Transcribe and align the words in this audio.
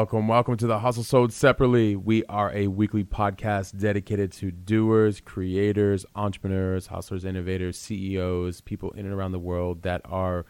Welcome, 0.00 0.28
welcome 0.28 0.56
to 0.56 0.66
the 0.66 0.78
Hustle 0.78 1.04
Sold 1.04 1.30
Separately. 1.30 1.94
We 1.94 2.24
are 2.24 2.50
a 2.54 2.68
weekly 2.68 3.04
podcast 3.04 3.78
dedicated 3.78 4.32
to 4.32 4.50
doers, 4.50 5.20
creators, 5.20 6.06
entrepreneurs, 6.14 6.86
hustlers, 6.86 7.26
innovators, 7.26 7.76
CEOs, 7.76 8.62
people 8.62 8.92
in 8.92 9.04
and 9.04 9.12
around 9.12 9.32
the 9.32 9.38
world 9.38 9.82
that 9.82 10.00
are 10.06 10.46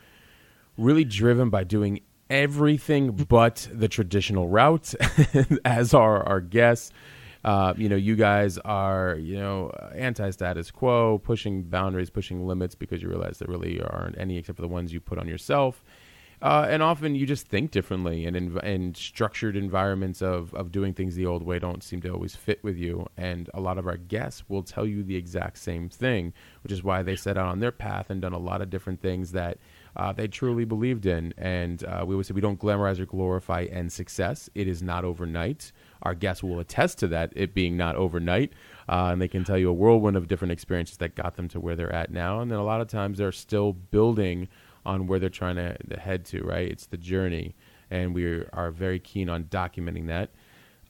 really 0.79 1.03
driven 1.03 1.51
by 1.51 1.65
doing 1.65 1.99
everything 2.31 3.11
but 3.11 3.67
the 3.73 3.89
traditional 3.89 4.47
route, 4.47 4.95
as 5.65 5.95
are 5.95 6.23
our 6.23 6.41
guests. 6.41 6.93
Uh, 7.45 7.75
you 7.77 7.89
know, 7.89 7.97
you 7.97 8.15
guys 8.15 8.57
are, 8.59 9.17
you 9.17 9.37
know, 9.37 9.71
anti-status 9.97 10.71
quo, 10.71 11.19
pushing 11.19 11.65
boundaries, 11.65 12.09
pushing 12.09 12.47
limits 12.47 12.77
because 12.77 13.03
you 13.03 13.09
realize 13.09 13.39
there 13.39 13.49
really 13.49 13.83
aren't 13.83 14.17
any 14.17 14.37
except 14.37 14.55
for 14.55 14.63
the 14.63 14.69
ones 14.69 14.93
you 14.93 15.01
put 15.01 15.19
on 15.19 15.27
yourself. 15.27 15.83
Uh, 16.43 16.67
and 16.71 16.83
often 16.83 17.15
you 17.15 17.27
just 17.27 17.49
think 17.49 17.71
differently, 17.71 18.25
and 18.25 18.35
in, 18.35 18.59
and 18.59 18.97
structured 18.97 19.57
environments 19.57 20.23
of, 20.23 20.55
of 20.55 20.73
doing 20.73 20.95
things 20.95 21.15
the 21.15 21.27
old 21.27 21.43
way 21.43 21.59
don't 21.59 21.83
seem 21.83 22.01
to 22.01 22.11
always 22.11 22.35
fit 22.35 22.63
with 22.65 22.79
you. 22.79 23.07
And 23.17 23.51
a 23.53 23.61
lot 23.61 23.77
of 23.77 23.87
our 23.87 23.99
guests 23.99 24.45
will 24.49 24.63
tell 24.63 24.87
you 24.87 25.03
the 25.03 25.17
exact 25.17 25.59
same 25.59 25.91
thing, 25.91 26.33
which 26.63 26.73
is 26.73 26.83
why 26.83 27.03
they 27.03 27.15
set 27.15 27.37
out 27.37 27.49
on 27.49 27.61
their 27.61 27.73
path 27.73 28.09
and 28.09 28.23
done 28.23 28.33
a 28.33 28.39
lot 28.39 28.63
of 28.63 28.71
different 28.71 29.03
things 29.03 29.33
that 29.33 29.59
uh, 29.97 30.13
they 30.13 30.29
truly 30.29 30.65
believed 30.65 31.05
in. 31.05 31.35
And 31.37 31.85
uh, 31.85 32.05
we 32.07 32.15
always 32.15 32.29
say 32.29 32.35
we 32.35 32.41
don't 32.41 32.59
glamorize 32.59 32.99
or 32.99 33.07
glorify 33.07 33.65
end 33.65 33.93
success. 33.93 34.49
It 34.55 34.67
is 34.67 34.83
not 34.83 35.05
overnight. 35.05 35.73
Our 36.03 36.15
guests 36.15 36.43
will 36.43 36.61
attest 36.61 36.99
to 37.01 37.09
that, 37.09 37.35
it 37.37 37.53
being 37.53 37.77
not 37.77 37.97
overnight. 37.97 38.53
Uh, 38.89 39.11
and 39.13 39.21
they 39.21 39.29
can 39.29 39.45
tell 39.45 39.59
you 39.59 39.69
a 39.69 39.75
whirlwind 39.75 40.17
of 40.17 40.27
different 40.27 40.53
experiences 40.53 40.97
that 40.99 41.15
got 41.15 41.37
them 41.37 41.49
to 41.49 41.61
where 41.61 41.77
they're 41.77 41.95
at 41.95 42.11
now. 42.11 42.41
And 42.41 42.51
then 42.51 42.59
a 42.59 42.65
lot 42.65 42.81
of 42.81 42.89
times 42.89 43.19
they're 43.19 43.31
still 43.31 43.75
building 43.75 44.49
on 44.85 45.07
where 45.07 45.19
they're 45.19 45.29
trying 45.29 45.57
to 45.57 45.77
head 45.99 46.25
to, 46.27 46.43
right? 46.43 46.69
It's 46.69 46.87
the 46.87 46.97
journey. 46.97 47.55
And 47.91 48.15
we 48.15 48.45
are 48.53 48.71
very 48.71 48.99
keen 48.99 49.29
on 49.29 49.45
documenting 49.45 50.07
that. 50.07 50.31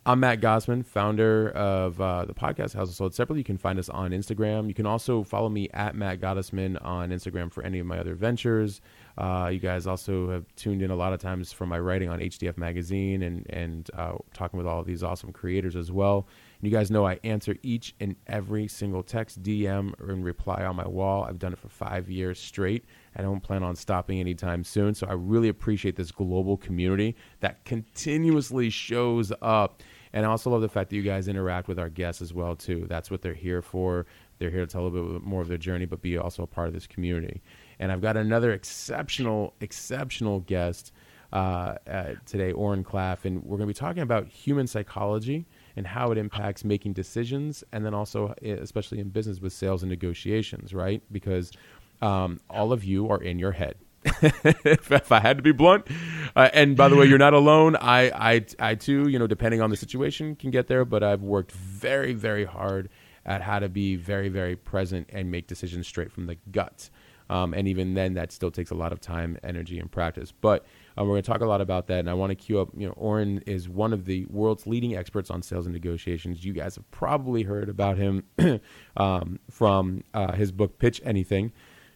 I'm 0.07 0.21
Matt 0.21 0.41
Gottesman, 0.41 0.85
founder 0.87 1.51
of 1.51 2.01
uh, 2.01 2.25
the 2.25 2.33
podcast 2.33 2.75
Hustle 2.75 2.87
Sold 2.87 3.15
Separately. 3.15 3.41
You 3.41 3.45
can 3.45 3.59
find 3.59 3.79
us 3.79 3.91
on 3.91 4.13
Instagram. 4.13 4.67
You 4.67 4.73
can 4.73 4.87
also 4.87 5.23
follow 5.23 5.51
me 5.51 5.69
at 5.75 5.95
Matt 5.95 6.21
Gottesman 6.21 6.83
on 6.83 7.11
Instagram 7.11 7.53
for 7.53 7.63
any 7.63 7.81
of 7.81 7.87
my 7.87 7.99
other 7.99 8.15
ventures. 8.15 8.81
Uh, 9.19 9.51
you 9.53 9.59
guys 9.59 9.87
also 9.87 10.31
have 10.31 10.47
tuned 10.57 10.81
in 10.81 10.91
a 10.91 10.97
lot 10.97 11.13
of 11.13 11.21
times 11.21 11.53
for 11.53 11.67
my 11.67 11.79
writing 11.79 12.09
on 12.09 12.19
HDF 12.19 12.57
Magazine 12.57 13.23
and 13.23 13.47
and 13.51 13.91
uh, 13.95 14.15
talking 14.33 14.57
with 14.57 14.67
all 14.67 14.81
of 14.81 14.87
these 14.87 15.03
awesome 15.03 15.33
creators 15.33 15.77
as 15.77 15.93
well. 15.93 16.27
And 16.63 16.71
you 16.71 16.75
guys 16.75 16.91
know 16.91 17.07
I 17.07 17.21
answer 17.23 17.57
each 17.63 17.95
and 18.01 18.17
every 18.27 18.69
single 18.69 19.03
text, 19.03 19.43
DM, 19.43 19.93
and 20.01 20.25
reply 20.25 20.65
on 20.65 20.77
my 20.77 20.89
wall. 20.89 21.25
I've 21.25 21.39
done 21.39 21.53
it 21.53 21.59
for 21.59 21.69
five 21.69 22.09
years 22.09 22.41
straight. 22.41 22.87
I 23.17 23.23
don't 23.23 23.41
plan 23.41 23.63
on 23.63 23.77
stopping 23.77 24.21
anytime 24.21 24.65
soon. 24.65 24.95
So 24.95 25.07
I 25.07 25.13
really 25.13 25.49
appreciate 25.49 25.97
this 25.97 26.13
global 26.13 26.57
community 26.57 27.17
that 27.41 27.65
continuously 27.65 28.71
shows 28.71 29.33
up. 29.43 29.83
And 30.13 30.27
I 30.27 30.29
also 30.29 30.51
love 30.51 30.61
the 30.61 30.69
fact 30.69 30.91
that 30.91 30.97
you 30.97 31.03
guys 31.03 31.29
interact 31.29 31.69
with 31.69 31.79
our 31.79 31.89
guests 31.89 32.23
as 32.23 32.35
well 32.35 32.57
too. 32.57 32.87
That's 32.89 33.11
what 33.11 33.23
they're 33.23 33.35
here 33.35 33.63
for. 33.63 34.07
They're 34.39 34.51
here 34.51 34.61
to 34.61 34.67
tell 34.67 34.83
a 34.83 34.89
little 34.89 35.13
bit 35.13 35.23
more 35.23 35.43
of 35.43 35.49
their 35.49 35.59
journey, 35.59 35.85
but 35.85 36.03
be 36.03 36.17
also 36.19 36.43
a 36.43 36.47
part 36.47 36.69
of 36.69 36.75
this 36.75 36.87
community. 36.87 37.43
And 37.79 37.93
I've 37.93 38.01
got 38.01 38.17
another 38.17 38.53
exceptional, 38.53 39.55
exceptional 39.61 40.41
guest 40.41 40.93
uh, 41.33 41.77
uh, 41.87 42.15
today, 42.27 42.51
Oren 42.53 42.83
Klaff, 42.83 43.25
and 43.25 43.43
we're 43.45 43.57
going 43.57 43.69
to 43.69 43.75
be 43.75 43.75
talking 43.75 44.03
about 44.03 44.27
human 44.27 44.67
psychology 44.67 45.47
and 45.77 45.87
how 45.87 46.11
it 46.11 46.19
impacts 46.19 46.65
making 46.65 46.93
decisions, 46.93 47.63
and 47.73 47.85
then 47.85 47.95
also, 47.95 48.35
especially 48.43 48.99
in 48.99 49.11
business 49.11 49.41
with 49.41 49.53
sales 49.53 49.85
and 49.85 49.91
negotiations, 49.91 50.75
right? 50.75 51.03
Because 51.13 51.53
um, 52.01 52.41
all 52.49 52.73
of 52.73 52.85
you 52.85 53.09
are 53.09 53.23
in 53.23 53.39
your 53.39 53.53
head. 53.53 53.77
if, 54.05 55.13
I 55.13 55.21
had 55.21 55.37
to 55.37 55.43
be 55.43 55.53
blunt, 55.53 55.87
uh, 56.35 56.49
and 56.55 56.75
by 56.75 56.89
the 56.89 56.97
way, 56.97 57.05
you're 57.05 57.19
not 57.19 57.35
alone. 57.35 57.77
I, 57.77 58.11
I, 58.11 58.47
I 58.59 58.75
too, 58.75 59.09
you 59.09 59.19
know, 59.19 59.27
depending 59.27 59.61
on 59.61 59.69
the 59.69 59.77
situation, 59.77 60.37
can 60.37 60.51
get 60.51 60.69
there. 60.69 60.87
But 60.87 61.03
I've 61.03 61.23
worked 61.23 61.53
very, 61.53 62.15
very 62.15 62.47
hard 62.47 62.89
at 63.27 63.43
how 63.43 63.59
to 63.59 63.69
be 63.69 63.97
very, 63.97 64.31
very 64.31 64.57
present 64.57 65.11
and 65.13 65.31
make 65.31 65.47
decisions 65.47 65.87
straight 65.87 66.11
from 66.13 66.27
the 66.27 66.37
gut. 66.51 66.89
Um, 67.29 67.55
and 67.55 67.69
even 67.69 67.95
then, 67.95 68.15
that 68.15 68.33
still 68.33 68.51
takes 68.51 68.71
a 68.73 68.75
lot 68.75 68.93
of 68.93 69.01
time, 69.01 69.39
energy, 69.45 69.79
and 69.79 69.91
practice. 69.91 70.33
But 70.33 70.67
uh, 70.99 71.05
we're 71.05 71.11
going 71.11 71.23
to 71.23 71.31
talk 71.31 71.43
a 71.43 71.47
lot 71.47 71.61
about 71.61 71.87
that. 71.87 72.01
And 72.01 72.11
I 72.11 72.15
want 72.15 72.31
to 72.31 72.35
cue 72.35 72.59
up, 72.59 72.71
you 72.77 72.89
know, 72.89 72.93
Oren 72.95 73.39
is 73.47 73.69
one 73.69 73.93
of 73.93 74.05
the 74.05 74.25
world's 74.27 74.67
leading 74.67 74.97
experts 74.97 75.31
on 75.31 75.43
sales 75.43 75.65
and 75.65 75.73
negotiations. 75.73 76.45
You 76.45 76.53
guys 76.53 76.75
have 76.75 76.91
probably 76.91 77.45
heard 77.45 77.69
about 77.69 77.99
him 77.99 78.25
um, 78.97 79.39
from 79.49 80.03
uh, 80.13 80.33
his 80.33 80.51
book, 80.51 80.81
Pitch 80.81 81.01
Anything, 81.05 81.53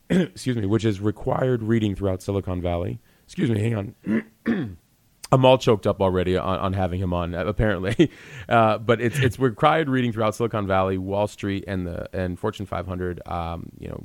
excuse 0.10 0.56
me, 0.56 0.66
which 0.66 0.84
is 0.84 1.00
required 1.00 1.62
reading 1.62 1.94
throughout 1.94 2.22
Silicon 2.22 2.60
Valley. 2.60 3.00
Excuse 3.25 3.50
me, 3.50 3.60
hang 3.60 3.94
on. 4.06 4.76
I'm 5.32 5.44
all 5.44 5.59
choked 5.59 5.87
up 5.87 6.00
already 6.00 6.37
on, 6.37 6.59
on 6.60 6.72
having 6.75 7.00
him 7.00 7.12
on, 7.12 7.34
apparently. 7.34 8.10
Uh, 8.48 8.78
but 8.78 9.00
it's 9.00 9.19
it's 9.19 9.38
required 9.38 9.88
reading 9.88 10.12
throughout 10.12 10.34
Silicon 10.34 10.66
Valley, 10.66 10.98
Wall 10.98 11.26
Street, 11.26 11.64
and 11.66 11.87
the 11.87 12.09
and 12.12 12.38
Fortune 12.38 12.66
500. 12.66 13.20
Um, 13.26 13.70
you 13.78 13.88
know, 13.88 14.00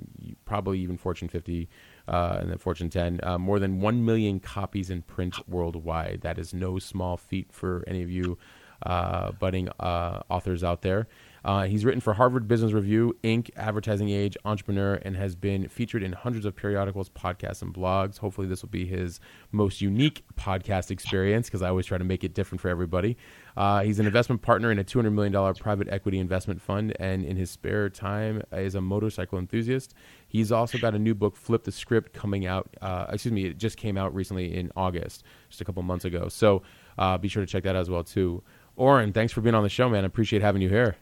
probably 0.45 0.79
even 0.79 0.97
Fortune 0.97 1.27
50 1.27 1.69
uh, 2.07 2.37
and 2.41 2.49
then 2.49 2.57
Fortune 2.57 2.89
10. 2.89 3.19
Uh, 3.21 3.37
more 3.37 3.59
than 3.59 3.79
one 3.79 4.03
million 4.03 4.39
copies 4.39 4.89
in 4.89 5.03
print 5.03 5.35
worldwide. 5.47 6.21
That 6.21 6.39
is 6.39 6.53
no 6.53 6.79
small 6.79 7.17
feat 7.17 7.51
for 7.51 7.83
any 7.87 8.01
of 8.01 8.09
you 8.09 8.37
uh, 8.83 9.31
budding 9.33 9.69
uh, 9.79 10.21
authors 10.29 10.63
out 10.63 10.81
there. 10.81 11.07
Uh, 11.43 11.63
he's 11.63 11.85
written 11.85 12.01
for 12.01 12.13
Harvard 12.13 12.47
Business 12.47 12.73
Review, 12.73 13.15
Inc., 13.23 13.49
Advertising 13.55 14.09
Age, 14.09 14.35
Entrepreneur, 14.45 14.95
and 14.95 15.15
has 15.15 15.35
been 15.35 15.67
featured 15.67 16.03
in 16.03 16.11
hundreds 16.11 16.45
of 16.45 16.55
periodicals, 16.55 17.09
podcasts, 17.09 17.61
and 17.61 17.73
blogs. 17.73 18.17
Hopefully, 18.17 18.47
this 18.47 18.61
will 18.61 18.69
be 18.69 18.85
his 18.85 19.19
most 19.51 19.81
unique 19.81 20.23
podcast 20.35 20.91
experience 20.91 21.47
because 21.47 21.61
I 21.61 21.69
always 21.69 21.85
try 21.85 21.97
to 21.97 22.03
make 22.03 22.23
it 22.23 22.33
different 22.33 22.61
for 22.61 22.69
everybody. 22.69 23.17
Uh, 23.55 23.81
he's 23.81 23.99
an 23.99 24.05
investment 24.05 24.41
partner 24.41 24.71
in 24.71 24.79
a 24.79 24.83
$200 24.83 25.11
million 25.11 25.53
private 25.55 25.89
equity 25.89 26.19
investment 26.19 26.61
fund, 26.61 26.95
and 26.99 27.25
in 27.25 27.35
his 27.35 27.49
spare 27.49 27.89
time 27.89 28.41
is 28.51 28.75
a 28.75 28.81
motorcycle 28.81 29.37
enthusiast. 29.39 29.93
He's 30.27 30.51
also 30.51 30.77
got 30.77 30.93
a 30.93 30.99
new 30.99 31.15
book, 31.15 31.35
Flip 31.35 31.63
the 31.63 31.71
Script, 31.71 32.13
coming 32.13 32.45
out. 32.45 32.69
Uh, 32.81 33.07
excuse 33.09 33.31
me, 33.31 33.45
it 33.45 33.57
just 33.57 33.77
came 33.77 33.97
out 33.97 34.13
recently 34.13 34.55
in 34.55 34.71
August, 34.75 35.23
just 35.49 35.61
a 35.61 35.65
couple 35.65 35.81
months 35.83 36.05
ago. 36.05 36.29
So 36.29 36.61
uh, 36.97 37.17
be 37.17 37.27
sure 37.27 37.43
to 37.43 37.51
check 37.51 37.63
that 37.63 37.75
out 37.75 37.81
as 37.81 37.89
well 37.89 38.03
too. 38.03 38.43
Oren, 38.75 39.11
thanks 39.11 39.33
for 39.33 39.41
being 39.41 39.55
on 39.55 39.63
the 39.63 39.69
show, 39.69 39.89
man. 39.89 40.03
I 40.03 40.07
appreciate 40.07 40.41
having 40.41 40.61
you 40.61 40.69
here. 40.69 40.95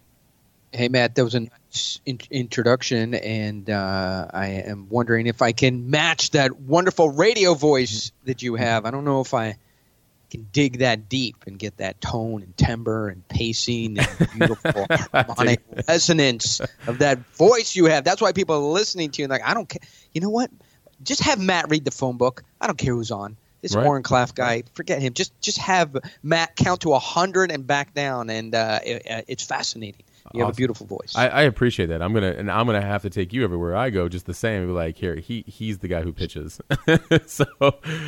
Hey 0.72 0.90
Matt, 0.90 1.16
that 1.16 1.24
was 1.24 1.36
a 1.36 1.42
nice 1.42 2.02
in- 2.06 2.20
introduction, 2.30 3.14
and 3.14 3.70
uh, 3.70 4.28
I 4.34 4.48
am 4.48 4.88
wondering 4.90 5.28
if 5.28 5.42
I 5.42 5.54
can 5.54 5.90
match 5.90 6.32
that 6.32 6.60
wonderful 6.60 7.10
radio 7.10 7.54
voice 7.54 8.12
that 8.26 8.42
you 8.42 8.56
have. 8.56 8.86
I 8.86 8.92
don't 8.92 9.06
know 9.06 9.22
if 9.22 9.34
I 9.34 9.58
can 10.30 10.48
dig 10.52 10.80
that 10.80 11.08
deep 11.10 11.38
and 11.48 11.58
get 11.58 11.78
that 11.78 12.02
tone 12.02 12.44
and 12.44 12.56
timbre 12.58 13.08
and 13.08 13.26
pacing 13.28 13.98
and 13.98 14.30
beautiful 14.38 14.86
harmonic 15.14 15.62
resonance 15.88 16.60
of 16.86 17.00
that 17.00 17.20
voice 17.36 17.76
you 17.76 17.86
have. 17.86 18.04
That's 18.04 18.22
why 18.22 18.34
people 18.34 18.56
are 18.56 18.74
listening 18.74 19.12
to 19.12 19.22
you. 19.22 19.26
And 19.26 19.32
like, 19.32 19.46
I 19.46 19.54
don't 19.54 19.70
care. 19.70 19.80
You 20.14 20.22
know 20.22 20.30
what? 20.30 20.52
Just 21.04 21.22
have 21.22 21.40
Matt 21.40 21.70
read 21.70 21.86
the 21.86 21.92
phone 21.92 22.18
book. 22.18 22.44
I 22.60 22.68
don't 22.68 22.78
care 22.78 22.94
who's 22.94 23.12
on. 23.12 23.38
This 23.62 23.76
Right. 23.76 23.86
Oren 23.86 24.04
Klaff 24.04 24.36
guy, 24.36 24.64
forget 24.76 25.02
him. 25.02 25.14
Just 25.14 25.40
just 25.42 25.58
have 25.58 25.98
Matt 26.22 26.56
count 26.56 26.82
to 26.82 26.94
a 26.94 27.00
hundred 27.00 27.52
and 27.52 27.66
back 27.66 27.94
down, 27.94 28.30
and 28.30 28.54
uh, 28.54 28.80
it, 28.86 29.08
uh, 29.10 29.22
it's 29.28 29.44
fascinating. 29.44 30.04
You 30.34 30.42
have 30.42 30.50
a 30.50 30.54
beautiful 30.56 30.86
voice. 30.88 31.14
I, 31.16 31.28
I 31.30 31.42
appreciate 31.44 31.88
that. 31.88 32.02
I'm 32.02 32.14
gonna 32.14 32.32
and 32.38 32.52
I'm 32.52 32.66
gonna 32.66 32.82
have 32.82 33.02
to 33.04 33.10
take 33.10 33.34
you 33.34 33.44
everywhere 33.44 33.76
I 33.76 33.90
go, 33.90 34.10
just 34.10 34.26
the 34.26 34.34
same. 34.34 34.66
Be 34.68 34.74
like, 34.74 34.98
here, 34.98 35.16
he 35.16 35.44
he's 35.48 35.80
the 35.80 35.88
guy 35.88 36.02
who 36.02 36.12
pitches, 36.14 36.60
so 37.26 37.46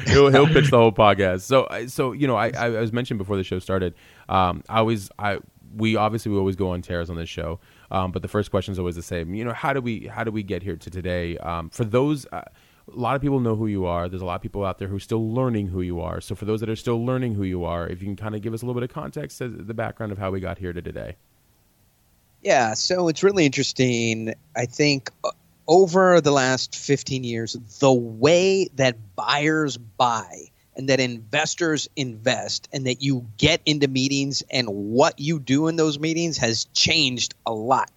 he'll 0.06 0.30
he'll 0.30 0.48
pitch 0.48 0.70
the 0.72 0.78
whole 0.78 0.92
podcast. 0.92 1.42
So 1.42 1.68
I- 1.70 1.86
so 1.88 2.12
you 2.12 2.28
know, 2.28 2.36
I 2.36 2.50
I 2.50 2.70
was 2.70 2.92
mentioned 2.94 3.18
before 3.18 3.38
the 3.38 3.44
show 3.44 3.60
started. 3.60 3.94
Um, 4.28 4.64
I 4.70 4.80
always 4.80 5.10
I 5.18 5.40
we 5.76 5.96
obviously 5.96 6.32
we 6.32 6.38
always 6.38 6.56
go 6.56 6.72
on 6.72 6.82
tears 6.82 7.10
on 7.10 7.16
this 7.16 7.30
show, 7.30 7.60
um, 7.92 8.12
but 8.12 8.22
the 8.22 8.28
first 8.28 8.52
question 8.52 8.72
is 8.72 8.80
always 8.80 8.96
the 8.96 9.02
same. 9.04 9.34
You 9.34 9.46
know, 9.46 9.54
how 9.54 9.74
do 9.74 9.82
we 9.82 10.08
how 10.08 10.24
do 10.24 10.32
we 10.32 10.44
get 10.44 10.64
here 10.64 10.76
to 10.76 10.90
today? 10.90 11.38
Um, 11.38 11.70
for 11.70 11.86
those. 11.86 12.26
Uh, 12.32 12.42
a 12.92 13.00
lot 13.00 13.16
of 13.16 13.22
people 13.22 13.40
know 13.40 13.56
who 13.56 13.68
you 13.68 13.86
are. 13.86 14.10
There's 14.10 14.24
a 14.24 14.26
lot 14.26 14.34
of 14.34 14.42
people 14.42 14.66
out 14.66 14.80
there 14.80 14.88
who 14.88 14.96
are 14.96 15.00
still 15.00 15.32
learning 15.32 15.68
who 15.68 15.82
you 15.82 16.02
are. 16.02 16.20
So 16.22 16.34
for 16.34 16.46
those 16.46 16.60
that 16.62 16.70
are 16.70 16.76
still 16.76 17.06
learning 17.06 17.36
who 17.36 17.44
you 17.44 17.64
are, 17.64 17.88
if 17.88 18.02
you 18.02 18.08
can 18.08 18.16
kind 18.16 18.34
of 18.34 18.42
give 18.42 18.52
us 18.52 18.64
a 18.64 18.66
little 18.66 18.82
bit 18.82 18.90
of 18.90 18.92
context 18.92 19.40
as 19.42 19.52
the 19.56 19.76
background 19.76 20.12
of 20.12 20.18
how 20.18 20.32
we 20.32 20.40
got 20.40 20.58
here 20.58 20.74
to 20.74 20.82
today. 20.82 21.16
Yeah, 22.42 22.74
so 22.74 23.08
it's 23.10 23.24
really 23.24 23.46
interesting. 23.46 24.34
I 24.56 24.66
think 24.66 25.12
uh, 25.24 25.32
over 25.68 26.22
the 26.22 26.32
last 26.32 26.76
15 26.76 27.24
years, 27.24 27.54
the 27.80 27.92
way 27.92 28.70
that 28.76 29.16
buyers 29.16 29.78
buy 29.78 30.50
and 30.76 30.88
that 30.90 31.00
investors 31.02 31.90
invest 31.96 32.70
and 32.72 32.88
that 32.88 33.02
you 33.02 33.28
get 33.38 33.62
into 33.66 33.88
meetings 33.88 34.44
and 34.50 34.70
what 34.70 35.20
you 35.20 35.40
do 35.40 35.68
in 35.68 35.76
those 35.76 36.00
meetings 36.00 36.38
has 36.38 36.66
changed 36.74 37.36
a 37.46 37.54
lot. 37.54 37.92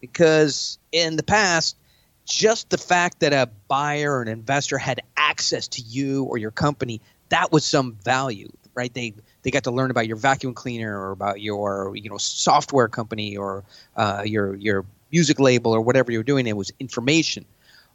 Because 0.00 0.78
in 0.92 1.16
the 1.16 1.22
past, 1.22 1.76
just 2.24 2.70
the 2.70 2.78
fact 2.78 3.20
that 3.20 3.32
a 3.32 3.50
buyer 3.68 4.12
or 4.18 4.22
an 4.22 4.28
investor 4.28 4.78
had 4.78 5.00
access 5.16 5.66
to 5.68 5.82
you 5.82 6.24
or 6.24 6.38
your 6.38 6.52
company, 6.52 7.00
that 7.30 7.50
was 7.50 7.64
some 7.64 7.96
value, 8.04 8.50
right? 8.74 8.92
They 8.94 9.14
they 9.42 9.50
got 9.50 9.64
to 9.64 9.70
learn 9.70 9.90
about 9.90 10.06
your 10.06 10.16
vacuum 10.16 10.54
cleaner 10.54 10.98
or 10.98 11.10
about 11.10 11.40
your 11.40 11.92
you 11.96 12.08
know 12.08 12.18
software 12.18 12.88
company 12.88 13.36
or 13.36 13.64
uh, 13.96 14.22
your 14.24 14.54
your 14.56 14.84
music 15.10 15.38
label 15.38 15.72
or 15.72 15.80
whatever 15.80 16.10
you're 16.12 16.22
doing. 16.22 16.46
It 16.46 16.56
was 16.56 16.72
information. 16.78 17.44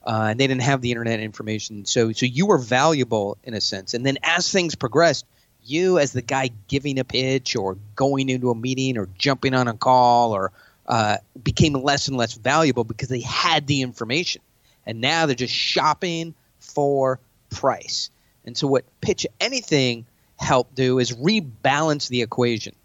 Uh, 0.06 0.28
and 0.30 0.40
they 0.40 0.48
didn't 0.48 0.62
have 0.62 0.80
the 0.80 0.90
internet 0.90 1.20
information, 1.20 1.84
so 1.84 2.14
so 2.14 2.26
you 2.26 2.46
were 2.46 2.58
valuable 2.58 3.38
in 3.44 3.54
a 3.54 3.60
sense. 3.60 3.94
And 3.94 4.06
then 4.06 4.18
as 4.24 4.50
things 4.50 4.74
progressed, 4.74 5.26
you 5.66 6.00
as 6.00 6.14
the 6.14 6.22
guy 6.22 6.52
giving 6.70 6.98
a 6.98 7.04
pitch 7.04 7.58
or 7.58 7.78
going 7.98 8.30
into 8.30 8.50
a 8.50 8.56
meeting 8.56 8.98
or 8.98 9.10
jumping 9.18 9.54
on 9.54 9.68
a 9.68 9.74
call 9.74 10.32
or 10.32 10.54
uh, 10.88 11.18
became 11.44 11.74
less 11.74 12.08
and 12.08 12.16
less 12.16 12.36
valuable 12.36 12.86
because 12.86 13.10
they 13.10 13.20
had 13.20 13.68
the 13.68 13.82
information, 13.82 14.42
and 14.86 15.02
now 15.02 15.26
they're 15.26 15.36
just 15.36 15.54
shopping 15.54 16.34
for 16.62 17.20
price. 17.50 18.10
And 18.46 18.56
so 18.58 18.66
what 18.66 18.86
pitch 19.02 19.28
anything 19.42 20.06
help 20.40 20.74
do 20.76 21.00
is 21.00 21.12
rebalance 21.14 22.10
the 22.10 22.22
equation, 22.22 22.76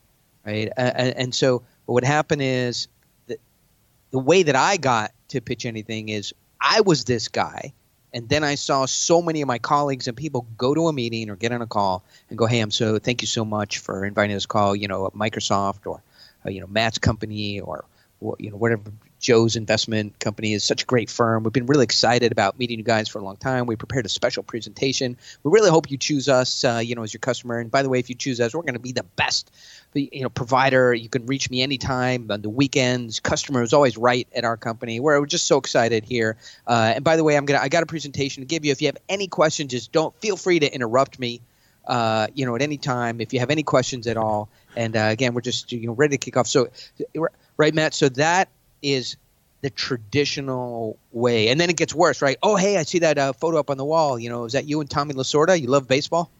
right? 0.44 0.70
And 0.76 1.34
so 1.34 1.62
what 1.86 1.94
would 1.94 2.04
happen 2.04 2.40
is 2.40 2.88
that 3.26 3.38
the 4.10 4.18
way 4.18 4.42
that 4.42 4.56
I 4.56 4.76
got 4.76 5.12
to 5.28 5.40
pitch 5.40 5.66
anything 5.66 6.08
is 6.08 6.34
I 6.60 6.80
was 6.80 7.04
this 7.04 7.28
guy, 7.28 7.72
and 8.14 8.28
then 8.28 8.44
I 8.44 8.54
saw 8.54 8.86
so 8.86 9.22
many 9.22 9.40
of 9.42 9.48
my 9.48 9.58
colleagues 9.58 10.06
and 10.06 10.16
people 10.16 10.46
go 10.56 10.74
to 10.74 10.88
a 10.88 10.92
meeting 10.92 11.30
or 11.30 11.36
get 11.36 11.52
on 11.52 11.62
a 11.62 11.66
call 11.66 12.04
and 12.28 12.38
go, 12.38 12.46
"Hey, 12.46 12.60
I'm 12.60 12.70
so 12.70 12.98
thank 12.98 13.22
you 13.22 13.26
so 13.26 13.44
much 13.44 13.78
for 13.78 14.04
inviting 14.04 14.36
us 14.36 14.46
call." 14.46 14.76
You 14.76 14.88
know, 14.88 15.06
at 15.06 15.14
Microsoft 15.14 15.86
or 15.86 16.02
uh, 16.46 16.50
you 16.50 16.60
know 16.60 16.66
Matt's 16.66 16.98
company 16.98 17.60
or 17.60 17.84
you 18.38 18.50
know 18.50 18.56
whatever 18.56 18.82
Joe's 19.22 19.54
investment 19.54 20.18
company 20.18 20.52
is 20.52 20.64
such 20.64 20.82
a 20.82 20.86
great 20.86 21.08
firm. 21.08 21.44
We've 21.44 21.52
been 21.52 21.66
really 21.66 21.84
excited 21.84 22.32
about 22.32 22.58
meeting 22.58 22.78
you 22.78 22.84
guys 22.84 23.08
for 23.08 23.20
a 23.20 23.22
long 23.22 23.36
time. 23.36 23.66
We 23.66 23.76
prepared 23.76 24.04
a 24.04 24.08
special 24.08 24.42
presentation. 24.42 25.16
We 25.44 25.52
really 25.52 25.70
hope 25.70 25.92
you 25.92 25.96
choose 25.96 26.28
us, 26.28 26.64
uh, 26.64 26.82
you 26.84 26.96
know, 26.96 27.04
as 27.04 27.14
your 27.14 27.20
customer. 27.20 27.60
And 27.60 27.70
by 27.70 27.84
the 27.84 27.88
way, 27.88 28.00
if 28.00 28.08
you 28.08 28.16
choose 28.16 28.40
us, 28.40 28.52
we're 28.52 28.62
going 28.62 28.74
to 28.74 28.80
be 28.80 28.90
the 28.90 29.04
best, 29.04 29.52
you 29.94 30.22
know, 30.22 30.28
provider. 30.28 30.92
You 30.92 31.08
can 31.08 31.24
reach 31.26 31.48
me 31.50 31.62
anytime 31.62 32.32
on 32.32 32.42
the 32.42 32.50
weekends. 32.50 33.20
Customer 33.20 33.62
is 33.62 33.72
always 33.72 33.96
right 33.96 34.26
at 34.34 34.44
our 34.44 34.56
company. 34.56 34.98
We're 34.98 35.24
just 35.24 35.46
so 35.46 35.56
excited 35.56 36.04
here. 36.04 36.36
Uh, 36.66 36.94
and 36.96 37.04
by 37.04 37.14
the 37.14 37.22
way, 37.22 37.36
I'm 37.36 37.46
gonna 37.46 37.60
I 37.62 37.68
got 37.68 37.84
a 37.84 37.86
presentation 37.86 38.42
to 38.42 38.46
give 38.46 38.64
you. 38.64 38.72
If 38.72 38.82
you 38.82 38.88
have 38.88 38.98
any 39.08 39.28
questions, 39.28 39.70
just 39.70 39.92
don't 39.92 40.14
feel 40.20 40.36
free 40.36 40.58
to 40.58 40.74
interrupt 40.74 41.20
me. 41.20 41.40
Uh, 41.86 42.26
you 42.34 42.46
know, 42.46 42.54
at 42.56 42.62
any 42.62 42.76
time 42.76 43.20
if 43.20 43.32
you 43.32 43.40
have 43.40 43.50
any 43.50 43.62
questions 43.62 44.06
at 44.06 44.16
all. 44.16 44.48
And 44.76 44.96
uh, 44.96 45.08
again, 45.10 45.32
we're 45.32 45.42
just 45.42 45.70
you 45.70 45.86
know 45.86 45.92
ready 45.92 46.16
to 46.16 46.18
kick 46.18 46.36
off. 46.36 46.48
So, 46.48 46.70
right, 47.56 47.74
Matt. 47.74 47.94
So 47.94 48.08
that 48.10 48.48
is 48.82 49.16
the 49.62 49.70
traditional 49.70 50.98
way. 51.12 51.48
And 51.48 51.60
then 51.60 51.70
it 51.70 51.76
gets 51.76 51.94
worse, 51.94 52.20
right? 52.20 52.36
Oh, 52.42 52.56
hey, 52.56 52.76
I 52.76 52.82
see 52.82 52.98
that 53.00 53.16
uh, 53.16 53.32
photo 53.32 53.58
up 53.58 53.70
on 53.70 53.78
the 53.78 53.84
wall. 53.84 54.18
You 54.18 54.28
know, 54.28 54.44
is 54.44 54.52
that 54.52 54.66
you 54.66 54.80
and 54.80 54.90
Tommy 54.90 55.14
Lasorda? 55.14 55.60
You 55.60 55.68
love 55.68 55.86
baseball? 55.86 56.30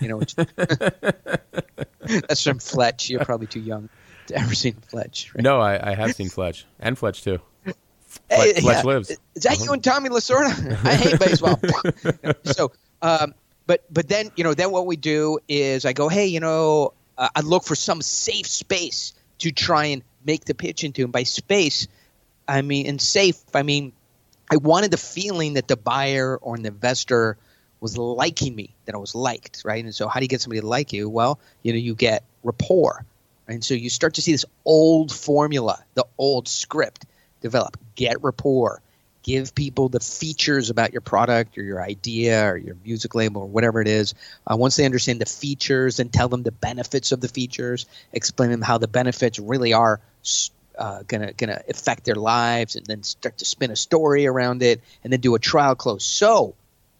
You 0.00 0.08
know, 0.08 0.20
that's 2.00 2.42
from 2.42 2.58
Fletch. 2.58 3.10
You're 3.10 3.24
probably 3.24 3.46
too 3.46 3.60
young 3.60 3.90
to 4.28 4.38
ever 4.38 4.54
seen 4.54 4.74
Fletch. 4.74 5.32
Right? 5.34 5.44
No, 5.44 5.60
I, 5.60 5.90
I, 5.90 5.94
have 5.94 6.14
seen 6.14 6.30
Fletch 6.30 6.64
and 6.78 6.98
Fletch 6.98 7.22
too. 7.22 7.38
Fletch, 8.28 8.60
Fletch 8.60 8.84
lives. 8.84 9.10
Is 9.10 9.42
that 9.42 9.52
uh-huh. 9.52 9.64
you 9.64 9.72
and 9.72 9.84
Tommy 9.84 10.08
Lasorda? 10.08 10.78
I 10.84 10.94
hate 10.94 11.20
baseball. 11.20 11.60
so, 12.52 12.72
um, 13.02 13.34
but 13.66 13.84
but 13.92 14.08
then 14.08 14.30
you 14.36 14.44
know 14.44 14.54
then 14.54 14.70
what 14.70 14.86
we 14.86 14.96
do 14.96 15.38
is 15.48 15.84
I 15.84 15.92
go, 15.92 16.08
hey, 16.08 16.26
you 16.26 16.40
know, 16.40 16.94
uh, 17.18 17.28
I 17.34 17.42
look 17.42 17.64
for 17.64 17.76
some 17.76 18.02
safe 18.02 18.46
space 18.46 19.12
to 19.38 19.52
try 19.52 19.86
and 19.86 20.02
make 20.24 20.44
the 20.44 20.54
pitch 20.54 20.84
into. 20.84 21.02
And 21.04 21.12
by 21.12 21.22
space, 21.24 21.88
I 22.46 22.62
mean, 22.62 22.86
and 22.86 23.00
safe, 23.00 23.38
I 23.54 23.62
mean, 23.62 23.92
I 24.50 24.56
wanted 24.56 24.90
the 24.90 24.96
feeling 24.96 25.54
that 25.54 25.68
the 25.68 25.76
buyer 25.76 26.36
or 26.36 26.56
an 26.56 26.66
investor 26.66 27.36
was 27.80 27.96
liking 27.96 28.54
me, 28.54 28.74
that 28.84 28.94
I 28.94 28.98
was 28.98 29.14
liked, 29.14 29.62
right? 29.64 29.82
And 29.82 29.94
so, 29.94 30.08
how 30.08 30.20
do 30.20 30.24
you 30.24 30.28
get 30.28 30.40
somebody 30.40 30.60
to 30.60 30.66
like 30.66 30.92
you? 30.92 31.08
Well, 31.08 31.38
you 31.62 31.72
know, 31.72 31.78
you 31.78 31.94
get 31.94 32.24
rapport, 32.42 33.04
right? 33.46 33.54
and 33.54 33.64
so 33.64 33.74
you 33.74 33.88
start 33.88 34.14
to 34.14 34.22
see 34.22 34.32
this 34.32 34.44
old 34.64 35.12
formula, 35.12 35.82
the 35.94 36.06
old 36.18 36.48
script 36.48 37.06
develop. 37.40 37.76
Get 37.94 38.22
rapport, 38.22 38.82
give 39.22 39.54
people 39.54 39.88
the 39.88 40.00
features 40.00 40.70
about 40.70 40.92
your 40.92 41.00
product 41.00 41.58
or 41.58 41.62
your 41.62 41.82
idea 41.82 42.46
or 42.46 42.56
your 42.56 42.76
music 42.84 43.14
label 43.14 43.42
or 43.42 43.48
whatever 43.48 43.80
it 43.80 43.88
is. 43.88 44.14
Uh, 44.46 44.56
once 44.56 44.76
they 44.76 44.84
understand 44.84 45.20
the 45.20 45.26
features, 45.26 46.00
and 46.00 46.12
tell 46.12 46.28
them 46.28 46.42
the 46.42 46.52
benefits 46.52 47.12
of 47.12 47.20
the 47.20 47.28
features. 47.28 47.86
Explain 48.12 48.50
them 48.50 48.62
how 48.62 48.78
the 48.78 48.88
benefits 48.88 49.38
really 49.38 49.72
are 49.72 50.00
uh, 50.78 51.02
gonna 51.06 51.32
gonna 51.32 51.60
affect 51.68 52.04
their 52.04 52.14
lives, 52.14 52.76
and 52.76 52.86
then 52.86 53.02
start 53.02 53.38
to 53.38 53.44
spin 53.44 53.70
a 53.70 53.76
story 53.76 54.26
around 54.26 54.62
it, 54.62 54.80
and 55.04 55.12
then 55.12 55.20
do 55.20 55.34
a 55.34 55.38
trial 55.38 55.74
close. 55.74 56.04
So, 56.04 56.54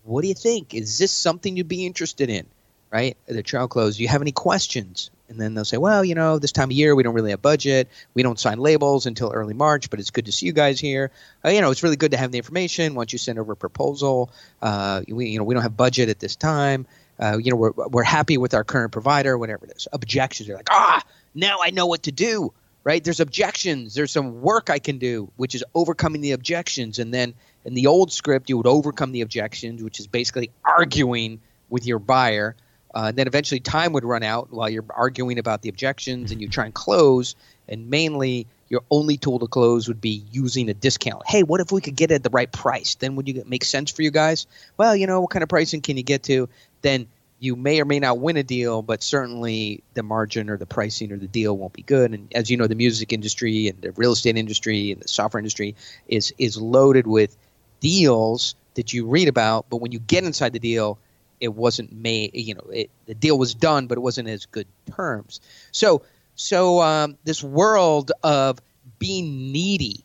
what 0.04 0.22
do 0.22 0.28
you 0.28 0.34
think? 0.34 0.74
Is 0.74 0.98
this 0.98 1.12
something 1.12 1.56
you'd 1.56 1.68
be 1.68 1.86
interested 1.86 2.28
in? 2.28 2.46
Right, 2.90 3.16
the 3.26 3.42
trial 3.42 3.68
close. 3.68 3.96
Do 3.96 4.02
you 4.02 4.08
have 4.08 4.20
any 4.20 4.32
questions? 4.32 5.10
And 5.30 5.40
then 5.40 5.54
they'll 5.54 5.64
say, 5.64 5.78
well, 5.78 6.04
you 6.04 6.14
know, 6.14 6.38
this 6.38 6.50
time 6.52 6.68
of 6.68 6.72
year 6.72 6.94
we 6.94 7.02
don't 7.02 7.14
really 7.14 7.30
have 7.30 7.40
budget. 7.40 7.88
We 8.14 8.22
don't 8.22 8.38
sign 8.38 8.58
labels 8.58 9.06
until 9.06 9.30
early 9.30 9.54
March, 9.54 9.88
but 9.88 10.00
it's 10.00 10.10
good 10.10 10.26
to 10.26 10.32
see 10.32 10.46
you 10.46 10.52
guys 10.52 10.80
here. 10.80 11.12
Uh, 11.44 11.50
you 11.50 11.60
know, 11.60 11.70
it's 11.70 11.82
really 11.82 11.96
good 11.96 12.10
to 12.10 12.16
have 12.16 12.32
the 12.32 12.38
information. 12.38 12.94
Once 12.94 13.12
you 13.12 13.18
send 13.18 13.38
over 13.38 13.52
a 13.52 13.56
proposal, 13.56 14.30
uh, 14.60 15.02
we, 15.08 15.28
you 15.28 15.38
know, 15.38 15.44
we 15.44 15.54
don't 15.54 15.62
have 15.62 15.76
budget 15.76 16.08
at 16.08 16.18
this 16.18 16.34
time. 16.34 16.84
Uh, 17.18 17.38
you 17.40 17.50
know, 17.50 17.56
we're, 17.56 17.70
we're 17.70 18.02
happy 18.02 18.38
with 18.38 18.54
our 18.54 18.64
current 18.64 18.92
provider, 18.92 19.38
whatever 19.38 19.66
it 19.66 19.72
is. 19.76 19.86
Objections 19.92 20.48
are 20.50 20.56
like, 20.56 20.68
ah, 20.70 21.02
now 21.34 21.58
I 21.62 21.70
know 21.70 21.86
what 21.86 22.02
to 22.02 22.12
do 22.12 22.52
right? 22.84 23.04
There's 23.04 23.20
objections. 23.20 23.94
There's 23.94 24.10
some 24.10 24.40
work 24.40 24.70
I 24.70 24.78
can 24.78 24.98
do, 24.98 25.30
which 25.36 25.54
is 25.54 25.64
overcoming 25.74 26.20
the 26.20 26.32
objections. 26.32 26.98
And 26.98 27.12
then 27.12 27.34
in 27.64 27.74
the 27.74 27.86
old 27.86 28.12
script, 28.12 28.48
you 28.48 28.56
would 28.56 28.66
overcome 28.66 29.12
the 29.12 29.20
objections, 29.20 29.82
which 29.82 30.00
is 30.00 30.06
basically 30.06 30.50
arguing 30.64 31.40
with 31.68 31.86
your 31.86 31.98
buyer. 31.98 32.56
Uh, 32.94 33.06
and 33.08 33.16
then 33.16 33.26
eventually 33.26 33.60
time 33.60 33.92
would 33.92 34.04
run 34.04 34.22
out 34.22 34.50
while 34.50 34.68
you're 34.68 34.84
arguing 34.90 35.38
about 35.38 35.62
the 35.62 35.68
objections 35.68 36.32
and 36.32 36.40
you 36.40 36.48
try 36.48 36.64
and 36.64 36.74
close. 36.74 37.34
And 37.68 37.88
mainly, 37.88 38.46
your 38.68 38.82
only 38.90 39.16
tool 39.16 39.38
to 39.38 39.46
close 39.46 39.88
would 39.88 40.00
be 40.00 40.24
using 40.30 40.68
a 40.68 40.74
discount. 40.74 41.22
Hey, 41.26 41.42
what 41.42 41.60
if 41.60 41.72
we 41.72 41.80
could 41.80 41.96
get 41.96 42.10
it 42.10 42.14
at 42.14 42.22
the 42.22 42.30
right 42.30 42.50
price? 42.50 42.96
Then 42.96 43.16
would 43.16 43.28
you 43.28 43.42
make 43.46 43.64
sense 43.64 43.90
for 43.90 44.02
you 44.02 44.10
guys? 44.10 44.46
Well, 44.76 44.96
you 44.96 45.06
know, 45.06 45.20
what 45.20 45.30
kind 45.30 45.42
of 45.42 45.48
pricing 45.48 45.80
can 45.80 45.96
you 45.96 46.02
get 46.02 46.22
to? 46.24 46.48
Then 46.82 47.06
you 47.38 47.56
may 47.56 47.80
or 47.80 47.84
may 47.84 47.98
not 47.98 48.18
win 48.18 48.36
a 48.36 48.42
deal, 48.42 48.82
but 48.82 49.02
certainly 49.02 49.82
the 49.94 50.02
margin 50.02 50.50
or 50.50 50.56
the 50.56 50.66
pricing 50.66 51.10
or 51.10 51.16
the 51.16 51.26
deal 51.26 51.56
won't 51.56 51.72
be 51.72 51.82
good. 51.82 52.12
And 52.12 52.28
as 52.34 52.50
you 52.50 52.56
know, 52.56 52.66
the 52.66 52.74
music 52.74 53.12
industry 53.12 53.68
and 53.68 53.80
the 53.80 53.92
real 53.92 54.12
estate 54.12 54.36
industry 54.36 54.92
and 54.92 55.00
the 55.00 55.08
software 55.08 55.38
industry 55.38 55.74
is 56.06 56.34
is 56.38 56.60
loaded 56.60 57.06
with 57.06 57.36
deals 57.80 58.54
that 58.74 58.92
you 58.92 59.06
read 59.06 59.28
about, 59.28 59.66
but 59.68 59.78
when 59.78 59.90
you 59.90 59.98
get 59.98 60.24
inside 60.24 60.52
the 60.52 60.58
deal, 60.58 60.98
it 61.40 61.48
wasn't 61.48 61.92
made. 61.92 62.34
You 62.34 62.54
know, 62.54 62.66
it, 62.72 62.90
the 63.06 63.14
deal 63.14 63.38
was 63.38 63.54
done, 63.54 63.86
but 63.86 63.98
it 63.98 64.02
wasn't 64.02 64.28
as 64.28 64.46
good 64.46 64.66
terms. 64.94 65.40
So, 65.72 66.02
so 66.34 66.80
um, 66.80 67.16
this 67.24 67.42
world 67.42 68.12
of 68.22 68.60
being 68.98 69.50
needy, 69.52 70.04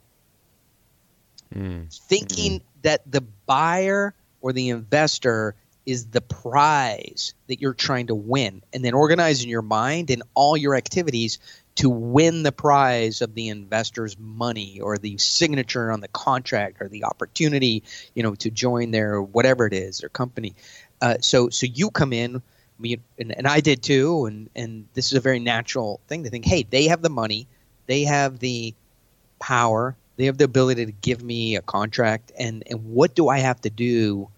mm. 1.54 1.94
thinking 2.08 2.60
mm. 2.60 2.64
that 2.82 3.02
the 3.10 3.22
buyer 3.46 4.14
or 4.42 4.54
the 4.54 4.70
investor 4.70 5.56
is 5.86 6.08
the 6.08 6.22
prize 6.22 7.36
that 7.48 7.62
you're 7.62 7.74
trying 7.74 8.08
to 8.08 8.16
win, 8.16 8.64
and 8.74 8.84
then 8.84 8.96
organizing 8.96 9.50
your 9.50 9.62
mind 9.62 10.10
and 10.10 10.24
all 10.34 10.58
your 10.58 10.76
activities 10.76 11.38
to 11.76 11.90
win 11.90 12.44
the 12.44 12.52
prize 12.52 13.22
of 13.22 13.36
the 13.36 13.50
investor's 13.50 14.18
money 14.18 14.80
or 14.80 14.98
the 14.98 15.18
signature 15.18 15.92
on 15.92 16.00
the 16.00 16.08
contract 16.08 16.82
or 16.82 16.88
the 16.88 17.04
opportunity, 17.04 17.84
you 18.14 18.24
know, 18.24 18.34
to 18.34 18.50
join 18.50 18.92
their 18.92 19.22
whatever 19.22 19.68
it 19.68 19.74
is, 19.74 20.00
their 20.00 20.10
company. 20.10 20.56
Uh, 21.02 21.16
so, 21.22 21.50
so 21.50 21.66
you 21.66 21.90
come 21.90 22.14
in, 22.14 22.42
and, 22.80 23.32
and 23.38 23.48
I 23.48 23.60
did 23.60 23.82
too, 23.82 24.26
and 24.26 24.50
and 24.56 24.88
this 24.94 25.08
is 25.08 25.14
a 25.14 25.22
very 25.22 25.40
natural 25.40 26.00
thing 26.08 26.24
to 26.24 26.30
think. 26.30 26.46
Hey, 26.46 26.64
they 26.70 26.88
have 26.88 27.02
the 27.02 27.10
money, 27.10 27.48
they 27.86 28.04
have 28.04 28.40
the 28.40 28.74
power, 29.40 29.96
they 30.18 30.26
have 30.26 30.38
the 30.38 30.46
ability 30.46 30.86
to 30.86 30.92
give 30.92 31.24
me 31.24 31.56
a 31.56 31.62
contract, 31.62 32.32
and 32.38 32.64
and 32.70 32.84
what 32.86 33.16
do 33.16 33.30
I 33.30 33.40
have 33.40 33.62
to 33.62 33.70
do? 33.70 34.30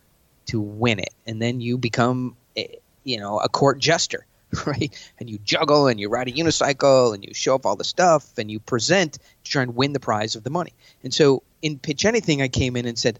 to 0.47 0.59
win 0.59 0.99
it, 0.99 1.13
and 1.25 1.41
then 1.41 1.61
you 1.61 1.77
become, 1.77 2.35
eh, 2.55 2.67
you 3.03 3.19
know, 3.19 3.39
a 3.39 3.47
court 3.47 3.79
jester, 3.79 4.25
right? 4.65 5.11
And 5.19 5.29
you 5.29 5.37
juggle 5.43 5.87
and 5.87 5.99
you 5.99 6.09
ride 6.09 6.27
a 6.27 6.31
unicycle 6.31 7.13
and 7.13 7.23
you 7.23 7.33
show 7.33 7.55
up 7.55 7.65
all 7.65 7.75
the 7.75 7.83
stuff 7.83 8.37
and 8.37 8.49
you 8.49 8.59
present 8.59 9.13
to 9.43 9.51
try 9.51 9.61
and 9.61 9.75
win 9.75 9.93
the 9.93 9.99
prize 9.99 10.35
of 10.35 10.43
the 10.43 10.49
money. 10.49 10.73
And 11.03 11.13
so 11.13 11.43
in 11.61 11.79
Pitch 11.79 12.05
Anything, 12.05 12.41
I 12.41 12.47
came 12.47 12.75
in 12.75 12.85
and 12.85 12.97
said, 12.97 13.19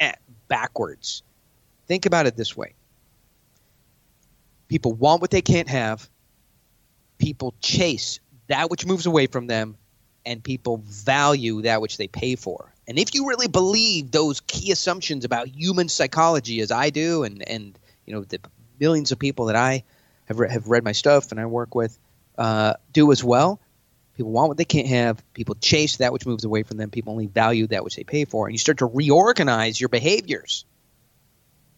eh, 0.00 0.12
backwards. 0.46 1.22
Think 1.86 2.06
about 2.06 2.26
it 2.26 2.36
this 2.36 2.56
way 2.56 2.74
people 4.68 4.92
want 4.92 5.20
what 5.20 5.30
they 5.30 5.42
can't 5.42 5.68
have, 5.68 6.08
people 7.18 7.54
chase 7.60 8.20
that 8.48 8.70
which 8.70 8.86
moves 8.86 9.06
away 9.06 9.26
from 9.26 9.46
them, 9.46 9.76
and 10.24 10.42
people 10.42 10.78
value 10.84 11.62
that 11.62 11.80
which 11.80 11.96
they 11.96 12.08
pay 12.08 12.36
for. 12.36 12.72
And 12.86 12.98
if 12.98 13.14
you 13.14 13.28
really 13.28 13.48
believe 13.48 14.10
those 14.10 14.40
key 14.40 14.72
assumptions 14.72 15.24
about 15.24 15.48
human 15.48 15.88
psychology, 15.88 16.60
as 16.60 16.70
I 16.70 16.90
do, 16.90 17.24
and 17.24 17.46
and 17.46 17.78
you 18.06 18.14
know 18.14 18.22
the 18.22 18.40
millions 18.78 19.12
of 19.12 19.18
people 19.18 19.46
that 19.46 19.56
I 19.56 19.84
have, 20.26 20.38
re- 20.38 20.50
have 20.50 20.68
read 20.68 20.84
my 20.84 20.92
stuff 20.92 21.30
and 21.32 21.40
I 21.40 21.46
work 21.46 21.74
with 21.74 21.98
uh, 22.36 22.74
do 22.92 23.10
as 23.12 23.22
well. 23.22 23.60
People 24.16 24.32
want 24.32 24.48
what 24.48 24.56
they 24.56 24.64
can't 24.64 24.88
have. 24.88 25.22
People 25.32 25.54
chase 25.56 25.98
that 25.98 26.12
which 26.12 26.26
moves 26.26 26.44
away 26.44 26.62
from 26.62 26.76
them. 26.76 26.90
People 26.90 27.12
only 27.12 27.26
value 27.26 27.66
that 27.68 27.84
which 27.84 27.96
they 27.96 28.04
pay 28.04 28.24
for. 28.24 28.46
And 28.46 28.54
you 28.54 28.58
start 28.58 28.78
to 28.78 28.86
reorganize 28.86 29.80
your 29.80 29.88
behaviors 29.88 30.64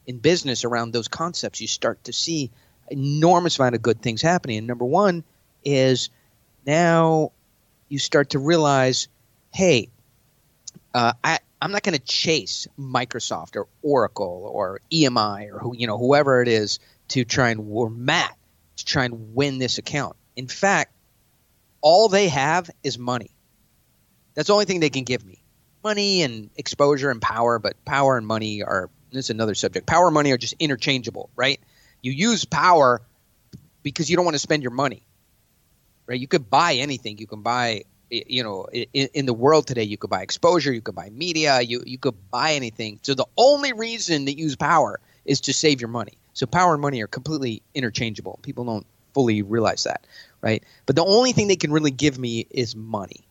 in 0.06 0.18
business 0.18 0.64
around 0.64 0.92
those 0.92 1.08
concepts. 1.08 1.60
You 1.60 1.66
start 1.66 2.04
to 2.04 2.12
see 2.12 2.50
enormous 2.90 3.58
amount 3.58 3.74
of 3.74 3.82
good 3.82 4.02
things 4.02 4.22
happening. 4.22 4.58
And 4.58 4.66
number 4.66 4.84
one 4.84 5.24
is 5.64 6.10
now 6.66 7.32
you 7.88 7.98
start 7.98 8.30
to 8.30 8.38
realize, 8.38 9.08
hey, 9.52 9.88
uh, 10.94 11.12
I, 11.22 11.38
I'm 11.60 11.72
not 11.72 11.82
going 11.82 11.96
to 11.96 12.04
chase 12.04 12.66
Microsoft 12.78 13.56
or 13.56 13.68
Oracle 13.82 14.50
or 14.52 14.80
EMI 14.92 15.52
or 15.52 15.58
who 15.58 15.76
you 15.76 15.86
know 15.86 15.98
whoever 15.98 16.42
it 16.42 16.48
is 16.48 16.78
to 17.08 17.24
try 17.24 17.50
and 17.50 17.66
or 17.70 17.90
Matt 17.90 18.36
to 18.76 18.84
try 18.84 19.04
and 19.04 19.34
win 19.34 19.58
this 19.58 19.78
account. 19.78 20.16
In 20.36 20.48
fact, 20.48 20.92
all 21.80 22.08
they 22.08 22.28
have 22.28 22.70
is 22.82 22.98
money. 22.98 23.30
That's 24.34 24.46
the 24.46 24.52
only 24.52 24.64
thing 24.64 24.80
they 24.80 24.90
can 24.90 25.04
give 25.04 25.24
me. 25.24 25.42
Money 25.82 26.22
and 26.22 26.50
exposure 26.56 27.10
and 27.10 27.20
power, 27.20 27.58
but 27.58 27.84
power 27.84 28.16
and 28.16 28.26
money 28.26 28.62
are 28.62 28.90
this 29.10 29.26
is 29.26 29.30
another 29.30 29.54
subject. 29.54 29.86
Power 29.86 30.06
and 30.06 30.14
money 30.14 30.30
are 30.30 30.38
just 30.38 30.54
interchangeable, 30.58 31.30
right? 31.36 31.60
You 32.02 32.12
use 32.12 32.44
power 32.44 33.02
because 33.82 34.10
you 34.10 34.16
don't 34.16 34.24
want 34.24 34.34
to 34.34 34.40
spend 34.40 34.62
your 34.62 34.72
money. 34.72 35.02
Right? 36.06 36.20
You 36.20 36.26
could 36.26 36.50
buy 36.50 36.74
anything. 36.74 37.18
You 37.18 37.26
can 37.26 37.42
buy 37.42 37.84
you 38.10 38.42
know 38.42 38.66
in, 38.72 39.08
in, 39.14 39.26
the 39.26 39.32
world 39.32 39.66
today 39.66 39.84
you 39.84 39.96
could 39.96 40.10
buy 40.10 40.22
exposure 40.22 40.72
you 40.72 40.80
could 40.80 40.96
buy 40.96 41.10
media 41.10 41.60
you, 41.60 41.82
you 41.86 41.96
could 41.96 42.14
buy 42.30 42.54
anything 42.54 42.98
so 43.02 43.14
the 43.14 43.26
only 43.36 43.72
reason 43.72 44.26
to 44.26 44.32
use 44.32 44.56
power 44.56 44.98
is 45.24 45.40
to 45.42 45.52
save 45.52 45.80
your 45.80 45.88
money 45.88 46.14
so 46.32 46.44
power 46.46 46.72
and 46.72 46.82
money 46.82 47.00
are 47.02 47.06
completely 47.06 47.62
interchangeable 47.72 48.40
people 48.42 48.64
don't 48.64 48.86
fully 49.14 49.42
realize 49.42 49.84
that 49.84 50.04
right 50.40 50.64
but 50.86 50.96
the 50.96 51.04
only 51.04 51.30
thing 51.32 51.46
they 51.46 51.54
can 51.54 51.72
really 51.72 51.90
give 51.90 52.18
me 52.18 52.46
is 52.50 52.74
money 52.74 53.24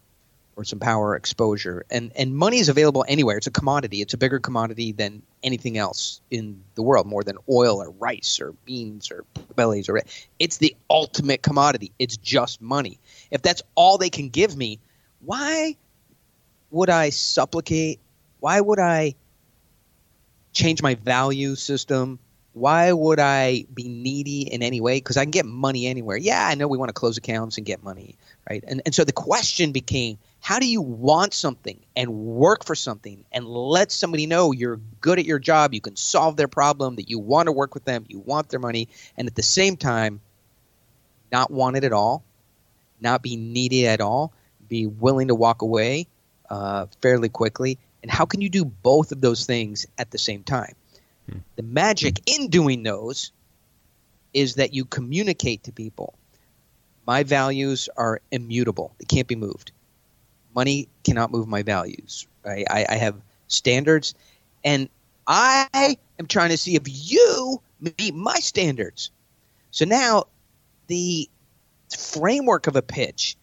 or 0.60 0.66
some 0.66 0.80
power 0.80 1.16
exposure. 1.16 1.86
And 1.90 2.12
and 2.18 2.36
money 2.36 2.60
is 2.60 2.68
available 2.68 3.06
anywhere. 3.08 3.38
It's 3.38 3.48
a 3.48 3.52
commodity. 3.52 4.02
It's 4.02 4.14
a 4.14 4.18
bigger 4.18 4.40
commodity 4.40 4.92
than 4.92 5.22
anything 5.42 5.78
else 5.78 6.20
in 6.30 6.62
the 6.76 6.84
world 6.84 7.08
more 7.08 7.24
than 7.24 7.38
oil 7.50 7.82
or 7.82 7.92
rice 7.92 8.42
or 8.42 8.52
beans 8.66 9.10
or 9.10 9.24
bellies 9.56 9.88
or 9.88 10.02
it's 10.38 10.58
the 10.58 10.76
ultimate 10.90 11.42
commodity. 11.42 11.94
It's 11.98 12.18
just 12.18 12.62
money. 12.62 13.00
If 13.32 13.42
that's 13.42 13.62
all 13.76 13.98
they 13.98 14.10
can 14.10 14.28
give 14.28 14.58
me 14.58 14.80
why 15.22 15.78
would 16.72 16.90
i 16.90 17.10
supplicate? 17.10 18.00
Why 18.42 18.60
would 18.60 18.80
i 18.80 19.16
change 20.52 20.82
my 20.82 20.96
value 20.96 21.56
system? 21.56 22.20
Why 22.54 22.92
would 22.92 23.20
I 23.20 23.66
be 23.74 23.88
needy 23.88 24.42
in 24.42 24.64
any 24.64 24.82
way? 24.82 24.98
Because 24.98 25.18
I 25.18 25.24
can 25.24 25.32
get 25.32 25.46
money 25.46 25.88
anywhere. 25.88 26.18
Yeah, 26.18 26.46
I 26.46 26.56
know 26.56 26.68
we 26.68 26.78
want 26.78 26.90
to 26.90 26.94
close 26.94 27.16
accounts 27.16 27.58
and 27.58 27.66
get 27.66 27.84
money, 27.84 28.18
right? 28.50 28.64
And 28.68 28.82
and 28.86 28.94
so 28.94 29.04
the 29.04 29.14
question 29.14 29.72
became, 29.72 30.18
how 30.42 30.60
do 30.60 30.68
you 30.68 30.82
want 30.82 31.34
something 31.34 31.80
and 31.96 32.12
work 32.12 32.66
for 32.66 32.76
something 32.76 33.24
and 33.32 33.46
let 33.46 33.92
somebody 33.92 34.26
know 34.26 34.52
you're 34.52 34.80
good 35.02 35.20
at 35.20 35.26
your 35.26 35.40
job, 35.40 35.74
you 35.74 35.82
can 35.82 35.96
solve 35.96 36.38
their 36.38 36.48
problem, 36.48 36.96
that 36.96 37.10
you 37.10 37.20
want 37.20 37.48
to 37.48 37.52
work 37.52 37.74
with 37.74 37.86
them, 37.86 38.06
you 38.08 38.20
want 38.20 38.50
their 38.50 38.60
money, 38.60 38.88
and 39.18 39.28
at 39.28 39.36
the 39.36 39.44
same 39.44 39.78
time, 39.78 40.22
not 41.32 41.52
want 41.52 41.76
it 41.76 41.84
at 41.84 41.94
all, 41.94 42.24
not 43.00 43.22
be 43.22 43.36
needy 43.36 43.88
at 43.88 44.02
all, 44.02 44.34
be 44.68 44.88
willing 44.88 45.28
to 45.28 45.36
walk 45.36 45.62
away 45.62 46.08
uh, 46.50 46.88
fairly 47.02 47.30
quickly? 47.30 47.78
And 48.02 48.10
how 48.10 48.26
can 48.26 48.42
you 48.42 48.50
do 48.50 48.64
both 48.64 49.12
of 49.12 49.22
those 49.22 49.46
things 49.46 49.86
at 49.98 50.12
the 50.12 50.18
same 50.18 50.44
time? 50.44 50.74
Hmm. 51.30 51.40
The 51.58 51.64
magic 51.64 52.22
in 52.26 52.48
doing 52.48 52.84
those 52.84 53.32
is 54.34 54.56
that 54.56 54.74
you 54.74 54.86
communicate 54.86 55.64
to 55.64 55.72
people. 55.72 56.14
My 57.06 57.24
values 57.24 57.90
are 57.98 58.22
immutable, 58.32 58.96
they 59.00 59.06
can't 59.06 59.28
be 59.28 59.36
moved 59.36 59.72
money 60.56 60.88
cannot 61.04 61.32
move 61.32 61.48
my 61.48 61.64
values. 61.64 62.28
Right? 62.46 62.66
I, 62.70 62.86
I 62.90 62.96
have 62.96 63.16
standards, 63.48 64.16
and 64.64 64.90
I 65.28 65.98
am 66.18 66.28
trying 66.28 66.50
to 66.50 66.58
see 66.58 66.76
if 66.76 66.84
you 66.86 67.62
meet 67.80 68.14
my 68.14 68.36
standards. 68.36 69.12
So 69.72 69.86
now 69.86 70.26
the 70.88 71.30
framework 71.96 72.68
of 72.68 72.76
a 72.76 72.82
pitch 72.82 73.36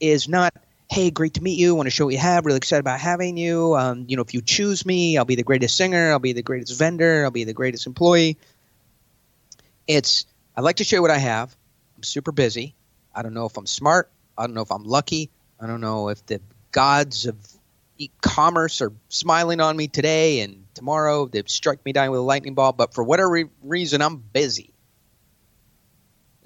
is 0.00 0.28
not 0.28 0.54
hey 0.90 1.10
great 1.10 1.34
to 1.34 1.42
meet 1.42 1.58
you 1.58 1.74
I 1.74 1.76
want 1.76 1.86
to 1.86 1.90
show 1.90 2.06
what 2.06 2.14
you 2.14 2.18
have 2.18 2.46
really 2.46 2.56
excited 2.56 2.80
about 2.80 3.00
having 3.00 3.36
you 3.36 3.76
um, 3.76 4.06
you 4.08 4.16
know 4.16 4.22
if 4.22 4.34
you 4.34 4.40
choose 4.40 4.86
me 4.86 5.16
i'll 5.16 5.24
be 5.24 5.34
the 5.34 5.42
greatest 5.42 5.76
singer 5.76 6.12
i'll 6.12 6.18
be 6.18 6.32
the 6.32 6.42
greatest 6.42 6.78
vendor 6.78 7.24
i'll 7.24 7.30
be 7.30 7.44
the 7.44 7.52
greatest 7.52 7.86
employee 7.86 8.38
it's 9.86 10.26
i'd 10.56 10.62
like 10.62 10.76
to 10.76 10.84
show 10.84 11.00
what 11.00 11.10
i 11.10 11.18
have 11.18 11.54
i'm 11.96 12.02
super 12.02 12.32
busy 12.32 12.74
i 13.14 13.22
don't 13.22 13.34
know 13.34 13.46
if 13.46 13.56
i'm 13.56 13.66
smart 13.66 14.10
i 14.36 14.46
don't 14.46 14.54
know 14.54 14.62
if 14.62 14.72
i'm 14.72 14.84
lucky 14.84 15.30
I 15.60 15.66
don't 15.66 15.80
know 15.80 16.08
if 16.08 16.24
the 16.26 16.40
gods 16.70 17.26
of 17.26 17.36
e-commerce 17.98 18.80
are 18.80 18.92
smiling 19.08 19.60
on 19.60 19.76
me 19.76 19.88
today 19.88 20.40
and 20.40 20.64
tomorrow 20.74 21.26
they've 21.26 21.48
struck 21.48 21.84
me 21.84 21.92
down 21.92 22.10
with 22.10 22.20
a 22.20 22.22
lightning 22.22 22.54
ball, 22.54 22.72
but 22.72 22.94
for 22.94 23.02
whatever 23.02 23.44
reason, 23.62 24.00
I'm 24.00 24.16
busy. 24.16 24.70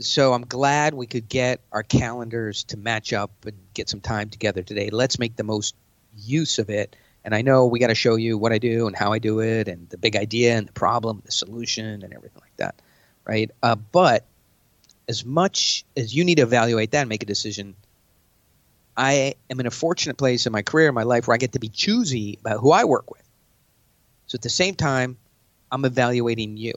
So 0.01 0.33
I'm 0.33 0.47
glad 0.47 0.95
we 0.95 1.07
could 1.07 1.29
get 1.29 1.61
our 1.71 1.83
calendars 1.83 2.65
to 2.65 2.79
match 2.79 3.13
up 3.13 3.31
and 3.45 3.57
get 3.75 3.91
some 3.91 4.01
time 4.01 4.31
together 4.31 4.63
today. 4.63 4.89
Let's 4.91 5.19
make 5.19 5.37
the 5.37 5.45
most 5.45 5.75
use 6.17 6.59
of 6.59 6.71
it. 6.71 6.97
And 7.25 7.35
I 7.35 7.43
know 7.43 7.67
we 7.67 7.79
got 7.79 7.89
to 7.89 7.95
show 7.95 8.17
you 8.17 8.39
what 8.39 8.53
I 8.53 8.59
do 8.59 8.87
and 8.87 8.97
how 8.97 9.13
I 9.13 9.19
do 9.19 9.41
it 9.41 9.69
and 9.69 9.89
the 9.91 9.99
big 9.99 10.17
idea 10.17 10.57
and 10.57 10.67
the 10.67 10.73
problem, 10.73 11.23
the 11.25 11.31
solution, 11.31 12.03
and 12.03 12.13
everything 12.15 12.41
like 12.41 12.57
that, 12.57 12.75
right? 13.25 13.51
Uh, 13.63 13.77
but 13.77 14.25
as 15.09 15.25
much 15.25 15.85
as 15.97 16.15
you 16.15 16.25
need 16.25 16.37
to 16.37 16.43
evaluate 16.43 16.93
that 16.93 17.01
and 17.01 17.09
make 17.11 17.23
a 17.23 17.27
decision– 17.27 17.75
I 19.03 19.35
am 19.51 19.59
in 19.59 19.67
a 19.67 19.71
fortunate 19.73 20.17
place 20.17 20.47
in 20.47 20.53
my 20.53 20.63
career, 20.63 20.89
in 20.89 20.95
my 20.95 21.03
life, 21.03 21.27
where 21.27 21.35
I 21.35 21.39
get 21.39 21.53
to 21.53 21.59
be 21.59 21.69
choosy 21.69 22.39
about 22.41 22.61
who 22.61 22.71
I 22.71 22.85
work 22.85 23.11
with. 23.11 23.29
So 24.29 24.37
at 24.37 24.43
the 24.43 24.49
same 24.49 24.77
time, 24.77 25.17
I'm 25.73 25.85
evaluating 25.85 26.57
you 26.57 26.75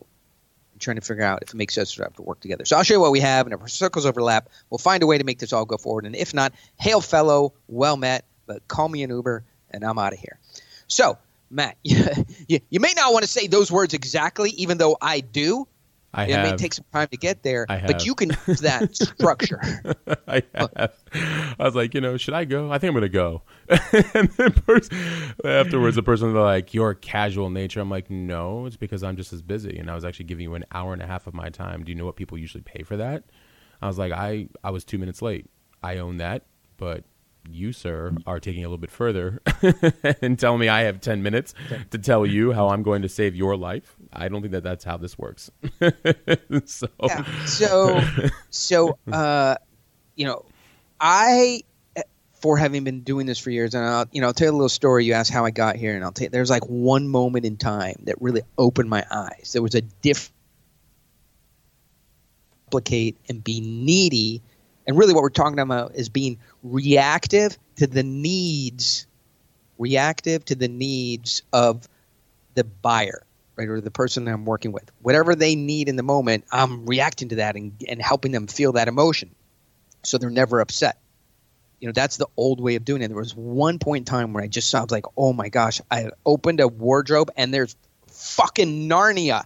and 0.71 0.81
trying 0.81 0.95
to 0.95 1.03
figure 1.03 1.23
out 1.23 1.43
if 1.43 1.49
it 1.49 1.55
makes 1.55 1.75
sense 1.75 1.93
to 1.93 2.09
work 2.17 2.39
together. 2.39 2.65
So 2.65 2.77
I'll 2.77 2.83
show 2.83 2.95
you 2.95 2.99
what 2.99 3.11
we 3.11 3.19
have, 3.19 3.45
and 3.45 3.53
if 3.53 3.61
our 3.61 3.67
circles 3.67 4.07
overlap, 4.07 4.49
we'll 4.71 4.79
find 4.79 5.03
a 5.03 5.05
way 5.05 5.19
to 5.19 5.23
make 5.23 5.37
this 5.37 5.53
all 5.53 5.65
go 5.65 5.77
forward. 5.77 6.07
And 6.07 6.15
if 6.15 6.33
not, 6.33 6.53
hail 6.79 6.99
fellow, 6.99 7.53
well 7.67 7.95
met, 7.95 8.25
but 8.47 8.67
call 8.67 8.89
me 8.89 9.03
an 9.03 9.11
Uber, 9.11 9.43
and 9.69 9.83
I'm 9.83 9.99
out 9.99 10.13
of 10.13 10.19
here. 10.19 10.39
So, 10.87 11.19
Matt, 11.51 11.77
you, 11.83 12.59
you 12.71 12.79
may 12.79 12.93
not 12.95 13.13
want 13.13 13.21
to 13.21 13.29
say 13.29 13.45
those 13.45 13.71
words 13.71 13.93
exactly, 13.93 14.49
even 14.57 14.79
though 14.79 14.97
I 14.99 15.19
do. 15.19 15.67
I 16.15 16.25
it 16.25 16.51
may 16.51 16.55
take 16.55 16.73
some 16.73 16.85
time 16.93 17.07
to 17.09 17.17
get 17.17 17.43
there, 17.43 17.65
but 17.67 18.05
you 18.05 18.15
can 18.15 18.31
use 18.47 18.61
that 18.61 18.95
structure. 18.95 19.59
I, 20.27 20.43
have. 20.53 20.93
I 21.59 21.63
was 21.63 21.75
like, 21.75 21.93
you 21.93 22.01
know, 22.01 22.17
should 22.17 22.33
I 22.33 22.45
go? 22.45 22.71
I 22.71 22.77
think 22.77 22.89
I'm 22.89 22.95
gonna 22.95 23.09
go. 23.09 23.41
and 23.69 24.29
then 24.29 24.53
afterwards, 25.43 25.95
the 25.95 26.03
person 26.03 26.33
was 26.33 26.41
like, 26.41 26.73
"Your 26.73 26.93
casual 26.93 27.49
nature." 27.49 27.79
I'm 27.81 27.89
like, 27.89 28.09
"No, 28.09 28.65
it's 28.65 28.77
because 28.77 29.03
I'm 29.03 29.17
just 29.17 29.33
as 29.33 29.41
busy." 29.41 29.77
And 29.77 29.91
I 29.91 29.95
was 29.95 30.05
actually 30.05 30.25
giving 30.25 30.43
you 30.43 30.55
an 30.55 30.65
hour 30.71 30.93
and 30.93 31.01
a 31.01 31.07
half 31.07 31.27
of 31.27 31.33
my 31.33 31.49
time. 31.49 31.83
Do 31.83 31.91
you 31.91 31.95
know 31.95 32.05
what 32.05 32.15
people 32.15 32.37
usually 32.37 32.63
pay 32.63 32.83
for 32.83 32.97
that? 32.97 33.23
I 33.81 33.87
was 33.87 33.97
like, 33.97 34.11
"I 34.13 34.47
I 34.63 34.71
was 34.71 34.85
two 34.85 34.97
minutes 34.97 35.21
late. 35.21 35.49
I 35.83 35.97
own 35.97 36.17
that, 36.17 36.45
but 36.77 37.03
you, 37.49 37.71
sir, 37.71 38.15
are 38.25 38.39
taking 38.39 38.63
a 38.63 38.67
little 38.67 38.77
bit 38.77 38.91
further 38.91 39.41
and 40.21 40.37
telling 40.37 40.59
me 40.59 40.69
I 40.69 40.81
have 40.81 41.01
10 41.01 41.21
minutes 41.21 41.53
to 41.91 41.97
tell 41.97 42.25
you 42.25 42.51
how 42.53 42.69
I'm 42.69 42.83
going 42.83 43.01
to 43.03 43.09
save 43.09 43.35
your 43.35 43.55
life. 43.55 43.95
I 44.15 44.27
don't 44.27 44.41
think 44.41 44.53
that 44.53 44.63
that's 44.63 44.83
how 44.83 44.97
this 44.97 45.17
works. 45.17 45.51
so, 46.65 46.87
yeah. 47.03 47.45
so, 47.45 48.01
so, 48.49 48.97
uh, 49.11 49.55
you 50.15 50.25
know, 50.25 50.45
I, 50.99 51.61
for 52.41 52.57
having 52.57 52.83
been 52.83 53.01
doing 53.01 53.25
this 53.25 53.39
for 53.39 53.49
years, 53.49 53.73
and 53.73 53.83
I'll, 53.83 54.05
you 54.11 54.21
know, 54.21 54.27
I'll 54.27 54.33
tell 54.33 54.47
you 54.47 54.51
a 54.51 54.55
little 54.57 54.69
story. 54.69 55.05
You 55.05 55.13
asked 55.13 55.31
how 55.31 55.45
I 55.45 55.51
got 55.51 55.75
here, 55.75 55.95
and 55.95 56.03
I'll 56.03 56.11
tell 56.11 56.25
you, 56.25 56.29
there's 56.29 56.49
like 56.49 56.65
one 56.65 57.07
moment 57.07 57.45
in 57.45 57.57
time 57.57 57.95
that 58.03 58.21
really 58.21 58.41
opened 58.57 58.89
my 58.89 59.05
eyes. 59.11 59.51
There 59.53 59.61
was 59.61 59.75
a 59.75 59.81
replicate 62.67 63.17
and 63.29 63.43
be 63.43 63.61
needy 63.61 64.41
and 64.87 64.97
really, 64.97 65.13
what 65.13 65.23
we're 65.23 65.29
talking 65.29 65.59
about 65.59 65.95
is 65.95 66.09
being 66.09 66.37
reactive 66.63 67.57
to 67.77 67.87
the 67.87 68.03
needs, 68.03 69.07
reactive 69.77 70.45
to 70.45 70.55
the 70.55 70.67
needs 70.67 71.41
of 71.51 71.87
the 72.53 72.63
buyer, 72.63 73.23
right, 73.55 73.67
or 73.67 73.81
the 73.81 73.91
person 73.91 74.27
I'm 74.27 74.45
working 74.45 74.71
with. 74.71 74.91
Whatever 75.01 75.35
they 75.35 75.55
need 75.55 75.89
in 75.89 75.95
the 75.95 76.03
moment, 76.03 76.45
I'm 76.51 76.85
reacting 76.85 77.29
to 77.29 77.35
that 77.37 77.55
and, 77.55 77.73
and 77.87 78.01
helping 78.01 78.31
them 78.31 78.47
feel 78.47 78.73
that 78.73 78.87
emotion, 78.87 79.33
so 80.03 80.17
they're 80.17 80.29
never 80.29 80.59
upset. 80.59 80.99
You 81.79 81.89
know, 81.89 81.93
that's 81.93 82.17
the 82.17 82.27
old 82.37 82.61
way 82.61 82.75
of 82.75 82.85
doing 82.85 83.01
it. 83.01 83.09
There 83.09 83.17
was 83.17 83.35
one 83.35 83.79
point 83.79 84.01
in 84.01 84.05
time 84.05 84.33
where 84.33 84.43
I 84.43 84.47
just 84.47 84.69
saw, 84.69 84.79
I 84.79 84.81
was 84.81 84.91
like, 84.91 85.05
oh 85.17 85.33
my 85.33 85.49
gosh, 85.49 85.81
I 85.91 86.09
opened 86.25 86.59
a 86.59 86.67
wardrobe 86.67 87.31
and 87.35 87.53
there's 87.53 87.75
fucking 88.07 88.89
Narnia 88.89 89.43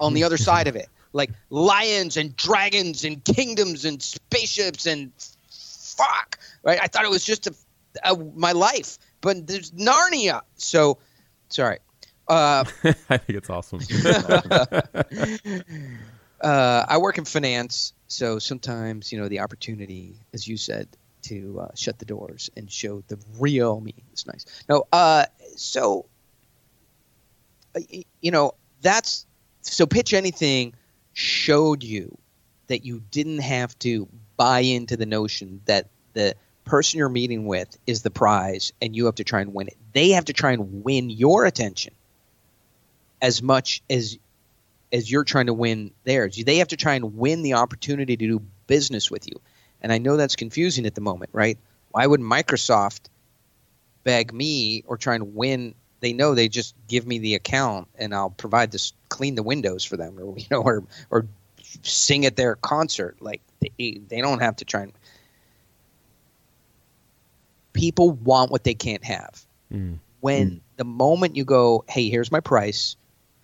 on 0.00 0.14
the 0.14 0.24
other 0.24 0.36
side 0.36 0.68
of 0.68 0.76
it 0.76 0.88
like 1.16 1.30
lions 1.50 2.16
and 2.16 2.36
dragons 2.36 3.04
and 3.04 3.24
kingdoms 3.24 3.84
and 3.84 4.02
spaceships 4.02 4.86
and 4.86 5.10
fuck 5.50 6.38
right 6.62 6.78
i 6.80 6.86
thought 6.86 7.04
it 7.04 7.10
was 7.10 7.24
just 7.24 7.46
a, 7.46 7.54
a 8.04 8.16
my 8.34 8.52
life 8.52 8.98
but 9.22 9.46
there's 9.46 9.72
narnia 9.72 10.42
so 10.56 10.98
sorry 11.48 11.78
uh, 12.28 12.64
I 13.08 13.16
think 13.18 13.38
it's 13.38 13.50
awesome. 13.50 13.80
uh, 16.40 16.84
I 16.88 16.98
work 16.98 17.18
in 17.18 17.24
finance, 17.24 17.92
so 18.08 18.38
sometimes 18.38 19.12
you 19.12 19.20
know 19.20 19.28
the 19.28 19.40
opportunity, 19.40 20.16
as 20.32 20.46
you 20.48 20.56
said, 20.56 20.88
to 21.22 21.60
uh, 21.60 21.68
shut 21.74 21.98
the 21.98 22.04
doors 22.04 22.50
and 22.56 22.70
show 22.70 23.02
the 23.08 23.18
real 23.38 23.80
me 23.80 23.94
is 24.12 24.26
nice. 24.26 24.44
No, 24.68 24.86
uh, 24.92 25.26
so 25.56 26.06
uh, 27.76 27.80
you 28.20 28.30
know 28.30 28.54
that's 28.80 29.26
so 29.62 29.86
pitch 29.86 30.12
anything 30.12 30.74
showed 31.12 31.82
you 31.82 32.18
that 32.66 32.84
you 32.84 33.02
didn't 33.10 33.38
have 33.38 33.78
to 33.78 34.08
buy 34.36 34.60
into 34.60 34.96
the 34.96 35.06
notion 35.06 35.60
that 35.66 35.88
the 36.14 36.34
person 36.64 36.98
you're 36.98 37.08
meeting 37.08 37.46
with 37.46 37.78
is 37.86 38.02
the 38.02 38.10
prize 38.10 38.72
and 38.82 38.96
you 38.96 39.06
have 39.06 39.14
to 39.14 39.24
try 39.24 39.40
and 39.40 39.54
win 39.54 39.68
it. 39.68 39.76
They 39.92 40.10
have 40.10 40.24
to 40.26 40.32
try 40.32 40.52
and 40.52 40.84
win 40.84 41.08
your 41.08 41.44
attention 41.44 41.94
as 43.22 43.42
much 43.42 43.82
as 43.88 44.18
as 44.92 45.10
you're 45.10 45.24
trying 45.24 45.46
to 45.46 45.54
win 45.54 45.90
theirs. 46.04 46.36
They 46.36 46.58
have 46.58 46.68
to 46.68 46.76
try 46.76 46.94
and 46.94 47.16
win 47.16 47.42
the 47.42 47.54
opportunity 47.54 48.16
to 48.16 48.26
do 48.26 48.42
business 48.66 49.10
with 49.10 49.26
you. 49.26 49.40
And 49.82 49.92
I 49.92 49.98
know 49.98 50.16
that's 50.16 50.36
confusing 50.36 50.86
at 50.86 50.94
the 50.94 51.00
moment, 51.00 51.30
right? 51.32 51.58
Why 51.90 52.06
would 52.06 52.20
Microsoft 52.20 53.08
beg 54.04 54.32
me 54.32 54.84
or 54.86 54.96
try 54.96 55.16
and 55.16 55.34
win? 55.34 55.74
They 56.00 56.12
know 56.12 56.34
they 56.34 56.48
just 56.48 56.74
give 56.88 57.06
me 57.06 57.18
the 57.18 57.34
account 57.34 57.88
and 57.98 58.14
I'll 58.14 58.30
provide 58.30 58.70
this 58.70 58.92
clean 59.08 59.34
the 59.34 59.42
windows 59.42 59.84
for 59.84 59.96
them 59.96 60.18
or 60.18 60.34
you 60.38 60.46
know 60.50 60.62
or 60.62 60.84
or 61.10 61.26
sing 61.82 62.26
at 62.26 62.36
their 62.36 62.54
concert. 62.56 63.16
Like 63.20 63.42
they 63.60 64.00
they 64.08 64.20
don't 64.20 64.40
have 64.40 64.56
to 64.56 64.64
try 64.64 64.82
and 64.82 64.92
people 67.72 68.10
want 68.10 68.50
what 68.50 68.64
they 68.64 68.74
can't 68.74 69.04
have. 69.04 69.44
Mm. 69.72 69.98
When 70.20 70.60
the 70.76 70.84
moment 70.84 71.36
you 71.36 71.44
go, 71.44 71.84
hey, 71.88 72.08
here's 72.08 72.32
my 72.32 72.40
price, 72.40 72.96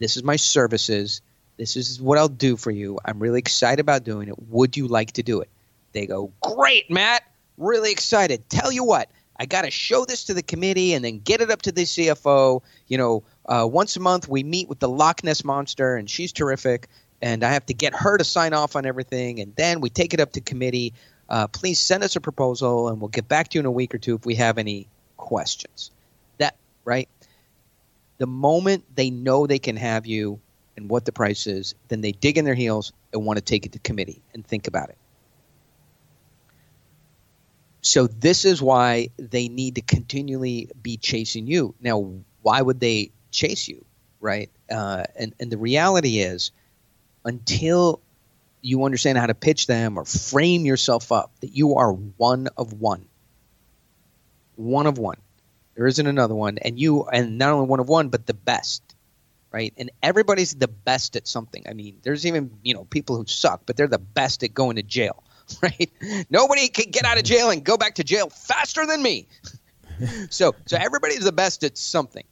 this 0.03 0.17
is 0.17 0.25
my 0.25 0.37
services, 0.37 1.21
this 1.57 1.77
is 1.77 2.01
what 2.01 2.19
I'll 2.19 2.29
do 2.29 2.57
for 2.57 2.71
you. 2.71 2.99
I'm 3.05 3.19
really 3.19 3.39
excited 3.39 3.81
about 3.81 4.05
doing 4.05 4.29
it. 4.29 4.35
Would 4.49 4.77
you 4.77 4.89
like 4.89 5.13
to 5.13 5.23
do 5.23 5.41
it? 5.41 5.49
They 5.93 6.07
go, 6.07 6.33
great, 6.41 6.91
Matt. 6.91 7.23
Really 7.59 7.93
excited. 7.93 8.49
Tell 8.49 8.73
you 8.73 8.85
what, 8.85 9.11
I 9.37 9.47
got 9.47 9.63
to 9.63 9.71
show 9.71 10.05
this 10.05 10.25
to 10.25 10.35
the 10.35 10.43
committee 10.43 10.95
and 10.95 11.05
then 11.05 11.19
get 11.19 11.41
it 11.41 11.51
up 11.51 11.63
to 11.63 11.73
the 11.73 11.83
CFO. 11.83 12.63
You 12.89 12.99
know, 12.99 13.23
uh, 13.47 13.69
once 13.71 13.97
a 13.97 14.01
month 14.01 14.29
we 14.29 14.43
meet 14.43 14.69
with 14.69 14.79
the 14.81 14.89
Loch 14.89 15.23
Ness 15.23 15.45
monster, 15.45 15.97
and 15.97 16.09
she's 16.09 16.33
terrific. 16.33 16.89
And 17.21 17.45
I 17.45 17.53
have 17.53 17.67
to 17.67 17.75
get 17.75 17.95
her 17.95 18.19
to 18.19 18.25
sign 18.25 18.53
off 18.53 18.75
on 18.75 18.85
everything, 18.85 19.39
and 19.41 19.55
then 19.55 19.81
we 19.81 19.91
take 19.91 20.13
it 20.15 20.21
up 20.21 20.33
to 20.33 20.41
committee. 20.41 20.95
Uh, 21.29 21.47
please 21.47 21.79
send 21.79 22.03
us 22.03 22.17
a 22.17 22.21
proposal, 22.21 22.89
and 22.89 23.01
we'll 23.01 23.09
get 23.09 23.29
back 23.29 23.49
to 23.49 23.59
you 23.59 23.61
in 23.61 23.67
a 23.67 23.71
week 23.71 23.95
or 23.95 23.99
two 23.99 24.17
if 24.17 24.27
we 24.27 24.35
have 24.35 24.59
any 24.59 24.89
questions. 25.17 25.93
That 26.39 26.57
right? 26.85 27.09
The 28.23 28.29
moment 28.29 28.85
they 28.95 29.11
know 29.11 29.49
they 29.49 29.59
can 29.59 29.75
have 29.75 30.07
you 30.07 30.39
and 30.77 30.89
what 30.89 31.05
the 31.05 31.11
price 31.11 31.49
is, 31.49 31.75
then 31.89 32.03
they 32.03 32.13
dig 32.13 32.39
in 32.39 32.45
their 32.45 32.55
heels 32.55 32.93
and 33.13 33.27
want 33.27 33.39
to 33.39 33.45
take 33.45 33.67
it 33.67 33.73
to 33.73 33.81
committee 33.81 34.23
and 34.33 34.47
think 34.47 34.69
about 34.69 34.91
it. 34.91 34.99
So 37.81 38.07
this 38.07 38.45
is 38.45 38.63
why 38.63 39.09
they 39.17 39.49
need 39.49 39.75
to 39.75 39.81
continually 39.81 40.71
be 40.81 40.99
chasing 40.99 41.49
you. 41.49 41.75
Now, 41.81 42.13
why 42.43 42.63
would 42.63 42.79
they 42.79 43.11
chase 43.33 43.67
you, 43.67 43.85
right? 44.21 44.51
Uh, 44.71 45.03
and 45.19 45.35
and 45.41 45.51
the 45.51 45.59
reality 45.59 46.21
is, 46.21 46.53
until 47.25 48.01
you 48.61 48.85
understand 48.85 49.19
how 49.19 49.27
to 49.27 49.35
pitch 49.35 49.67
them 49.67 49.99
or 49.99 50.05
frame 50.05 50.65
yourself 50.65 51.11
up 51.11 51.33
that 51.41 51.57
you 51.57 51.75
are 51.75 51.93
one 51.93 52.47
of 52.57 52.73
one, 52.73 53.09
one 54.55 54.87
of 54.87 54.97
one. 54.97 55.17
There 55.75 55.87
isn't 55.87 56.07
another 56.07 56.35
one, 56.35 56.59
and 56.59 56.79
you 56.79 57.05
and 57.05 57.39
not 57.39 57.51
only 57.51 57.67
one 57.67 57.81
of 57.81 57.89
one, 57.89 58.09
but 58.09 58.27
the 58.27 58.35
best 58.35 58.83
right? 59.53 59.73
And 59.77 59.91
everybody's 60.03 60.55
the 60.55 60.69
best 60.69 61.15
at 61.15 61.29
something. 61.29 61.65
I 61.69 61.75
mean, 61.75 61.99
there's 62.03 62.27
even 62.27 62.51
you 62.63 62.75
know 62.75 62.85
people 62.85 63.17
who 63.17 63.27
suck, 63.27 63.63
but 63.67 63.77
they're 63.77 63.87
the 63.87 63.99
best 63.99 64.43
at 64.43 64.55
going 64.55 64.77
to 64.77 64.83
jail, 64.83 65.23
right? 65.63 65.91
Nobody 66.31 66.69
can 66.69 66.91
get 66.91 67.05
out 67.05 67.19
of 67.19 67.25
jail 67.25 67.51
and 67.51 67.63
go 67.63 67.77
back 67.77 67.97
to 67.97 68.05
jail 68.05 68.31
faster 68.31 68.87
than 68.87 69.03
me. 69.03 69.29
so, 70.31 70.55
so 70.67 70.77
everybody's 70.81 71.25
the 71.25 71.33
best 71.33 71.63
at 71.63 71.79
something, 71.79 72.25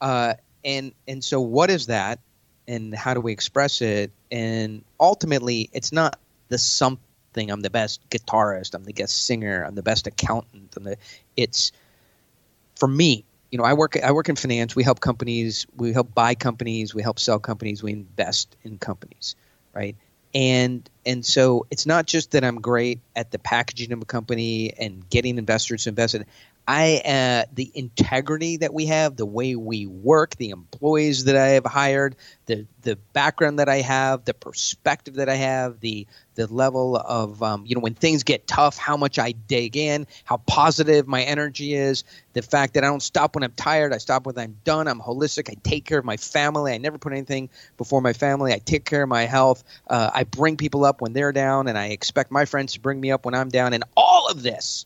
uh, 0.00 0.34
and 0.64 0.92
and 1.06 1.22
so 1.22 1.40
what 1.40 1.70
is 1.70 1.86
that, 1.86 2.18
and 2.66 2.94
how 2.94 3.14
do 3.14 3.20
we 3.20 3.32
express 3.32 3.82
it? 3.82 4.10
And 4.32 4.82
ultimately, 4.98 5.68
it's 5.72 5.92
not 5.92 6.18
the 6.48 6.58
something. 6.58 7.50
I'm 7.50 7.60
the 7.60 7.70
best 7.70 8.00
guitarist. 8.08 8.74
I'm 8.74 8.84
the 8.84 8.94
best 8.94 9.26
singer. 9.26 9.62
I'm 9.62 9.74
the 9.74 9.82
best 9.82 10.06
accountant. 10.06 10.72
I'm 10.76 10.84
the. 10.84 10.96
It's 11.36 11.70
for 12.76 12.88
me 12.88 13.24
you 13.50 13.58
know, 13.58 13.64
I 13.64 13.72
work 13.72 13.96
I 14.02 14.12
work 14.12 14.28
in 14.28 14.36
finance. 14.36 14.74
We 14.74 14.82
help 14.82 15.00
companies. 15.00 15.66
We 15.76 15.92
help 15.92 16.14
buy 16.14 16.34
companies. 16.34 16.94
We 16.94 17.02
help 17.02 17.18
sell 17.18 17.38
companies. 17.38 17.82
We 17.82 17.92
invest 17.92 18.56
in 18.64 18.78
companies, 18.78 19.36
right? 19.72 19.96
And 20.34 20.88
and 21.04 21.24
so 21.24 21.66
it's 21.70 21.86
not 21.86 22.06
just 22.06 22.32
that 22.32 22.44
I'm 22.44 22.60
great 22.60 23.00
at 23.14 23.30
the 23.30 23.38
packaging 23.38 23.92
of 23.92 24.02
a 24.02 24.04
company 24.04 24.74
and 24.78 25.08
getting 25.08 25.38
investors 25.38 25.84
to 25.84 25.90
invest 25.90 26.14
in. 26.14 26.26
I 26.68 27.00
uh, 27.04 27.50
the 27.54 27.70
integrity 27.74 28.56
that 28.58 28.74
we 28.74 28.86
have, 28.86 29.16
the 29.16 29.26
way 29.26 29.54
we 29.54 29.86
work, 29.86 30.34
the 30.36 30.50
employees 30.50 31.24
that 31.24 31.36
I 31.36 31.48
have 31.50 31.64
hired, 31.64 32.16
the 32.46 32.66
the 32.82 32.96
background 33.12 33.60
that 33.60 33.68
I 33.68 33.76
have, 33.76 34.24
the 34.24 34.34
perspective 34.34 35.14
that 35.14 35.28
I 35.28 35.36
have, 35.36 35.78
the 35.78 36.08
the 36.34 36.52
level 36.52 36.96
of 36.96 37.40
um, 37.40 37.64
you 37.66 37.76
know 37.76 37.80
when 37.80 37.94
things 37.94 38.24
get 38.24 38.48
tough, 38.48 38.76
how 38.76 38.96
much 38.96 39.16
I 39.16 39.30
dig 39.32 39.76
in, 39.76 40.08
how 40.24 40.38
positive 40.38 41.06
my 41.06 41.22
energy 41.22 41.74
is, 41.74 42.02
the 42.32 42.42
fact 42.42 42.74
that 42.74 42.82
I 42.82 42.88
don't 42.88 43.02
stop 43.02 43.36
when 43.36 43.44
I'm 43.44 43.52
tired, 43.52 43.92
I 43.92 43.98
stop 43.98 44.26
when 44.26 44.36
I'm 44.36 44.56
done. 44.64 44.88
I'm 44.88 45.00
holistic. 45.00 45.48
I 45.48 45.54
take 45.62 45.84
care 45.84 45.98
of 45.98 46.04
my 46.04 46.16
family. 46.16 46.72
I 46.72 46.78
never 46.78 46.98
put 46.98 47.12
anything 47.12 47.48
before 47.76 48.02
my 48.02 48.12
family. 48.12 48.52
I 48.52 48.58
take 48.58 48.84
care 48.84 49.04
of 49.04 49.08
my 49.08 49.22
health. 49.22 49.62
Uh, 49.86 50.10
I 50.12 50.24
bring 50.24 50.56
people 50.56 50.84
up 50.84 51.00
when 51.00 51.12
they're 51.12 51.32
down, 51.32 51.68
and 51.68 51.78
I 51.78 51.86
expect 51.86 52.32
my 52.32 52.44
friends 52.44 52.72
to 52.72 52.80
bring 52.80 53.00
me 53.00 53.12
up 53.12 53.24
when 53.24 53.34
I'm 53.34 53.50
down. 53.50 53.72
And 53.72 53.84
all 53.96 54.28
of 54.28 54.42
this 54.42 54.84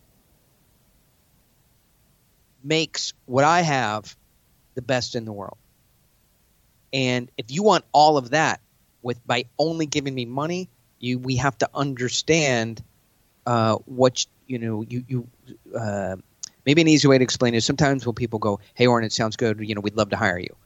makes 2.63 3.13
what 3.27 3.45
I 3.45 3.63
have 3.63 4.17
the 4.75 4.83
best 4.83 5.15
in 5.15 5.25
the 5.25 5.33
world. 5.33 5.59
And 6.93 7.31
if 7.37 7.51
you 7.51 7.63
want 7.63 7.85
all 7.93 8.17
of 8.17 8.31
that 8.31 8.61
with 9.03 9.25
by 9.27 9.45
only 9.59 9.87
giving 9.87 10.15
me 10.15 10.25
money, 10.25 10.69
you 10.99 11.19
we 11.19 11.37
have 11.37 11.57
to 11.59 11.69
understand 11.75 12.83
uh, 13.47 13.77
what 13.87 14.27
you 14.47 14.59
know. 14.59 14.83
You 14.83 15.05
you 15.07 15.29
uh, 15.79 16.17
maybe 16.67 16.83
an 16.83 16.89
easy 16.89 17.09
way 17.09 17.19
to 17.19 17.25
explain 17.25 17.55
is 17.55 17.65
sometimes 17.65 18.05
when 18.05 18.15
people 18.15 18.39
go, 18.39 18.61
"Hey, 18.75 18.87
Oren, 18.87 19.05
it 19.05 19.13
sounds 19.13 19.37
good. 19.37 19.61
You 19.61 19.75
know, 19.75 19.81
we'd 19.81 19.97
love 19.97 20.11
to 20.11 20.17
hire 20.17 20.39
you." 20.39 20.57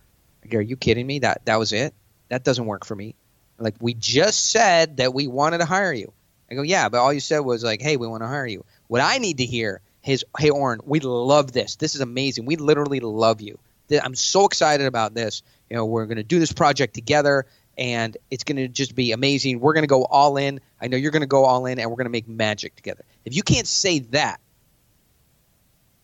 Go, 0.49 0.59
"Are 0.59 0.63
you 0.63 0.77
kidding 0.77 1.07
me? 1.07 1.21
That 1.21 1.45
that 1.45 1.59
was 1.59 1.73
it? 1.73 1.95
That 2.29 2.45
doesn't 2.45 2.67
work 2.67 2.85
for 2.85 2.95
me." 2.95 3.15
Like 3.59 3.77
we 3.81 3.95
just 3.95 4.51
said 4.51 4.97
that 4.97 5.15
we 5.15 5.27
wanted 5.27 5.59
to 5.59 5.65
hire 5.65 5.93
you. 5.93 6.13
I 6.51 6.55
go, 6.55 6.63
"Yeah, 6.63 6.89
but 6.89 6.99
all 6.99 7.13
you 7.13 7.21
said 7.21 7.41
was 7.41 7.63
like, 7.63 7.81
hey, 7.81 7.97
we 7.97 8.07
want 8.07 8.23
to 8.23 8.29
hire 8.29 8.47
you." 8.47 8.65
What 8.89 9.01
I 9.01 9.19
need 9.19 9.39
to 9.39 9.47
hear 9.47 9.81
is, 10.07 10.25
"Hey, 10.39 10.51
Oren, 10.51 10.81
we 10.85 11.01
love 11.01 11.53
this. 11.53 11.77
This 11.77 11.95
is 11.95 12.01
amazing. 12.01 12.47
We 12.47 12.57
literally 12.57 13.01
love 13.01 13.41
you. 13.41 13.59
I'm 14.03 14.15
so 14.15 14.47
excited 14.47 14.87
about 14.87 15.15
this. 15.15 15.43
You 15.71 15.77
know, 15.77 15.85
we're 15.85 16.07
going 16.07 16.17
to 16.17 16.23
do 16.23 16.39
this 16.39 16.53
project 16.53 16.95
together." 16.95 17.47
and 17.77 18.17
it's 18.31 18.45
going 18.45 18.57
to 18.57 18.69
just 18.69 18.95
be 18.95 19.11
amazing. 19.11 19.59
We're 19.59 19.73
going 19.73 19.83
to 19.83 19.89
go 19.89 20.05
all 20.05 20.37
in. 20.37 20.61
I 20.81 20.87
know 20.87 20.97
you're 20.97 21.11
going 21.11 21.23
to 21.23 21.27
go 21.27 21.45
all 21.45 21.67
in, 21.67 21.81
and 21.81 21.91
we're 21.91 21.97
going 21.97 22.07
to 22.07 22.11
make 22.11 22.29
magic 22.29 22.77
together. 22.77 23.05
If 23.25 23.35
you 23.35 23.43
can't 23.43 23.67
say 23.67 23.99
that, 23.99 24.41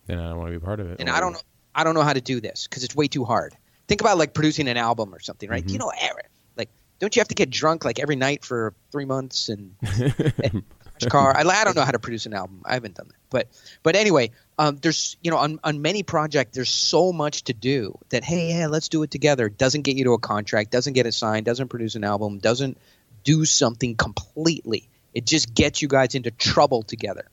then 0.07 0.19
I 0.19 0.29
don't 0.29 0.37
want 0.37 0.51
to 0.51 0.59
be 0.59 0.63
part 0.63 0.79
of 0.79 0.91
it. 0.91 0.99
And 0.99 1.09
I 1.09 1.19
don't 1.19 1.33
know, 1.33 1.39
I 1.73 1.83
don't 1.83 1.93
know 1.93 2.01
how 2.01 2.13
to 2.13 2.21
do 2.21 2.41
this 2.41 2.67
because 2.67 2.83
it's 2.83 2.95
way 2.95 3.07
too 3.07 3.23
hard. 3.23 3.55
Think 3.87 4.01
about 4.01 4.17
like 4.17 4.33
producing 4.33 4.67
an 4.67 4.77
album 4.77 5.13
or 5.13 5.19
something, 5.19 5.49
right? 5.49 5.65
Mhm. 5.65 5.71
You 5.71 5.77
know, 5.79 5.91
Eric, 5.97 6.29
like, 6.57 6.69
don't 6.99 7.15
you 7.15 7.21
have 7.21 7.29
to 7.29 7.35
get 7.35 7.49
drunk 7.49 7.85
like 7.85 7.99
every 7.99 8.15
night 8.15 8.43
for 8.43 8.73
three 8.91 9.05
months 9.05 9.49
and 9.49 9.73
car? 11.09 11.35
I, 11.35 11.41
I 11.41 11.63
don't 11.63 11.75
know 11.75 11.83
how 11.83 11.91
to 11.91 11.99
produce 11.99 12.25
an 12.25 12.33
album. 12.33 12.61
I 12.65 12.73
haven't 12.73 12.95
done 12.95 13.07
that, 13.07 13.17
but 13.29 13.47
but 13.83 13.95
anyway, 13.95 14.31
um, 14.57 14.77
there's 14.77 15.17
you 15.21 15.31
know 15.31 15.37
on 15.37 15.59
on 15.63 15.81
many 15.81 16.03
projects 16.03 16.55
there's 16.55 16.69
so 16.69 17.11
much 17.11 17.43
to 17.45 17.53
do 17.53 17.97
that 18.09 18.23
hey 18.23 18.49
yeah 18.49 18.67
let's 18.67 18.89
do 18.89 19.01
it 19.03 19.09
together 19.09 19.49
doesn't 19.49 19.81
get 19.81 19.95
you 19.95 20.03
to 20.05 20.13
a 20.13 20.19
contract, 20.19 20.71
doesn't 20.71 20.93
get 20.93 21.05
it 21.05 21.13
signed, 21.13 21.45
doesn't 21.45 21.69
produce 21.69 21.95
an 21.95 22.03
album, 22.03 22.37
doesn't 22.37 22.77
do 23.23 23.45
something 23.45 23.95
completely. 23.95 24.87
It 25.13 25.25
just 25.25 25.53
gets 25.53 25.81
you 25.81 25.87
guys 25.87 26.15
into 26.15 26.31
trouble 26.31 26.83
together. 26.83 27.27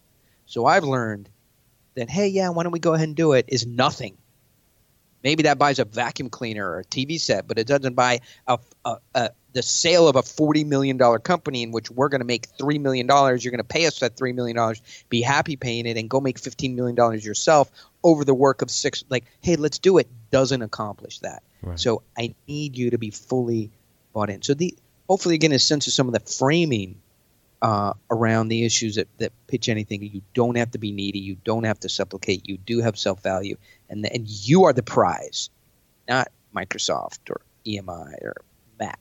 So 0.47 0.67
I've 0.67 0.85
learned 0.85 1.29
that 1.95 2.09
hey 2.09 2.29
yeah 2.29 2.49
why 2.49 2.63
don't 2.63 2.73
we 2.73 2.79
go 2.79 2.95
ahead 2.95 3.09
and 3.09 3.17
do 3.17 3.33
it 3.33 3.47
is 3.49 3.67
nothing. 3.67 4.17
Maybe 5.23 5.43
that 5.45 5.59
buys 5.59 5.79
a 5.79 5.85
vacuum 5.85 6.31
cleaner 6.31 6.67
or 6.67 6.79
a 6.81 6.85
TV 6.85 7.21
set, 7.21 7.47
but 7.49 7.59
it 7.59 7.67
doesn't 7.67 7.95
buy 7.95 8.21
a, 8.47 8.59
a, 8.85 8.97
a 9.15 9.31
the 9.53 9.63
sale 9.63 10.09
of 10.09 10.17
a 10.17 10.23
forty 10.23 10.65
million 10.65 10.97
dollar 10.97 11.19
company 11.19 11.63
in 11.63 11.73
which 11.73 11.91
we're 11.91 12.09
going 12.09 12.21
to 12.21 12.27
make 12.27 12.47
three 12.59 12.79
million 12.79 13.07
dollars. 13.07 13.45
You're 13.45 13.51
going 13.51 13.59
to 13.59 13.65
pay 13.65 13.87
us 13.87 14.01
that 14.01 14.17
three 14.17 14.33
million 14.33 14.57
dollars. 14.57 14.83
Be 15.09 15.23
happy 15.23 15.57
paying 15.57 15.87
it, 15.87 15.97
and 15.97 16.09
go 16.09 16.21
make 16.21 16.39
fifteen 16.39 16.77
million 16.77 16.95
dollars 16.95 17.25
yourself 17.25 17.71
over 18.03 18.25
the 18.25 18.35
work 18.35 18.63
of 18.63 18.71
six. 18.71 19.05
Like, 19.09 19.25
hey, 19.41 19.57
let's 19.57 19.79
do 19.79 19.99
it. 19.99 20.09
Doesn't 20.31 20.63
accomplish 20.63 21.21
that. 21.21 21.43
Right. 21.63 21.79
So 21.79 22.03
I 22.17 22.35
need 22.47 22.77
you 22.77 22.91
to 22.91 22.99
be 22.99 23.11
fully 23.11 23.71
bought 24.13 24.31
in. 24.31 24.43
So 24.43 24.55
the 24.55 24.75
hopefully 25.09 25.35
again 25.35 25.53
a 25.53 25.59
sense 25.59 25.87
of 25.87 25.93
some 25.93 26.07
of 26.07 26.13
the 26.13 26.21
framing 26.21 27.01
uh, 27.61 27.95
around 28.11 28.49
the 28.49 28.65
issues 28.65 28.97
that, 28.97 29.09
that 29.19 29.33
pitch 29.47 29.69
anything. 29.69 30.03
You 30.03 30.23
don't 30.35 30.57
have 30.57 30.73
to 30.73 30.79
be 30.79 30.93
needy. 30.93 31.19
You 31.19 31.37
don't 31.45 31.65
have 31.65 31.81
to 31.81 31.89
supplicate. 31.89 32.49
You 32.49 32.59
do 32.59 32.81
have 32.81 32.99
self 32.99 33.23
value, 33.23 33.57
and 33.89 34.05
the, 34.05 34.13
and 34.13 34.29
you 34.29 34.65
are 34.65 34.73
the 34.73 34.83
prize, 34.83 35.51
not 36.09 36.31
Microsoft 36.55 37.31
or 37.31 37.41
EMI 37.67 38.23
or 38.23 38.37
Matt. 38.79 38.99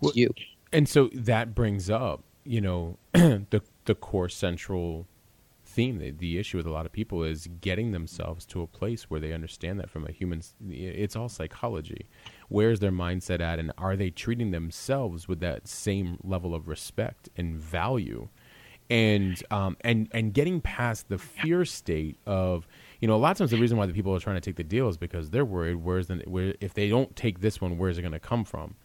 Well, 0.00 0.12
you. 0.14 0.30
and 0.72 0.88
so 0.88 1.10
that 1.14 1.54
brings 1.54 1.90
up, 1.90 2.24
you 2.44 2.60
know, 2.60 2.98
the 3.12 3.62
the 3.86 3.94
core 3.94 4.28
central 4.28 5.06
theme, 5.64 5.98
the, 5.98 6.10
the 6.12 6.38
issue 6.38 6.56
with 6.58 6.66
a 6.66 6.70
lot 6.70 6.86
of 6.86 6.92
people 6.92 7.24
is 7.24 7.48
getting 7.60 7.92
themselves 7.92 8.46
to 8.46 8.62
a 8.62 8.66
place 8.66 9.04
where 9.10 9.20
they 9.20 9.32
understand 9.32 9.80
that 9.80 9.90
from 9.90 10.06
a 10.06 10.12
human. 10.12 10.42
It's 10.70 11.16
all 11.16 11.28
psychology. 11.28 12.06
Where's 12.48 12.80
their 12.80 12.92
mindset 12.92 13.40
at, 13.40 13.58
and 13.58 13.72
are 13.78 13.96
they 13.96 14.10
treating 14.10 14.50
themselves 14.52 15.28
with 15.28 15.40
that 15.40 15.68
same 15.68 16.18
level 16.22 16.54
of 16.54 16.68
respect 16.68 17.28
and 17.36 17.56
value? 17.56 18.28
And 18.90 19.42
um, 19.50 19.76
and 19.82 20.08
and 20.12 20.34
getting 20.34 20.60
past 20.60 21.08
the 21.08 21.18
fear 21.18 21.64
state 21.64 22.18
of 22.26 22.68
you 23.00 23.08
know 23.08 23.16
a 23.16 23.18
lot 23.18 23.32
of 23.32 23.38
times 23.38 23.50
the 23.50 23.58
reason 23.58 23.78
why 23.78 23.86
the 23.86 23.94
people 23.94 24.14
are 24.14 24.20
trying 24.20 24.36
to 24.36 24.42
take 24.42 24.56
the 24.56 24.64
deal 24.64 24.88
is 24.88 24.98
because 24.98 25.30
they're 25.30 25.44
worried 25.44 25.76
where's 25.76 26.08
the 26.08 26.16
where 26.26 26.54
if 26.60 26.74
they 26.74 26.88
don't 26.90 27.16
take 27.16 27.40
this 27.40 27.60
one 27.60 27.78
where's 27.78 27.98
it 27.98 28.02
going 28.02 28.12
to 28.12 28.20
come 28.20 28.44
from 28.44 28.76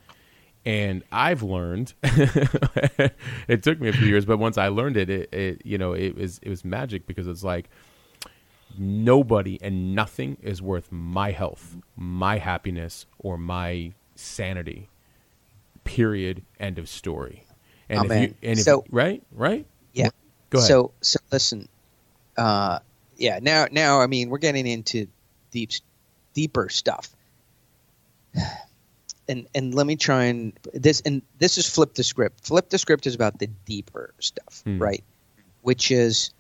and 0.66 1.04
I've 1.12 1.42
learned. 1.42 1.94
it 2.04 3.64
took 3.64 3.80
me 3.80 3.90
a 3.90 3.94
few 3.94 4.08
years, 4.08 4.26
but 4.26 4.38
once 4.38 4.58
I 4.58 4.68
learned 4.68 4.98
it, 4.98 5.10
it, 5.10 5.34
it, 5.34 5.62
you 5.66 5.78
know, 5.78 5.94
it 5.94 6.16
was 6.16 6.40
it 6.42 6.50
was 6.50 6.66
magic 6.66 7.08
because 7.08 7.28
it's 7.28 7.44
like 7.44 7.70
nobody 8.78 9.58
and 9.62 9.96
nothing 9.96 10.38
is 10.42 10.62
worth 10.62 10.92
my 10.92 11.32
health, 11.32 11.78
my 11.96 12.38
happiness, 12.38 13.06
or 13.20 13.38
my 13.38 13.94
sanity. 14.16 14.90
Period. 15.84 16.44
End 16.60 16.78
of 16.78 16.90
story. 16.90 17.46
And 17.90 18.00
oh, 18.00 18.14
if 18.14 18.22
you, 18.22 18.36
and 18.44 18.60
if, 18.60 18.66
so 18.66 18.84
right, 18.92 19.24
right, 19.32 19.66
yeah. 19.94 20.10
Go 20.52 20.60
ahead. 20.60 20.68
So 20.68 20.92
so 21.02 21.20
listen, 21.32 21.68
uh, 22.38 22.80
yeah. 23.18 23.40
Now 23.42 23.68
now 23.72 24.02
I 24.02 24.08
mean 24.08 24.30
we're 24.30 24.38
getting 24.38 24.68
into 24.68 25.08
deep 25.52 25.72
deeper 26.36 26.70
stuff 26.70 27.10
and 29.30 29.48
and 29.56 29.74
let 29.74 29.88
me 29.88 29.96
try 29.96 30.26
and 30.26 30.52
this 30.74 31.02
and 31.02 31.22
this 31.38 31.58
is 31.58 31.70
flip 31.70 31.94
the 31.94 32.04
script. 32.04 32.46
Flip 32.46 32.70
the 32.70 32.78
script 32.78 33.08
is 33.08 33.16
about 33.16 33.40
the 33.40 33.48
deeper 33.48 34.14
stuff, 34.20 34.62
Hmm. 34.66 34.80
right? 34.80 35.04
Which 35.62 35.92
is 35.92 36.32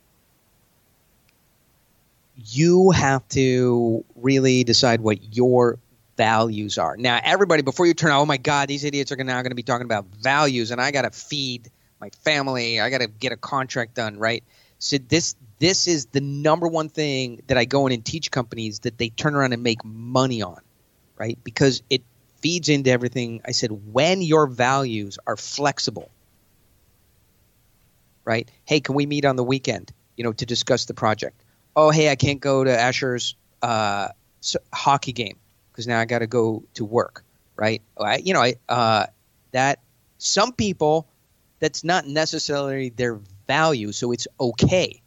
you 2.52 2.92
have 2.92 3.28
to 3.30 4.04
really 4.16 4.64
decide 4.64 5.02
what 5.02 5.36
your 5.36 5.78
values 6.18 6.78
are. 6.78 6.98
Now, 6.98 7.20
everybody, 7.24 7.62
before 7.62 7.86
you 7.86 7.94
turn 7.94 8.12
out, 8.12 8.22
oh 8.22 8.26
my 8.26 8.38
God, 8.38 8.68
these 8.70 8.84
idiots 8.84 9.12
are 9.12 9.16
now 9.18 9.42
going 9.42 9.52
to 9.52 9.56
be 9.56 9.64
talking 9.64 9.86
about 9.86 10.06
values, 10.22 10.72
and 10.72 10.82
I 10.82 10.92
got 10.92 11.02
to 11.04 11.12
feed 11.12 11.70
my 12.00 12.10
family. 12.24 12.80
I 12.80 12.90
got 12.90 13.02
to 13.02 13.08
get 13.08 13.32
a 13.32 13.38
contract 13.38 13.96
done, 13.96 14.18
right? 14.18 14.44
So 14.80 14.98
this 14.98 15.36
this 15.60 15.88
is 15.88 16.06
the 16.08 16.22
number 16.22 16.68
one 16.68 16.88
thing 16.88 17.42
that 17.48 17.58
I 17.58 17.66
go 17.66 17.86
in 17.88 17.94
and 17.94 18.04
teach 18.06 18.32
companies 18.32 18.80
that 18.80 18.98
they 18.98 19.10
turn 19.10 19.36
around 19.36 19.52
and 19.52 19.62
make 19.62 19.84
money 19.84 20.42
on, 20.42 20.62
right? 21.18 21.38
Because 21.44 21.84
it 21.90 22.02
feeds 22.42 22.70
into 22.70 22.90
everything. 22.90 23.42
I 23.46 23.52
said 23.52 23.72
when 23.92 24.22
your 24.22 24.48
values 24.48 25.20
are 25.26 25.38
flexible, 25.38 26.10
right? 28.26 28.50
Hey, 28.66 28.80
can 28.80 28.96
we 28.96 29.06
meet 29.06 29.26
on 29.26 29.36
the 29.36 29.44
weekend? 29.44 29.92
You 30.16 30.24
know, 30.24 30.34
to 30.34 30.46
discuss 30.46 30.86
the 30.86 30.94
project. 30.94 31.42
Oh, 31.76 31.92
hey, 31.92 32.10
I 32.10 32.16
can't 32.16 32.40
go 32.40 32.64
to 32.64 32.78
Asher's 32.78 33.36
uh, 33.62 34.10
hockey 34.74 35.14
game 35.14 35.38
because 35.72 35.88
now 35.88 36.00
I 36.00 36.06
got 36.06 36.20
to 36.20 36.28
go 36.28 36.64
to 36.74 36.86
work, 36.86 37.24
right? 37.56 37.82
I, 37.98 38.18
you 38.18 38.34
know, 38.34 38.42
I, 38.42 38.56
uh, 38.68 39.06
that 39.52 39.80
some 40.18 40.52
people 40.54 41.08
that's 41.60 41.84
not 41.84 42.06
necessarily 42.06 42.90
their 42.90 43.20
value, 43.48 43.92
so 43.92 44.12
it's 44.12 44.28
okay. 44.40 45.02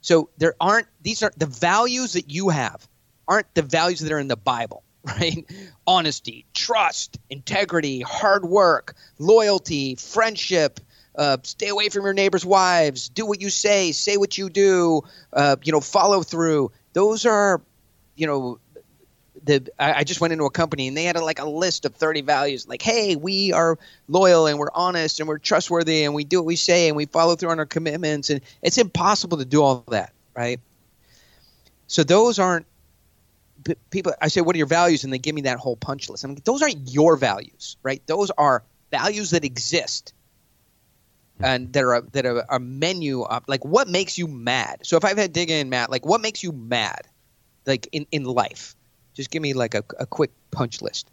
So 0.00 0.30
there 0.38 0.54
aren't 0.60 0.86
these 1.02 1.22
are 1.22 1.32
the 1.36 1.46
values 1.46 2.12
that 2.12 2.30
you 2.30 2.50
have 2.50 2.86
aren't 3.28 3.52
the 3.54 3.62
values 3.62 4.00
that 4.00 4.10
are 4.10 4.18
in 4.18 4.28
the 4.28 4.36
Bible, 4.36 4.82
right? 5.08 5.44
Honesty, 5.86 6.44
trust, 6.54 7.18
integrity, 7.30 8.00
hard 8.00 8.44
work, 8.44 8.94
loyalty, 9.18 9.94
friendship. 9.94 10.80
Uh, 11.16 11.36
stay 11.42 11.68
away 11.68 11.88
from 11.88 12.04
your 12.04 12.14
neighbors' 12.14 12.46
wives. 12.46 13.08
Do 13.08 13.26
what 13.26 13.40
you 13.40 13.50
say. 13.50 13.92
Say 13.92 14.16
what 14.16 14.38
you 14.38 14.48
do. 14.48 15.02
Uh, 15.32 15.56
you 15.62 15.72
know, 15.72 15.80
follow 15.80 16.22
through. 16.22 16.70
Those 16.92 17.26
are, 17.26 17.60
you 18.14 18.26
know, 18.26 18.58
the 19.44 19.68
I, 19.78 20.04
just 20.04 20.20
went 20.20 20.32
into 20.32 20.44
a 20.44 20.50
company 20.50 20.88
and 20.88 20.96
they 20.96 21.04
had 21.04 21.16
a, 21.16 21.24
like 21.24 21.40
a 21.40 21.48
list 21.48 21.84
of 21.84 21.94
30 21.94 22.20
values. 22.22 22.68
Like, 22.68 22.82
hey, 22.82 23.16
we 23.16 23.52
are 23.52 23.78
loyal 24.06 24.46
and 24.46 24.58
we're 24.58 24.70
honest 24.74 25.20
and 25.20 25.28
we're 25.28 25.38
trustworthy 25.38 26.04
and 26.04 26.14
we 26.14 26.24
do 26.24 26.38
what 26.38 26.46
we 26.46 26.56
say 26.56 26.88
and 26.88 26.96
we 26.96 27.06
follow 27.06 27.34
through 27.34 27.50
on 27.50 27.58
our 27.58 27.66
commitments. 27.66 28.30
And 28.30 28.40
it's 28.62 28.78
impossible 28.78 29.38
to 29.38 29.44
do 29.44 29.62
all 29.62 29.84
that, 29.88 30.12
right? 30.36 30.60
So 31.86 32.04
those 32.04 32.38
aren't 32.38 32.66
people. 33.90 34.12
I 34.20 34.28
say, 34.28 34.40
what 34.40 34.54
are 34.54 34.58
your 34.58 34.66
values? 34.66 35.04
And 35.04 35.12
they 35.12 35.18
give 35.18 35.34
me 35.34 35.42
that 35.42 35.58
whole 35.58 35.76
punch 35.76 36.08
list. 36.08 36.24
I'm 36.24 36.34
like, 36.34 36.44
those 36.44 36.62
aren't 36.62 36.90
your 36.92 37.16
values, 37.16 37.76
right? 37.82 38.02
Those 38.06 38.30
are 38.30 38.62
values 38.90 39.30
that 39.30 39.44
exist 39.44 40.12
and 41.40 41.72
that 41.72 41.84
are 41.84 42.00
that 42.12 42.26
are 42.26 42.44
a 42.50 42.58
menu 42.58 43.22
up. 43.22 43.44
Like, 43.46 43.64
what 43.64 43.88
makes 43.88 44.18
you 44.18 44.26
mad? 44.26 44.80
So 44.82 44.96
if 44.96 45.04
I've 45.04 45.18
had 45.18 45.32
dig 45.32 45.50
in, 45.50 45.68
Matt, 45.68 45.90
like, 45.90 46.04
what 46.04 46.20
makes 46.20 46.42
you 46.42 46.52
mad, 46.52 47.06
like 47.66 47.88
in 47.92 48.06
in 48.10 48.24
life? 48.24 48.74
Just 49.14 49.30
give 49.30 49.42
me 49.42 49.52
like 49.52 49.74
a, 49.74 49.84
a 49.98 50.06
quick 50.06 50.30
punch 50.50 50.80
list. 50.82 51.10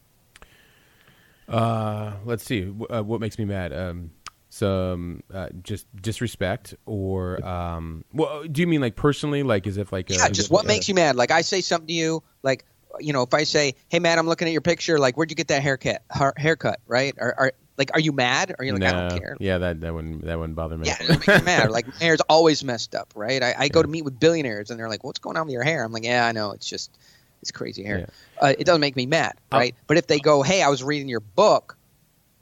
Uh, 1.48 2.14
let's 2.26 2.44
see. 2.44 2.72
Uh, 2.90 3.04
what 3.04 3.22
makes 3.22 3.38
me 3.38 3.46
mad? 3.46 3.72
Um, 3.72 4.12
some 4.56 5.22
uh, 5.34 5.50
just 5.62 5.86
disrespect, 6.02 6.76
or 6.86 7.46
um, 7.46 8.06
well, 8.14 8.44
do 8.44 8.62
you 8.62 8.68
mean 8.68 8.80
like 8.80 8.96
personally, 8.96 9.44
like 9.44 9.68
as 9.68 9.78
if 9.78 9.92
like 9.92 10.10
Yeah, 10.10 10.30
just 10.30 10.50
what 10.50 10.66
makes 10.66 10.88
you 10.88 10.96
mad? 10.96 11.18
Like 11.18 11.32
I 11.32 11.42
say 11.42 11.60
something 11.62 11.88
to 11.88 11.94
you, 11.94 12.24
like 12.42 12.64
you 13.00 13.12
know, 13.12 13.24
if 13.24 13.34
I 13.34 13.44
say, 13.44 13.76
"Hey, 13.90 14.00
man 14.00 14.18
I'm 14.18 14.28
looking 14.28 14.48
at 14.48 14.52
your 14.54 14.62
picture. 14.62 14.98
Like, 14.98 15.18
where'd 15.18 15.30
you 15.30 15.36
get 15.36 15.50
that 15.50 15.62
haircut? 15.62 16.04
Har- 16.10 16.34
haircut, 16.38 16.80
right? 16.88 17.14
Are, 17.20 17.36
are 17.38 17.54
like, 17.78 17.92
are 17.94 18.00
you 18.00 18.14
mad? 18.14 18.52
Or 18.52 18.56
are 18.60 18.64
you 18.64 18.72
like, 18.72 18.84
I 18.84 19.10
don't 19.10 19.20
care? 19.20 19.36
Yeah, 19.42 19.58
that 19.58 19.82
that 19.82 19.94
wouldn't 19.94 20.24
that 20.24 20.40
wouldn't 20.40 20.56
bother 20.56 20.78
me. 20.78 20.88
Yeah, 20.88 20.96
it 21.02 21.08
doesn't 21.08 21.28
make 21.28 21.40
me 21.42 21.46
mad. 21.46 21.70
Like, 21.72 21.88
my 21.88 21.94
hair's 22.00 22.22
always 22.22 22.64
messed 22.64 22.96
up, 22.96 23.12
right? 23.14 23.44
I, 23.44 23.56
I 23.58 23.68
go 23.68 23.82
to 23.82 23.88
meet 23.90 24.06
with 24.06 24.18
billionaires, 24.18 24.72
and 24.72 24.80
they're 24.80 24.88
like, 24.88 25.04
"What's 25.04 25.20
going 25.20 25.36
on 25.36 25.48
with 25.48 25.54
your 25.54 25.64
hair?" 25.64 25.84
I'm 25.84 25.92
like, 25.92 26.06
"Yeah, 26.06 26.26
I 26.26 26.32
know. 26.32 26.52
It's 26.52 26.66
just, 26.66 26.98
it's 27.42 27.52
crazy 27.52 27.84
hair. 27.84 28.00
Yeah. 28.00 28.06
Uh, 28.42 28.54
it 28.58 28.66
doesn't 28.66 28.80
make 28.80 28.96
me 28.96 29.06
mad, 29.06 29.34
I'll- 29.52 29.60
right? 29.60 29.76
but 29.88 29.98
if 29.98 30.08
they 30.08 30.20
go, 30.20 30.42
"Hey, 30.44 30.62
I 30.62 30.70
was 30.70 30.82
reading 30.82 31.10
your 31.10 31.20
book, 31.20 31.76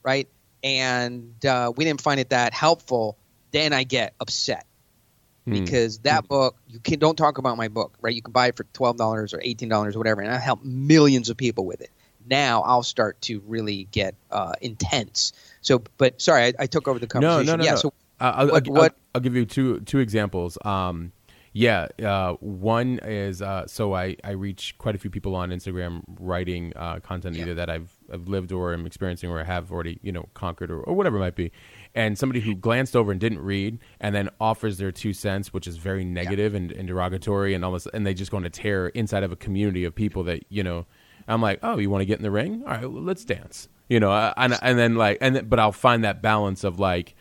right, 0.04 0.28
and 0.64 1.46
uh, 1.46 1.72
we 1.76 1.84
didn't 1.86 2.02
find 2.02 2.20
it 2.20 2.30
that 2.30 2.54
helpful," 2.54 3.18
then 3.52 3.74
I 3.74 3.84
get 3.84 4.14
upset 4.20 4.66
Hmm. 5.46 5.52
because 5.52 5.98
that 6.00 6.26
book 6.30 6.56
you 6.70 6.80
can 6.80 7.00
don't 7.00 7.18
talk 7.18 7.38
about 7.38 7.58
my 7.58 7.68
book 7.68 7.94
right 8.00 8.16
you 8.16 8.22
can 8.22 8.32
buy 8.32 8.48
it 8.48 8.56
for 8.56 8.64
$12 8.64 9.34
or 9.34 9.40
$18 9.40 9.94
or 9.94 9.98
whatever 9.98 10.22
and 10.22 10.32
i 10.32 10.38
help 10.38 10.64
millions 10.64 11.30
of 11.30 11.36
people 11.36 11.66
with 11.66 11.82
it 11.82 11.90
now 12.30 12.62
i'll 12.62 12.82
start 12.82 13.20
to 13.24 13.42
really 13.46 13.90
get 13.92 14.16
uh, 14.32 14.54
intense 14.62 15.34
so 15.60 15.84
but 15.98 16.22
sorry 16.22 16.44
I, 16.44 16.54
I 16.60 16.66
took 16.66 16.88
over 16.88 16.98
the 16.98 17.08
conversation 17.08 17.46
no, 17.48 17.56
no, 17.58 17.64
yeah 17.66 17.72
no. 17.72 17.76
so 17.76 17.94
Uh, 18.22 18.32
I'll, 18.38 18.48
what- 18.48 18.68
I'll, 18.70 18.74
what- 18.74 18.96
I'll 19.14 19.20
give 19.20 19.36
you 19.36 19.44
two 19.46 19.82
two 19.82 20.00
examples. 20.00 20.58
Um, 20.64 21.12
yeah, 21.56 21.88
uh, 22.04 22.34
one 22.40 23.00
is 23.04 23.40
uh, 23.44 23.68
so 23.68 23.94
I, 23.94 24.18
I 24.24 24.32
reach 24.32 24.76
quite 24.80 24.96
a 24.96 24.98
few 24.98 25.12
people 25.12 25.36
on 25.36 25.52
Instagram 25.52 26.02
writing 26.20 26.74
uh, 26.76 27.00
content 27.00 27.38
either 27.38 27.54
that 27.54 27.70
I've 27.70 27.96
I've 28.12 28.28
lived 28.28 28.52
or 28.52 28.74
am 28.74 28.88
experiencing 28.88 29.30
or 29.30 29.44
have 29.44 29.72
already 29.72 30.00
you 30.02 30.12
know 30.12 30.28
conquered 30.34 30.72
or, 30.72 30.80
or 30.80 30.96
whatever 30.96 31.18
it 31.18 31.20
might 31.20 31.36
be, 31.36 31.52
and 31.94 32.18
somebody 32.18 32.40
who 32.40 32.56
glanced 32.56 32.96
over 32.96 33.12
and 33.12 33.22
didn't 33.22 33.40
read 33.40 33.78
and 34.00 34.16
then 34.16 34.30
offers 34.42 34.80
their 34.80 34.92
two 34.92 35.14
cents, 35.14 35.54
which 35.54 35.68
is 35.68 35.78
very 35.78 36.04
negative 36.04 36.56
and, 36.56 36.72
and 36.72 36.88
derogatory 36.88 37.54
and 37.54 37.64
almost 37.64 37.88
and 37.94 38.04
they 38.06 38.16
just 38.16 38.32
going 38.32 38.44
to 38.44 38.50
tear 38.50 38.88
inside 38.88 39.22
of 39.22 39.32
a 39.32 39.36
community 39.36 39.86
of 39.86 39.94
people 39.94 40.24
that 40.24 40.44
you 40.50 40.64
know. 40.64 40.88
I'm 41.26 41.42
like, 41.42 41.60
oh, 41.64 41.78
you 41.78 41.90
want 41.90 42.02
to 42.02 42.06
get 42.06 42.18
in 42.18 42.24
the 42.24 42.32
ring? 42.32 42.64
All 42.66 42.72
right, 42.72 42.82
well, 42.82 43.02
let's 43.02 43.24
dance. 43.24 43.70
You 43.88 44.02
know, 44.02 44.12
and 44.12 44.58
and 44.62 44.78
then 44.78 44.96
like 44.96 45.20
and 45.22 45.36
then, 45.36 45.48
but 45.48 45.60
I'll 45.60 45.72
find 45.72 46.04
that 46.04 46.22
balance 46.22 46.64
of 46.66 46.80
like 46.80 47.16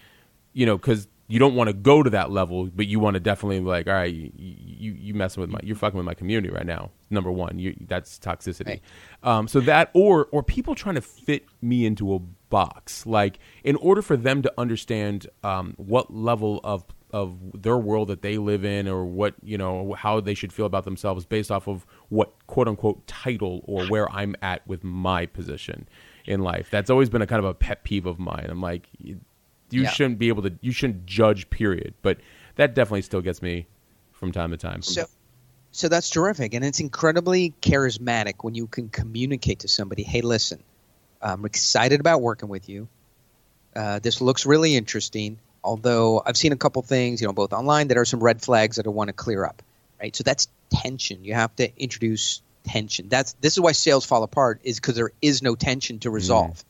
you 0.55 0.67
know, 0.67 0.77
because 0.77 1.09
you 1.29 1.39
don't 1.39 1.55
want 1.55 1.69
to 1.69 1.73
go 1.73 2.03
to 2.03 2.11
that 2.11 2.31
level, 2.31 2.69
but 2.75 2.87
you 2.87 3.01
want 3.01 3.15
to 3.15 3.21
definitely 3.21 3.61
be 3.61 3.67
like, 3.67 3.87
all 3.87 3.95
right, 3.95 4.13
you, 4.13 4.31
you 4.37 4.93
you 4.93 5.15
messing 5.15 5.41
with 5.41 5.51
my, 5.51 5.61
you're 5.63 5.77
fucking 5.77 5.97
with 5.97 6.05
my 6.05 6.15
community 6.15 6.53
right 6.53 6.67
now. 6.67 6.91
Number 7.11 7.31
one, 7.31 7.59
you, 7.59 7.75
that's 7.89 8.19
toxicity. 8.19 8.67
Right. 8.67 8.83
Um, 9.23 9.49
so 9.49 9.61
that, 9.61 9.91
or 9.95 10.27
or 10.33 10.43
people 10.43 10.75
trying 10.75 10.97
to 10.97 11.01
fit 11.01 11.47
me 11.61 11.87
into 11.87 12.15
a 12.15 12.19
box, 12.19 13.07
like 13.07 13.39
in 13.65 13.77
order 13.77 14.03
for 14.03 14.17
them 14.17 14.43
to 14.43 14.53
understand 14.59 15.27
um, 15.43 15.75
what 15.77 16.13
level 16.13 16.61
of 16.65 16.85
of 17.13 17.39
their 17.63 17.77
world 17.77 18.09
that 18.09 18.23
they 18.23 18.39
live 18.39 18.65
in, 18.65 18.89
or 18.89 19.05
what 19.05 19.35
you 19.43 19.57
know 19.57 19.95
how 19.95 20.21
they 20.21 20.35
should 20.35 20.53
feel 20.53 20.67
about 20.67 20.85
themselves 20.85 21.25
based 21.25 21.51
off 21.51 21.69
of 21.69 21.87
what 22.09 22.35
quote 22.47 22.69
unquote 22.69 23.07
title 23.07 23.63
or 23.65 23.87
where 23.87 24.11
I'm 24.11 24.35
at 24.43 24.67
with 24.67 24.83
my 24.85 25.27
position 25.27 25.89
in 26.27 26.41
life. 26.41 26.69
That's 26.71 26.91
always 26.91 27.09
been 27.09 27.23
a 27.23 27.27
kind 27.27 27.39
of 27.39 27.45
a 27.45 27.55
pet 27.55 27.85
peeve 27.85 28.07
of 28.07 28.19
mine. 28.19 28.47
I'm 28.49 28.61
like, 28.61 28.89
you 29.73 29.83
Yeah. 29.83 29.91
shouldn't 29.91 30.19
be 30.19 30.29
able 30.29 30.43
to 30.43 30.53
you 30.61 30.73
shouldn't 30.73 31.07
judge 31.07 31.49
period. 31.51 31.95
But 32.03 32.19
that 32.57 32.75
definitely 32.75 33.03
still 33.03 33.21
gets 33.21 33.43
me 33.43 33.67
from 34.13 34.33
time 34.33 34.51
to 34.51 34.57
time. 34.57 34.83
So 34.83 35.07
so 35.73 35.89
that's 35.89 36.11
terrific. 36.11 36.55
And 36.55 36.65
it's 36.65 36.81
incredibly 36.81 37.55
charismatic 37.63 38.35
when 38.43 38.55
you 38.55 38.67
can 38.67 38.89
communicate 38.89 39.61
to 39.61 39.69
somebody 39.69 40.03
hey 40.03 40.21
listen 40.21 40.63
i'm 41.21 41.45
excited 41.45 42.01
about 42.01 42.21
working 42.21 42.49
with 42.49 42.69
you. 42.69 42.89
Uh, 43.75 43.99
this 44.01 44.21
looks 44.21 44.45
really 44.45 44.77
interesting 44.77 45.39
although 45.65 46.21
i've 46.27 46.37
seen 46.37 46.53
a 46.53 46.57
couple 46.57 46.83
things 46.83 47.21
you 47.21 47.27
know 47.27 47.33
both 47.33 47.53
online 47.53 47.89
that 47.89 47.97
are 47.97 48.05
some 48.05 48.21
red 48.21 48.43
flags 48.43 48.77
that 48.77 48.87
i 48.87 48.91
want 48.91 49.09
to 49.09 49.13
clear 49.15 49.45
up 49.45 49.63
right? 50.03 50.15
So 50.15 50.25
that's 50.25 50.49
tension. 50.71 51.25
You 51.25 51.35
have 51.35 51.55
to 51.57 51.71
introduce 51.81 52.43
tension. 52.65 53.09
That's 53.09 53.35
this 53.35 53.55
is 53.55 53.61
why 53.61 53.73
sales 53.73 54.05
fall 54.05 54.23
apart 54.23 54.61
is 54.65 54.81
because 54.81 54.97
there 54.97 55.13
is 55.23 55.43
no 55.43 55.55
tension 55.55 56.01
to 56.01 56.11
resolve 56.11 56.65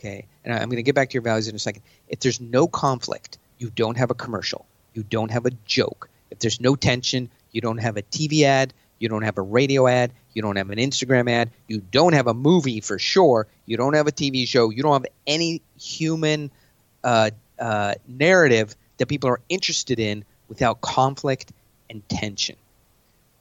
okay, 0.00 0.26
and 0.44 0.54
I'm 0.54 0.68
going 0.68 0.76
to 0.76 0.82
get 0.82 0.94
back 0.94 1.10
to 1.10 1.14
your 1.14 1.22
values 1.22 1.46
in 1.46 1.54
a 1.54 1.58
second. 1.58 1.82
If 2.08 2.20
there's 2.20 2.40
no 2.40 2.66
conflict, 2.66 3.38
you 3.58 3.70
don't 3.70 3.98
have 3.98 4.10
a 4.10 4.14
commercial, 4.14 4.64
you 4.94 5.02
don't 5.02 5.30
have 5.30 5.44
a 5.44 5.50
joke. 5.66 6.08
If 6.30 6.38
there's 6.38 6.60
no 6.60 6.74
tension, 6.74 7.28
you 7.52 7.60
don't 7.60 7.78
have 7.78 7.96
a 7.96 8.02
TV 8.02 8.42
ad, 8.44 8.72
you 8.98 9.08
don't 9.08 9.22
have 9.22 9.36
a 9.36 9.42
radio 9.42 9.86
ad, 9.86 10.12
you 10.32 10.40
don't 10.40 10.56
have 10.56 10.70
an 10.70 10.78
Instagram 10.78 11.28
ad, 11.30 11.50
you 11.68 11.80
don't 11.80 12.14
have 12.14 12.28
a 12.28 12.34
movie 12.34 12.80
for 12.80 12.98
sure, 12.98 13.46
you 13.66 13.76
don't 13.76 13.94
have 13.94 14.06
a 14.06 14.12
TV 14.12 14.48
show, 14.48 14.70
you 14.70 14.82
don't 14.82 14.92
have 14.92 15.12
any 15.26 15.60
human 15.78 16.50
uh, 17.04 17.30
uh, 17.58 17.94
narrative 18.08 18.74
that 18.96 19.06
people 19.06 19.28
are 19.28 19.40
interested 19.48 19.98
in 19.98 20.24
without 20.48 20.80
conflict 20.80 21.52
and 21.90 22.08
tension, 22.08 22.56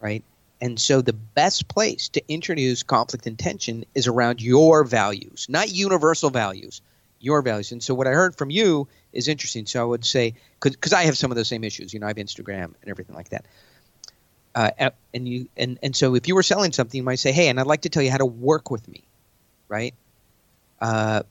right? 0.01 0.23
And 0.61 0.79
so 0.79 1.01
the 1.01 1.13
best 1.13 1.67
place 1.67 2.09
to 2.09 2.21
introduce 2.27 2.83
conflict 2.83 3.27
and 3.27 3.39
tension 3.39 3.85
is 3.95 4.07
around 4.07 4.41
your 4.41 4.83
values, 4.83 5.45
not 5.49 5.71
universal 5.71 6.29
values, 6.29 6.81
your 7.19 7.41
values. 7.41 7.71
And 7.71 7.81
so 7.81 7.93
what 7.93 8.07
I 8.07 8.11
heard 8.11 8.35
from 8.35 8.49
you 8.49 8.87
is 9.13 9.27
interesting. 9.27 9.65
So 9.65 9.81
I 9.81 9.85
would 9.85 10.05
say, 10.05 10.33
because 10.59 10.93
I 10.93 11.03
have 11.03 11.17
some 11.17 11.31
of 11.31 11.37
those 11.37 11.47
same 11.47 11.63
issues, 11.63 11.93
you 11.93 11.99
know, 11.99 12.07
I 12.07 12.09
have 12.09 12.17
Instagram 12.17 12.73
and 12.81 12.87
everything 12.87 13.15
like 13.15 13.29
that. 13.29 13.45
Uh, 14.55 14.89
and 15.13 15.27
you 15.27 15.47
and 15.55 15.77
and 15.83 15.95
so 15.95 16.15
if 16.15 16.27
you 16.27 16.33
were 16.33 16.43
selling 16.43 16.71
something, 16.71 16.97
you 16.97 17.03
might 17.03 17.19
say, 17.19 17.31
"Hey, 17.31 17.49
and 17.49 17.59
I'd 17.59 17.67
like 17.67 17.81
to 17.81 17.89
tell 17.89 18.01
you 18.01 18.09
how 18.09 18.17
to 18.17 18.25
work 18.25 18.71
with 18.71 18.87
me," 18.87 19.03
right? 19.67 19.93
Uh, 20.81 21.21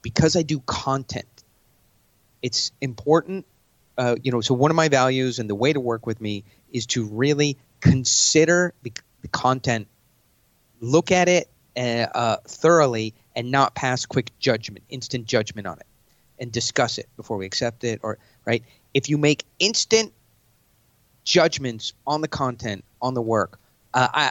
because 0.00 0.36
I 0.36 0.42
do 0.42 0.60
content, 0.60 1.26
it's 2.40 2.70
important. 2.80 3.46
Uh, 3.98 4.14
you 4.22 4.30
know, 4.30 4.40
so 4.40 4.54
one 4.54 4.70
of 4.70 4.76
my 4.76 4.88
values 4.88 5.40
and 5.40 5.50
the 5.50 5.56
way 5.56 5.72
to 5.72 5.80
work 5.80 6.06
with 6.06 6.20
me 6.20 6.44
is 6.72 6.86
to 6.86 7.04
really 7.04 7.58
consider 7.82 8.72
the, 8.82 8.92
the 9.20 9.28
content, 9.28 9.86
look 10.80 11.12
at 11.12 11.28
it 11.28 11.50
uh, 11.76 12.06
uh, 12.14 12.36
thoroughly, 12.46 13.12
and 13.36 13.50
not 13.50 13.74
pass 13.74 14.06
quick 14.06 14.30
judgment, 14.38 14.84
instant 14.88 15.26
judgment 15.26 15.66
on 15.66 15.78
it, 15.78 15.86
and 16.38 16.50
discuss 16.50 16.96
it 16.96 17.08
before 17.16 17.36
we 17.36 17.44
accept 17.44 17.84
it. 17.84 18.00
Or 18.02 18.18
right, 18.46 18.62
if 18.94 19.10
you 19.10 19.18
make 19.18 19.44
instant 19.58 20.12
judgments 21.24 21.92
on 22.06 22.20
the 22.20 22.28
content, 22.28 22.84
on 23.02 23.14
the 23.14 23.22
work, 23.22 23.58
uh, 23.94 24.08
I, 24.12 24.30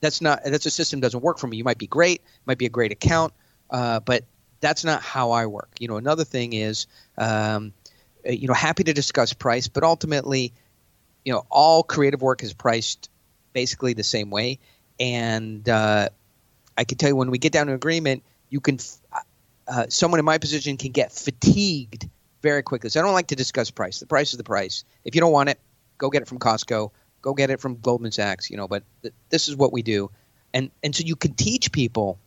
that's 0.00 0.20
not 0.20 0.40
that's 0.44 0.66
a 0.66 0.70
system 0.70 1.00
doesn't 1.00 1.22
work 1.22 1.38
for 1.38 1.46
me. 1.46 1.56
You 1.56 1.64
might 1.64 1.78
be 1.78 1.86
great, 1.86 2.22
might 2.46 2.58
be 2.58 2.66
a 2.66 2.70
great 2.70 2.92
account, 2.92 3.32
uh, 3.70 4.00
but 4.00 4.24
that's 4.60 4.84
not 4.84 5.02
how 5.02 5.32
I 5.32 5.46
work. 5.46 5.70
You 5.78 5.88
know, 5.88 5.96
another 5.96 6.24
thing 6.24 6.52
is, 6.52 6.86
um, 7.18 7.72
you 8.24 8.48
know, 8.48 8.54
happy 8.54 8.84
to 8.84 8.92
discuss 8.92 9.32
price, 9.32 9.68
but 9.68 9.82
ultimately 9.82 10.52
you 11.28 11.34
know, 11.34 11.44
all 11.50 11.82
creative 11.82 12.22
work 12.22 12.42
is 12.42 12.54
priced 12.54 13.10
basically 13.52 13.92
the 13.92 14.02
same 14.02 14.30
way. 14.30 14.58
And 14.98 15.68
uh, 15.68 16.08
I 16.74 16.84
can 16.84 16.96
tell 16.96 17.10
you 17.10 17.16
when 17.16 17.30
we 17.30 17.36
get 17.36 17.52
down 17.52 17.66
to 17.66 17.74
agreement, 17.74 18.22
you 18.48 18.60
can, 18.60 18.78
uh, 19.12 19.18
uh, 19.68 19.86
someone 19.90 20.20
in 20.20 20.24
my 20.24 20.38
position 20.38 20.78
can 20.78 20.90
get 20.90 21.12
fatigued 21.12 22.08
very 22.40 22.62
quickly. 22.62 22.88
So 22.88 22.98
I 22.98 23.02
don't 23.02 23.12
like 23.12 23.26
to 23.26 23.36
discuss 23.36 23.70
price. 23.70 24.00
The 24.00 24.06
price 24.06 24.32
is 24.32 24.38
the 24.38 24.42
price. 24.42 24.84
If 25.04 25.14
you 25.14 25.20
don't 25.20 25.30
want 25.30 25.50
it, 25.50 25.58
go 25.98 26.08
get 26.08 26.22
it 26.22 26.28
from 26.28 26.38
Costco, 26.38 26.92
go 27.20 27.34
get 27.34 27.50
it 27.50 27.60
from 27.60 27.76
Goldman 27.76 28.12
Sachs, 28.12 28.48
you 28.48 28.56
know, 28.56 28.66
but 28.66 28.82
th- 29.02 29.12
this 29.28 29.48
is 29.48 29.54
what 29.54 29.70
we 29.70 29.82
do. 29.82 30.10
And, 30.54 30.70
and 30.82 30.96
so 30.96 31.04
you 31.04 31.14
can 31.14 31.34
teach 31.34 31.72
people 31.72 32.18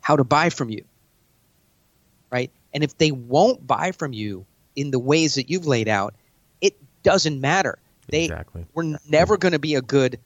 how 0.00 0.16
to 0.16 0.24
buy 0.24 0.48
from 0.48 0.70
you, 0.70 0.86
right? 2.32 2.50
And 2.72 2.82
if 2.82 2.96
they 2.96 3.10
won't 3.10 3.66
buy 3.66 3.92
from 3.92 4.14
you 4.14 4.46
in 4.74 4.90
the 4.90 4.98
ways 4.98 5.34
that 5.34 5.50
you've 5.50 5.66
laid 5.66 5.86
out, 5.86 6.14
it 6.62 6.76
doesn't 7.02 7.42
matter 7.42 7.78
they 8.10 8.24
exactly. 8.24 8.66
were 8.72 8.98
never 9.08 9.36
going 9.36 9.52
to 9.52 9.58
be 9.58 9.74
a 9.74 9.82
good 9.82 10.18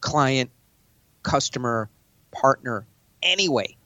client, 0.00 0.50
customer, 1.22 1.88
partner 2.30 2.86
anyway. 3.22 3.76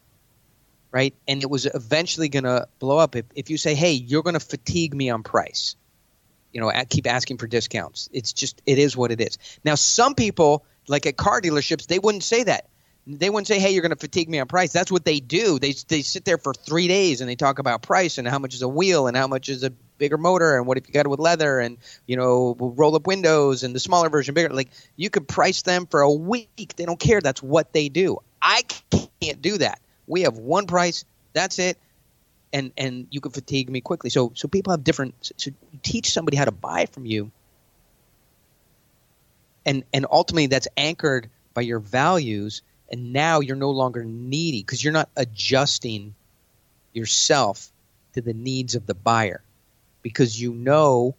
Right? 0.92 1.14
And 1.28 1.42
it 1.42 1.50
was 1.50 1.66
eventually 1.66 2.28
going 2.28 2.44
to 2.44 2.68
blow 2.78 2.98
up 2.98 3.16
if, 3.16 3.26
if 3.34 3.50
you 3.50 3.58
say, 3.58 3.74
hey, 3.74 3.92
you're 3.92 4.22
going 4.22 4.34
to 4.34 4.40
fatigue 4.40 4.94
me 4.94 5.10
on 5.10 5.22
price. 5.22 5.76
You 6.52 6.60
know, 6.60 6.72
keep 6.88 7.06
asking 7.06 7.36
for 7.36 7.46
discounts. 7.46 8.08
It's 8.12 8.32
just, 8.32 8.62
it 8.64 8.78
is 8.78 8.96
what 8.96 9.10
it 9.10 9.20
is. 9.20 9.36
Now, 9.62 9.74
some 9.74 10.14
people, 10.14 10.64
like 10.88 11.04
at 11.04 11.16
car 11.16 11.42
dealerships, 11.42 11.86
they 11.86 11.98
wouldn't 11.98 12.24
say 12.24 12.44
that 12.44 12.68
they 13.06 13.30
wouldn't 13.30 13.46
say, 13.46 13.60
"Hey, 13.60 13.70
you're 13.70 13.82
going 13.82 13.90
to 13.90 13.96
fatigue 13.96 14.28
me 14.28 14.40
on 14.40 14.48
price." 14.48 14.72
That's 14.72 14.90
what 14.90 15.04
they 15.04 15.20
do. 15.20 15.58
They 15.58 15.72
they 15.88 16.02
sit 16.02 16.24
there 16.24 16.38
for 16.38 16.52
three 16.52 16.88
days 16.88 17.20
and 17.20 17.30
they 17.30 17.36
talk 17.36 17.58
about 17.58 17.82
price 17.82 18.18
and 18.18 18.26
how 18.26 18.38
much 18.38 18.54
is 18.54 18.62
a 18.62 18.68
wheel 18.68 19.06
and 19.06 19.16
how 19.16 19.28
much 19.28 19.48
is 19.48 19.62
a 19.62 19.72
bigger 19.98 20.18
motor 20.18 20.56
and 20.56 20.66
what 20.66 20.78
if 20.78 20.86
you 20.86 20.94
got 20.94 21.06
it 21.06 21.08
with 21.08 21.20
leather 21.20 21.58
and 21.58 21.78
you 22.06 22.16
know 22.16 22.56
roll 22.58 22.94
up 22.96 23.06
windows 23.06 23.62
and 23.62 23.74
the 23.74 23.80
smaller 23.80 24.08
version 24.08 24.34
bigger. 24.34 24.48
Like 24.50 24.70
you 24.96 25.10
could 25.10 25.28
price 25.28 25.62
them 25.62 25.86
for 25.86 26.00
a 26.00 26.10
week. 26.10 26.74
They 26.76 26.84
don't 26.84 27.00
care. 27.00 27.20
That's 27.20 27.42
what 27.42 27.72
they 27.72 27.88
do. 27.88 28.18
I 28.40 28.62
can't 29.20 29.40
do 29.40 29.58
that. 29.58 29.80
We 30.06 30.22
have 30.22 30.38
one 30.38 30.66
price. 30.66 31.04
That's 31.32 31.58
it. 31.58 31.78
And 32.52 32.72
and 32.76 33.06
you 33.10 33.20
can 33.20 33.32
fatigue 33.32 33.70
me 33.70 33.80
quickly. 33.80 34.10
So 34.10 34.32
so 34.34 34.48
people 34.48 34.72
have 34.72 34.84
different. 34.84 35.14
So 35.36 35.50
teach 35.82 36.10
somebody 36.10 36.36
how 36.36 36.44
to 36.44 36.52
buy 36.52 36.86
from 36.86 37.06
you. 37.06 37.30
And 39.64 39.84
and 39.92 40.06
ultimately 40.10 40.46
that's 40.46 40.68
anchored 40.76 41.28
by 41.54 41.62
your 41.62 41.80
values 41.80 42.62
and 42.88 43.12
now 43.12 43.40
you're 43.40 43.56
no 43.56 43.70
longer 43.70 44.04
needy 44.04 44.62
because 44.62 44.82
you're 44.82 44.92
not 44.92 45.08
adjusting 45.16 46.14
yourself 46.92 47.72
to 48.14 48.20
the 48.20 48.32
needs 48.32 48.74
of 48.74 48.86
the 48.86 48.94
buyer 48.94 49.42
because 50.06 50.40
you 50.40 50.54
know 50.54 51.16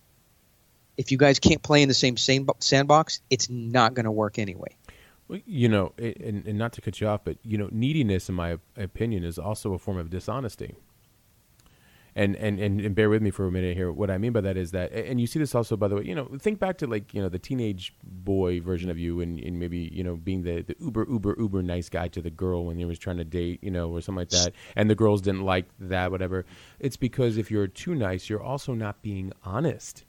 if 0.96 1.12
you 1.12 1.18
guys 1.18 1.40
can't 1.40 1.62
play 1.62 1.82
in 1.82 1.90
the 1.90 1.94
same 1.94 2.16
sandbox 2.16 3.20
it's 3.30 3.50
not 3.50 3.94
going 3.94 4.06
to 4.06 4.12
work 4.12 4.40
anyway. 4.40 4.74
Well, 5.28 5.42
you 5.46 5.68
know 5.68 5.92
and, 5.98 6.48
and 6.48 6.58
not 6.58 6.72
to 6.74 6.82
cut 6.82 7.02
you 7.02 7.08
off 7.08 7.26
but 7.26 7.36
you 7.44 7.58
know 7.58 7.68
neediness 7.70 8.30
in 8.30 8.36
my 8.36 8.58
opinion 8.78 9.26
is 9.26 9.38
also 9.38 9.74
a 9.74 9.78
form 9.78 9.98
of 9.98 10.10
dishonesty 10.10 10.74
and, 12.18 12.36
and 12.38 12.60
and 12.60 12.82
and 12.82 12.96
bear 12.96 13.12
with 13.12 13.22
me 13.22 13.30
for 13.30 13.46
a 13.46 13.52
minute 13.52 13.78
here. 13.78 13.92
What 13.92 14.10
I 14.10 14.18
mean 14.18 14.32
by 14.34 14.42
that 14.42 14.58
is 14.58 14.72
that, 14.72 14.92
and 14.92 15.22
you 15.22 15.28
see 15.28 15.38
this 15.38 15.54
also, 15.54 15.78
by 15.78 15.88
the 15.88 15.98
way. 15.98 16.04
You 16.04 16.16
know, 16.16 16.28
think 16.40 16.60
back 16.60 16.80
to 16.80 16.88
like 16.88 17.14
you 17.14 17.22
know 17.22 17.30
the 17.30 17.38
teenage 17.38 17.94
boy 18.04 18.60
version 18.60 18.90
of 18.90 18.98
you, 18.98 19.22
and, 19.22 19.40
and 19.40 19.60
maybe 19.60 19.92
you 19.94 20.04
know 20.04 20.16
being 20.16 20.42
the, 20.42 20.64
the 20.64 20.76
uber 20.80 21.06
uber 21.08 21.36
uber 21.38 21.62
nice 21.62 21.90
guy 21.90 22.08
to 22.08 22.22
the 22.22 22.32
girl 22.32 22.66
when 22.66 22.78
he 22.80 22.86
was 22.86 22.98
trying 22.98 23.18
to 23.18 23.24
date, 23.24 23.64
you 23.64 23.70
know, 23.70 23.92
or 23.92 24.02
something 24.02 24.22
like 24.22 24.30
that, 24.30 24.54
and 24.76 24.90
the 24.90 24.96
girls 24.96 25.22
didn't 25.22 25.44
like 25.44 25.66
that, 25.80 26.10
whatever. 26.10 26.44
It's 26.80 26.98
because 26.98 27.38
if 27.38 27.52
you're 27.52 27.68
too 27.68 27.94
nice, 27.94 28.30
you're 28.30 28.42
also 28.42 28.74
not 28.74 29.04
being 29.04 29.32
honest, 29.44 30.04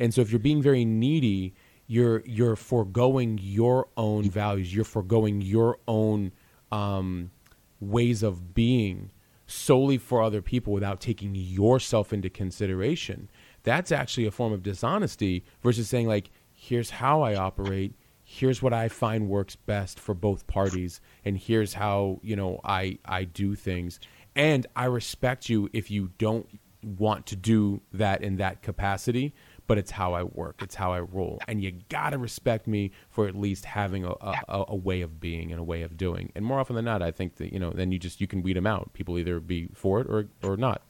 and 0.00 0.12
so 0.12 0.20
if 0.20 0.32
you're 0.32 0.40
being 0.40 0.62
very 0.62 0.84
needy, 0.84 1.54
you're 1.86 2.24
you're 2.26 2.56
foregoing 2.56 3.38
your 3.40 3.86
own 3.96 4.28
values, 4.28 4.74
you're 4.74 4.84
foregoing 4.84 5.40
your 5.40 5.78
own 5.86 6.32
um, 6.72 7.30
ways 7.78 8.24
of 8.24 8.52
being 8.52 9.12
solely 9.52 9.98
for 9.98 10.22
other 10.22 10.42
people 10.42 10.72
without 10.72 11.00
taking 11.00 11.34
yourself 11.34 12.12
into 12.12 12.30
consideration. 12.30 13.30
That's 13.62 13.92
actually 13.92 14.26
a 14.26 14.30
form 14.30 14.52
of 14.52 14.62
dishonesty 14.62 15.44
versus 15.62 15.88
saying, 15.88 16.08
like, 16.08 16.30
here's 16.52 16.90
how 16.90 17.22
I 17.22 17.36
operate. 17.36 17.94
Here's 18.24 18.62
what 18.62 18.72
I 18.72 18.88
find 18.88 19.28
works 19.28 19.56
best 19.56 20.00
for 20.00 20.14
both 20.14 20.46
parties, 20.46 21.00
and 21.24 21.36
here's 21.36 21.74
how 21.74 22.20
you 22.22 22.34
know 22.34 22.60
I 22.64 22.98
I 23.04 23.24
do 23.24 23.54
things. 23.54 24.00
And 24.34 24.66
I 24.74 24.86
respect 24.86 25.50
you 25.50 25.68
if 25.72 25.90
you 25.90 26.10
don't 26.16 26.48
want 26.82 27.26
to 27.26 27.36
do 27.36 27.82
that 27.92 28.22
in 28.22 28.36
that 28.36 28.62
capacity 28.62 29.34
but 29.66 29.78
it's 29.78 29.90
how 29.90 30.14
I 30.14 30.24
work. 30.24 30.60
It's 30.62 30.74
how 30.74 30.92
I 30.92 31.00
roll. 31.00 31.40
And 31.48 31.62
you 31.62 31.72
gotta 31.88 32.18
respect 32.18 32.66
me 32.66 32.90
for 33.10 33.28
at 33.28 33.34
least 33.34 33.64
having 33.64 34.04
a, 34.04 34.10
a, 34.10 34.64
a, 34.68 34.76
way 34.76 35.02
of 35.02 35.20
being 35.20 35.50
and 35.52 35.60
a 35.60 35.64
way 35.64 35.82
of 35.82 35.96
doing. 35.96 36.32
And 36.34 36.44
more 36.44 36.58
often 36.58 36.76
than 36.76 36.84
not, 36.84 37.02
I 37.02 37.10
think 37.10 37.36
that 37.36 37.52
you 37.52 37.58
know, 37.58 37.70
then 37.70 37.92
you 37.92 37.98
just 37.98 38.20
you 38.20 38.26
can 38.26 38.42
weed 38.42 38.56
them 38.56 38.66
out. 38.66 38.92
People 38.92 39.18
either 39.18 39.40
be 39.40 39.68
for 39.74 40.00
it 40.00 40.06
or 40.08 40.26
or 40.42 40.56
not. 40.56 40.82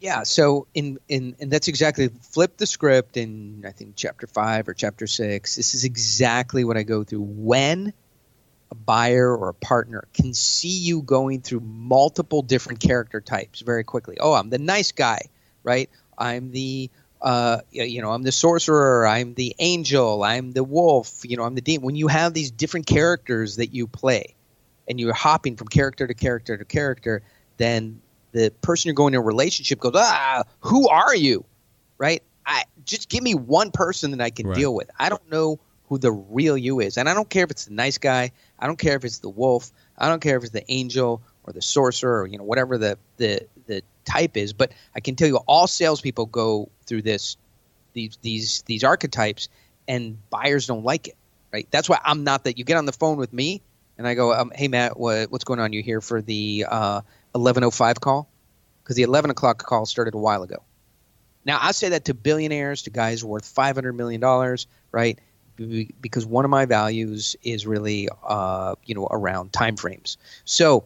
Yeah. 0.00 0.22
So 0.22 0.66
in 0.74 0.98
in 1.08 1.36
and 1.40 1.50
that's 1.50 1.68
exactly 1.68 2.08
flip 2.08 2.56
the 2.56 2.66
script 2.66 3.16
in 3.16 3.64
I 3.66 3.72
think 3.72 3.94
chapter 3.96 4.26
five 4.26 4.68
or 4.68 4.74
chapter 4.74 5.06
six. 5.06 5.56
This 5.56 5.74
is 5.74 5.84
exactly 5.84 6.64
what 6.64 6.76
I 6.76 6.82
go 6.82 7.04
through 7.04 7.22
when 7.22 7.92
a 8.70 8.74
buyer 8.74 9.34
or 9.34 9.48
a 9.48 9.54
partner 9.54 10.04
can 10.12 10.34
see 10.34 10.68
you 10.68 11.02
going 11.02 11.40
through 11.40 11.60
multiple 11.60 12.42
different 12.42 12.80
character 12.80 13.20
types 13.20 13.60
very 13.60 13.82
quickly. 13.82 14.18
Oh, 14.20 14.34
I'm 14.34 14.50
the 14.50 14.58
nice 14.58 14.92
guy, 14.92 15.22
right? 15.62 15.88
I'm 16.16 16.50
the 16.50 16.90
uh, 17.20 17.60
you 17.70 18.00
know, 18.00 18.12
I'm 18.12 18.22
the 18.22 18.32
sorcerer, 18.32 19.06
I'm 19.06 19.34
the 19.34 19.54
angel, 19.58 20.22
I'm 20.22 20.52
the 20.52 20.64
wolf, 20.64 21.22
you 21.24 21.36
know, 21.36 21.44
I'm 21.44 21.54
the 21.54 21.60
demon. 21.60 21.84
When 21.84 21.96
you 21.96 22.08
have 22.08 22.34
these 22.34 22.50
different 22.50 22.86
characters 22.86 23.56
that 23.56 23.74
you 23.74 23.86
play 23.86 24.34
and 24.88 25.00
you're 25.00 25.12
hopping 25.12 25.56
from 25.56 25.68
character 25.68 26.06
to 26.06 26.14
character 26.14 26.56
to 26.56 26.64
character, 26.64 27.22
then 27.56 28.00
the 28.32 28.52
person 28.62 28.88
you're 28.88 28.94
going 28.94 29.14
in 29.14 29.20
a 29.20 29.22
relationship 29.22 29.80
goes, 29.80 29.92
ah, 29.96 30.44
who 30.60 30.88
are 30.88 31.14
you? 31.14 31.44
Right? 31.98 32.22
I 32.46 32.64
just 32.84 33.08
give 33.08 33.22
me 33.22 33.34
one 33.34 33.72
person 33.72 34.12
that 34.12 34.20
I 34.20 34.30
can 34.30 34.46
right. 34.46 34.56
deal 34.56 34.74
with. 34.74 34.90
I 34.98 35.08
don't 35.08 35.28
know 35.30 35.58
who 35.88 35.98
the 35.98 36.12
real 36.12 36.56
you 36.56 36.80
is. 36.80 36.96
And 36.96 37.08
I 37.08 37.14
don't 37.14 37.28
care 37.28 37.44
if 37.44 37.50
it's 37.50 37.64
the 37.64 37.74
nice 37.74 37.98
guy, 37.98 38.30
I 38.58 38.66
don't 38.66 38.78
care 38.78 38.96
if 38.96 39.04
it's 39.04 39.18
the 39.18 39.28
wolf, 39.28 39.72
I 39.96 40.08
don't 40.08 40.20
care 40.20 40.36
if 40.36 40.44
it's 40.44 40.52
the 40.52 40.70
angel 40.70 41.22
or 41.44 41.52
the 41.52 41.62
sorcerer 41.62 42.22
or 42.22 42.26
you 42.26 42.38
know 42.38 42.44
whatever 42.44 42.78
the 42.78 42.98
the 43.16 43.46
the 43.66 43.82
type 44.04 44.36
is. 44.36 44.52
But 44.52 44.72
I 44.94 45.00
can 45.00 45.16
tell 45.16 45.28
you, 45.28 45.36
all 45.46 45.66
salespeople 45.66 46.26
go 46.26 46.70
through 46.88 47.02
this 47.02 47.36
these 47.92 48.18
these 48.22 48.62
these 48.62 48.84
archetypes, 48.84 49.48
and 49.86 50.18
buyers 50.30 50.66
don't 50.66 50.84
like 50.84 51.08
it. 51.08 51.16
Right? 51.52 51.68
That's 51.70 51.88
why 51.88 51.98
I'm 52.04 52.24
not 52.24 52.44
that. 52.44 52.58
You 52.58 52.64
get 52.64 52.76
on 52.76 52.86
the 52.86 52.92
phone 52.92 53.16
with 53.16 53.32
me, 53.32 53.62
and 53.96 54.06
I 54.06 54.14
go, 54.14 54.32
um, 54.32 54.50
"Hey 54.54 54.68
Matt, 54.68 54.98
what, 54.98 55.30
what's 55.30 55.44
going 55.44 55.60
on? 55.60 55.72
You 55.72 55.82
here 55.82 56.00
for 56.00 56.20
the 56.20 56.66
uh, 56.68 57.00
11:05 57.34 58.00
call 58.00 58.28
because 58.82 58.96
the 58.96 59.02
11 59.02 59.30
o'clock 59.30 59.62
call 59.62 59.84
started 59.84 60.14
a 60.14 60.18
while 60.18 60.42
ago. 60.42 60.62
Now 61.44 61.58
I 61.60 61.72
say 61.72 61.90
that 61.90 62.06
to 62.06 62.14
billionaires, 62.14 62.82
to 62.82 62.90
guys 62.90 63.24
worth 63.24 63.46
500 63.46 63.92
million 63.92 64.20
dollars, 64.20 64.66
right? 64.92 65.18
Because 66.00 66.24
one 66.24 66.44
of 66.44 66.50
my 66.50 66.66
values 66.66 67.34
is 67.42 67.66
really, 67.66 68.08
uh, 68.24 68.76
you 68.84 68.94
know, 68.94 69.08
around 69.10 69.52
time 69.52 69.76
frames. 69.76 70.16
So, 70.44 70.84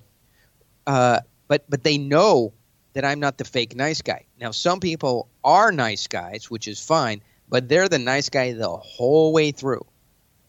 uh, 0.86 1.20
but 1.46 1.64
but 1.68 1.84
they 1.84 1.98
know 1.98 2.52
that 2.94 3.04
I'm 3.04 3.20
not 3.20 3.38
the 3.38 3.44
fake 3.44 3.74
nice 3.74 4.02
guy. 4.02 4.26
Now 4.40 4.50
some 4.50 4.80
people 4.80 5.28
are 5.44 5.72
nice 5.72 6.06
guys, 6.06 6.50
which 6.50 6.68
is 6.68 6.84
fine, 6.84 7.22
but 7.48 7.68
they're 7.68 7.88
the 7.88 7.98
nice 7.98 8.28
guy 8.28 8.52
the 8.52 8.68
whole 8.68 9.32
way 9.32 9.50
through, 9.52 9.84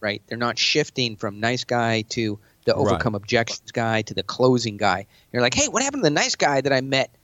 right? 0.00 0.22
They're 0.26 0.38
not 0.38 0.58
shifting 0.58 1.16
from 1.16 1.40
nice 1.40 1.64
guy 1.64 2.02
to 2.10 2.38
the 2.66 2.72
Right. 2.74 2.80
overcome 2.80 3.14
objections 3.14 3.72
guy 3.72 4.02
to 4.02 4.14
the 4.14 4.22
closing 4.22 4.76
guy. 4.76 5.06
You're 5.32 5.42
like, 5.42 5.54
hey, 5.54 5.68
what 5.68 5.82
happened 5.82 6.02
to 6.02 6.08
the 6.10 6.14
nice 6.14 6.34
guy 6.34 6.60
that 6.60 6.72
I 6.72 6.80
met 6.80 7.14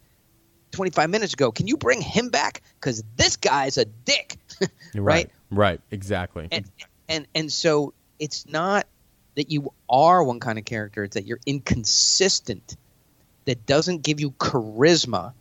25 0.73 1.11
minutes 1.11 1.33
ago? 1.33 1.51
Can 1.51 1.67
you 1.67 1.77
bring 1.77 2.01
him 2.01 2.29
back? 2.29 2.63
Because 2.75 3.03
this 3.17 3.37
guy's 3.37 3.79
a 3.79 3.85
dick, 3.85 4.37
right? 4.95 5.31
Right. 5.51 5.81
Exactly. 5.91 6.49
And 6.53 6.71
and 7.09 7.27
and 7.35 7.53
so 7.53 7.95
it's 8.19 8.47
not 8.47 8.87
that 9.37 9.51
you 9.51 9.73
are 9.89 10.23
one 10.23 10.41
kind 10.41 10.59
of 10.59 10.65
character; 10.65 11.05
it's 11.05 11.15
that 11.15 11.27
you're 11.27 11.41
inconsistent. 11.47 12.77
That 13.51 13.67
doesn't 13.67 14.05
give 14.05 14.21
you 14.21 14.31
charisma, 14.31 15.33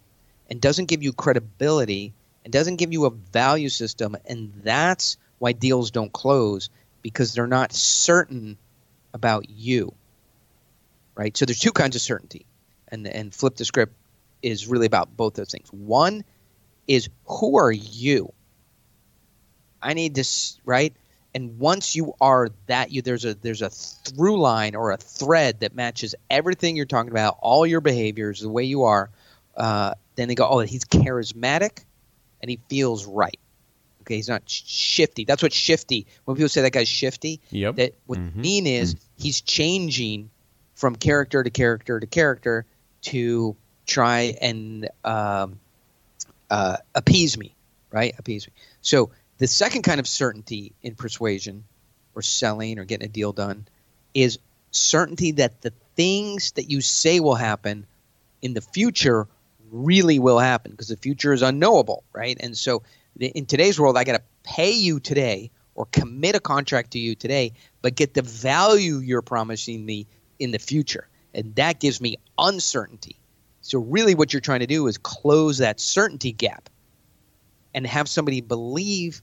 and 0.50 0.60
doesn't 0.60 0.88
give 0.88 1.04
you 1.04 1.14
credibility, 1.14 2.12
and 2.44 2.52
doesn't 2.52 2.78
give 2.78 2.92
you 2.92 3.06
a 3.06 3.12
value 3.12 3.70
system, 3.70 4.18
and 4.26 4.52
that's 4.64 5.18
why 5.38 5.52
deals 5.52 5.92
don't 5.92 6.12
close 6.12 6.72
because 7.04 7.36
they're 7.36 7.46
not 7.46 7.72
certain 7.72 8.58
about 9.14 9.48
you. 9.48 9.94
Right. 11.14 11.38
So 11.38 11.46
there's 11.46 11.60
two 11.60 11.72
kinds 11.72 11.96
of 11.96 12.02
certainty, 12.02 12.48
and 12.88 13.06
and 13.06 13.32
flip 13.32 13.58
the 13.58 13.64
script 13.64 13.94
is 14.42 14.66
really 14.66 14.88
about 14.88 15.16
both 15.16 15.36
those 15.36 15.52
things. 15.52 15.72
One 15.72 16.24
is 16.88 17.10
who 17.28 17.60
are 17.60 17.72
you? 17.72 18.34
I 19.84 19.94
need 19.94 20.16
this 20.16 20.60
right. 20.66 20.96
And 21.36 21.60
once 21.60 21.96
you 21.96 22.14
are 22.20 22.50
that, 22.68 22.92
you 22.92 23.02
there's 23.02 23.26
a 23.26 23.36
there's 23.36 23.62
a 23.62 23.70
through 23.70 24.40
line 24.40 24.76
or 24.76 24.92
a 24.92 24.98
thread 24.98 25.60
that 25.60 25.76
matches 25.76 26.16
everything 26.30 26.76
you're 26.76 26.86
talking 26.86 27.12
about, 27.12 27.38
all 27.42 27.66
your 27.68 27.82
behaviors, 27.82 28.40
the 28.40 28.50
way 28.50 28.64
you 28.64 28.84
are. 28.84 29.12
Uh, 29.56 29.94
then 30.16 30.28
they 30.28 30.36
go, 30.36 30.48
oh, 30.48 30.60
he's 30.60 30.86
charismatic, 30.86 31.84
and 32.42 32.50
he 32.50 32.60
feels 32.70 33.06
right. 33.06 33.38
Okay, 34.02 34.16
he's 34.16 34.30
not 34.30 34.44
shifty. 34.50 35.26
That's 35.26 35.44
what 35.44 35.54
shifty. 35.54 36.08
When 36.26 36.36
people 36.36 36.50
say 36.50 36.62
that 36.64 36.72
guy's 36.72 36.88
shifty, 36.88 37.42
Yep. 37.52 37.76
that 37.76 37.94
what 38.08 38.18
Mhm. 38.18 38.36
mean 38.36 38.68
is 38.68 38.96
he's 39.18 39.42
changing 39.42 40.32
from 40.74 40.96
character 40.96 41.44
to 41.44 41.50
character 41.50 42.00
to 42.00 42.08
character 42.08 42.66
to 43.02 43.56
try 43.86 44.36
and 44.42 44.90
um, 45.04 45.60
uh, 46.50 46.78
appease 46.96 47.38
me, 47.38 47.54
right? 47.92 48.16
Appease 48.18 48.48
me. 48.48 48.54
So 48.82 49.12
the 49.40 49.48
second 49.48 49.82
kind 49.82 50.00
of 50.00 50.08
certainty 50.08 50.74
in 50.84 50.96
persuasion 50.96 51.64
or 52.14 52.22
selling 52.22 52.78
or 52.78 52.86
getting 52.86 53.06
a 53.06 53.12
deal 53.12 53.32
done 53.32 53.66
is 54.14 54.38
certainty 54.72 55.32
that 55.32 55.62
the 55.62 55.74
things 55.96 56.52
that 56.54 56.70
you 56.70 56.82
say 56.82 57.20
will 57.20 57.36
happen 57.36 57.86
in 58.42 58.54
the 58.54 58.62
future 58.62 59.28
really 59.72 60.20
will 60.20 60.40
happen 60.40 60.72
because 60.72 60.90
the 60.90 60.98
future 60.98 61.34
is 61.34 61.42
unknowable, 61.42 62.04
right? 62.14 62.38
And 62.40 62.58
so 62.58 62.84
in 63.20 63.46
today's 63.46 63.80
world, 63.80 63.98
I 63.98 64.04
got 64.04 64.18
to 64.18 64.24
pay 64.44 64.72
you 64.72 65.00
today 65.00 65.52
or 65.74 65.86
commit 65.86 66.36
a 66.36 66.40
contract 66.42 66.92
to 66.92 67.00
you 67.00 67.16
today, 67.16 67.54
but 67.82 67.96
get 67.96 68.14
the 68.14 68.22
value 68.22 68.98
you're 68.98 69.22
promising 69.22 69.86
me 69.86 70.06
in 70.38 70.52
the 70.52 70.60
future. 70.60 71.08
And 71.34 71.56
that 71.56 71.80
gives 71.80 72.02
me 72.02 72.18
uncertainty. 72.38 73.16
So, 73.62 73.80
really, 73.80 74.16
what 74.16 74.34
you're 74.34 74.42
trying 74.42 74.62
to 74.62 74.68
do 74.68 74.88
is 74.88 74.98
close 74.98 75.60
that 75.60 75.80
certainty 75.80 76.32
gap 76.32 76.70
and 77.74 77.86
have 77.86 78.10
somebody 78.10 78.42
believe 78.42 79.22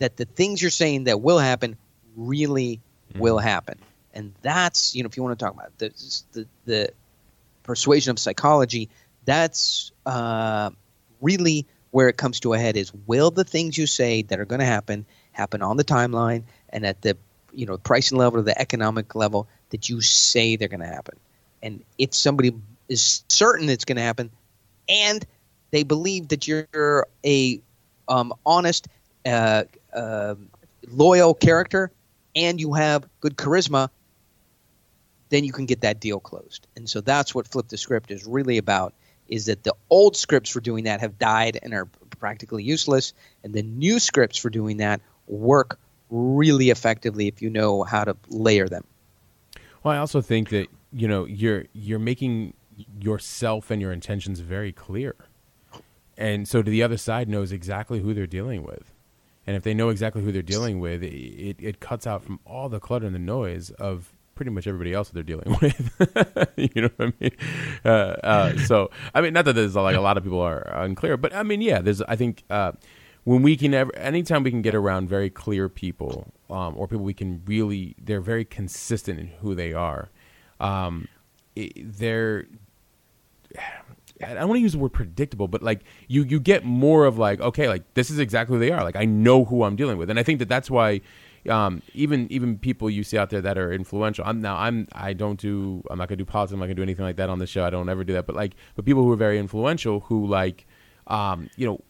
that 0.00 0.16
the 0.16 0.24
things 0.24 0.60
you're 0.60 0.70
saying 0.70 1.04
that 1.04 1.20
will 1.20 1.38
happen 1.38 1.76
really 2.16 2.80
will 3.16 3.38
happen. 3.38 3.78
And 4.12 4.34
that's, 4.42 4.94
you 4.94 5.02
know, 5.02 5.06
if 5.06 5.16
you 5.16 5.22
want 5.22 5.38
to 5.38 5.44
talk 5.44 5.54
about 5.54 5.78
the, 5.78 5.90
the, 6.32 6.46
the 6.64 6.90
persuasion 7.62 8.10
of 8.10 8.18
psychology, 8.18 8.88
that's 9.24 9.92
uh, 10.04 10.70
really 11.20 11.66
where 11.90 12.08
it 12.08 12.16
comes 12.16 12.40
to 12.40 12.54
a 12.54 12.58
head 12.58 12.76
is 12.76 12.92
will 13.06 13.30
the 13.30 13.44
things 13.44 13.76
you 13.76 13.86
say 13.86 14.22
that 14.22 14.40
are 14.40 14.44
going 14.44 14.60
to 14.60 14.66
happen 14.66 15.04
happen 15.32 15.62
on 15.62 15.76
the 15.76 15.84
timeline 15.84 16.42
and 16.70 16.86
at 16.86 17.02
the 17.02 17.16
you 17.52 17.66
know 17.66 17.76
pricing 17.78 18.16
level 18.16 18.38
or 18.38 18.42
the 18.42 18.58
economic 18.60 19.14
level 19.14 19.48
that 19.70 19.88
you 19.88 20.00
say 20.00 20.56
they're 20.56 20.68
going 20.68 20.80
to 20.80 20.86
happen 20.86 21.16
and 21.62 21.82
if 21.98 22.14
somebody 22.14 22.52
is 22.88 23.24
certain 23.28 23.68
it's 23.68 23.84
going 23.84 23.96
to 23.96 24.02
happen 24.02 24.30
and 24.88 25.26
they 25.72 25.82
believe 25.82 26.28
that 26.28 26.46
you're 26.46 27.06
a 27.24 27.60
um, 28.08 28.32
honest 28.46 28.88
uh, 29.26 29.64
uh, 29.94 30.34
loyal 30.88 31.34
character 31.34 31.90
and 32.34 32.60
you 32.60 32.74
have 32.74 33.08
good 33.20 33.36
charisma 33.36 33.90
then 35.30 35.44
you 35.44 35.52
can 35.52 35.64
get 35.64 35.80
that 35.80 36.00
deal 36.00 36.20
closed. 36.20 36.66
And 36.76 36.88
so 36.88 37.00
that's 37.00 37.34
what 37.34 37.48
flip 37.48 37.68
the 37.68 37.78
script 37.78 38.10
is 38.10 38.26
really 38.26 38.58
about 38.58 38.92
is 39.28 39.46
that 39.46 39.62
the 39.62 39.74
old 39.88 40.16
scripts 40.16 40.50
for 40.50 40.60
doing 40.60 40.84
that 40.84 41.00
have 41.00 41.18
died 41.18 41.58
and 41.62 41.72
are 41.72 41.86
practically 42.18 42.64
useless 42.64 43.14
and 43.44 43.54
the 43.54 43.62
new 43.62 43.98
scripts 43.98 44.36
for 44.36 44.50
doing 44.50 44.78
that 44.78 45.00
work 45.28 45.78
really 46.10 46.70
effectively 46.70 47.28
if 47.28 47.40
you 47.40 47.48
know 47.48 47.84
how 47.84 48.04
to 48.04 48.16
layer 48.28 48.68
them. 48.68 48.84
Well, 49.82 49.94
I 49.94 49.98
also 49.98 50.20
think 50.20 50.50
that 50.50 50.66
you 50.92 51.06
know 51.06 51.24
you're 51.24 51.66
you're 51.72 52.00
making 52.00 52.54
yourself 53.00 53.70
and 53.70 53.80
your 53.80 53.92
intentions 53.92 54.40
very 54.40 54.72
clear, 54.72 55.14
and 56.18 56.46
so 56.46 56.60
the 56.60 56.82
other 56.82 56.98
side 56.98 57.28
knows 57.28 57.52
exactly 57.52 58.00
who 58.00 58.12
they're 58.12 58.26
dealing 58.26 58.62
with, 58.62 58.92
and 59.46 59.56
if 59.56 59.62
they 59.62 59.74
know 59.74 59.88
exactly 59.88 60.22
who 60.22 60.32
they're 60.32 60.42
dealing 60.42 60.80
with, 60.80 61.02
it 61.02 61.56
it 61.58 61.80
cuts 61.80 62.06
out 62.06 62.22
from 62.24 62.40
all 62.44 62.68
the 62.68 62.80
clutter 62.80 63.06
and 63.06 63.14
the 63.14 63.20
noise 63.20 63.70
of 63.70 64.12
pretty 64.34 64.50
much 64.50 64.66
everybody 64.66 64.94
else 64.94 65.10
that 65.10 65.14
they're 65.14 65.22
dealing 65.22 65.56
with. 65.62 66.50
you 66.56 66.82
know 66.82 66.90
what 66.96 67.08
I 67.08 67.12
mean? 67.20 67.30
Uh, 67.84 67.88
uh, 67.88 68.58
so 68.58 68.90
I 69.14 69.20
mean, 69.20 69.32
not 69.32 69.44
that 69.44 69.54
there's 69.54 69.76
like 69.76 69.96
a 69.96 70.00
lot 70.00 70.16
of 70.16 70.24
people 70.24 70.40
are 70.40 70.62
unclear, 70.82 71.16
but 71.16 71.34
I 71.34 71.42
mean, 71.42 71.60
yeah, 71.60 71.80
there's 71.80 72.02
I 72.02 72.16
think. 72.16 72.44
Uh, 72.50 72.72
when 73.24 73.42
we 73.42 73.54
can 73.54 73.74
ever 73.74 73.94
anytime 73.96 74.42
we 74.42 74.50
can 74.50 74.62
get 74.62 74.74
around 74.74 75.06
very 75.06 75.28
clear 75.28 75.68
people 75.68 76.32
um, 76.48 76.74
or 76.76 76.88
people 76.88 77.04
we 77.04 77.12
can 77.12 77.42
really 77.44 77.94
they're 78.02 78.22
very 78.22 78.46
consistent 78.46 79.20
in 79.20 79.26
who 79.42 79.54
they 79.54 79.74
are 79.74 80.08
um, 80.58 81.06
it, 81.54 81.72
they're 81.98 82.46
I 84.22 84.34
don't 84.34 84.48
want 84.48 84.58
to 84.58 84.62
use 84.62 84.72
the 84.72 84.78
word 84.78 84.92
predictable, 84.92 85.48
but 85.48 85.62
like 85.62 85.80
you, 86.08 86.24
you 86.24 86.40
get 86.40 86.64
more 86.64 87.06
of 87.06 87.18
like, 87.18 87.40
okay, 87.40 87.68
like 87.68 87.94
this 87.94 88.10
is 88.10 88.18
exactly 88.18 88.56
who 88.56 88.60
they 88.60 88.70
are. 88.70 88.84
Like 88.84 88.96
I 88.96 89.04
know 89.04 89.44
who 89.44 89.64
I'm 89.64 89.76
dealing 89.76 89.98
with, 89.98 90.10
and 90.10 90.18
I 90.18 90.22
think 90.22 90.38
that 90.40 90.48
that's 90.48 90.70
why 90.70 91.00
um, 91.48 91.80
even 91.94 92.30
even 92.30 92.58
people 92.58 92.90
you 92.90 93.02
see 93.02 93.16
out 93.16 93.30
there 93.30 93.40
that 93.40 93.56
are 93.56 93.72
influential. 93.72 94.24
I'm 94.26 94.40
now 94.42 94.56
I'm 94.56 94.86
I 94.92 95.14
don't 95.14 95.40
do 95.40 95.82
I'm 95.90 95.98
not 95.98 96.08
gonna 96.08 96.16
do 96.18 96.24
politics. 96.26 96.52
I'm 96.52 96.60
not 96.60 96.66
gonna 96.66 96.74
do 96.74 96.82
anything 96.82 97.04
like 97.04 97.16
that 97.16 97.30
on 97.30 97.38
the 97.38 97.46
show. 97.46 97.64
I 97.64 97.70
don't 97.70 97.88
ever 97.88 98.04
do 98.04 98.12
that. 98.12 98.26
But 98.26 98.36
like, 98.36 98.54
but 98.74 98.84
people 98.84 99.02
who 99.04 99.12
are 99.12 99.16
very 99.16 99.38
influential 99.38 100.00
who 100.00 100.26
like, 100.26 100.66
um, 101.06 101.48
you 101.56 101.66
know, 101.66 101.80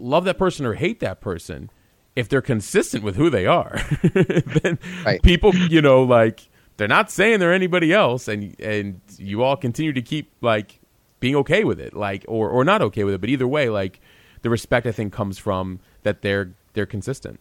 love 0.00 0.24
that 0.24 0.38
person 0.38 0.66
or 0.66 0.74
hate 0.74 1.00
that 1.00 1.20
person. 1.20 1.70
If 2.16 2.28
they're 2.28 2.42
consistent 2.42 3.04
with 3.04 3.14
who 3.14 3.30
they 3.30 3.46
are, 3.46 3.80
then 4.02 4.80
Right. 5.06 5.22
people, 5.22 5.54
you 5.54 5.80
know, 5.80 6.02
like 6.02 6.48
they're 6.76 6.88
not 6.88 7.12
saying 7.12 7.38
they're 7.38 7.52
anybody 7.52 7.92
else, 7.92 8.26
and 8.26 8.56
and 8.60 9.00
you 9.18 9.44
all 9.44 9.56
continue 9.56 9.92
to 9.92 10.02
keep 10.02 10.32
like 10.40 10.77
being 11.20 11.36
okay 11.36 11.64
with 11.64 11.80
it, 11.80 11.94
like 11.94 12.24
or 12.28 12.48
or 12.48 12.64
not 12.64 12.82
okay 12.82 13.04
with 13.04 13.14
it. 13.14 13.20
But 13.20 13.30
either 13.30 13.48
way, 13.48 13.68
like 13.68 14.00
the 14.42 14.50
respect 14.50 14.86
I 14.86 14.92
think 14.92 15.12
comes 15.12 15.38
from 15.38 15.80
that 16.02 16.22
they're 16.22 16.52
they're 16.74 16.86
consistent, 16.86 17.40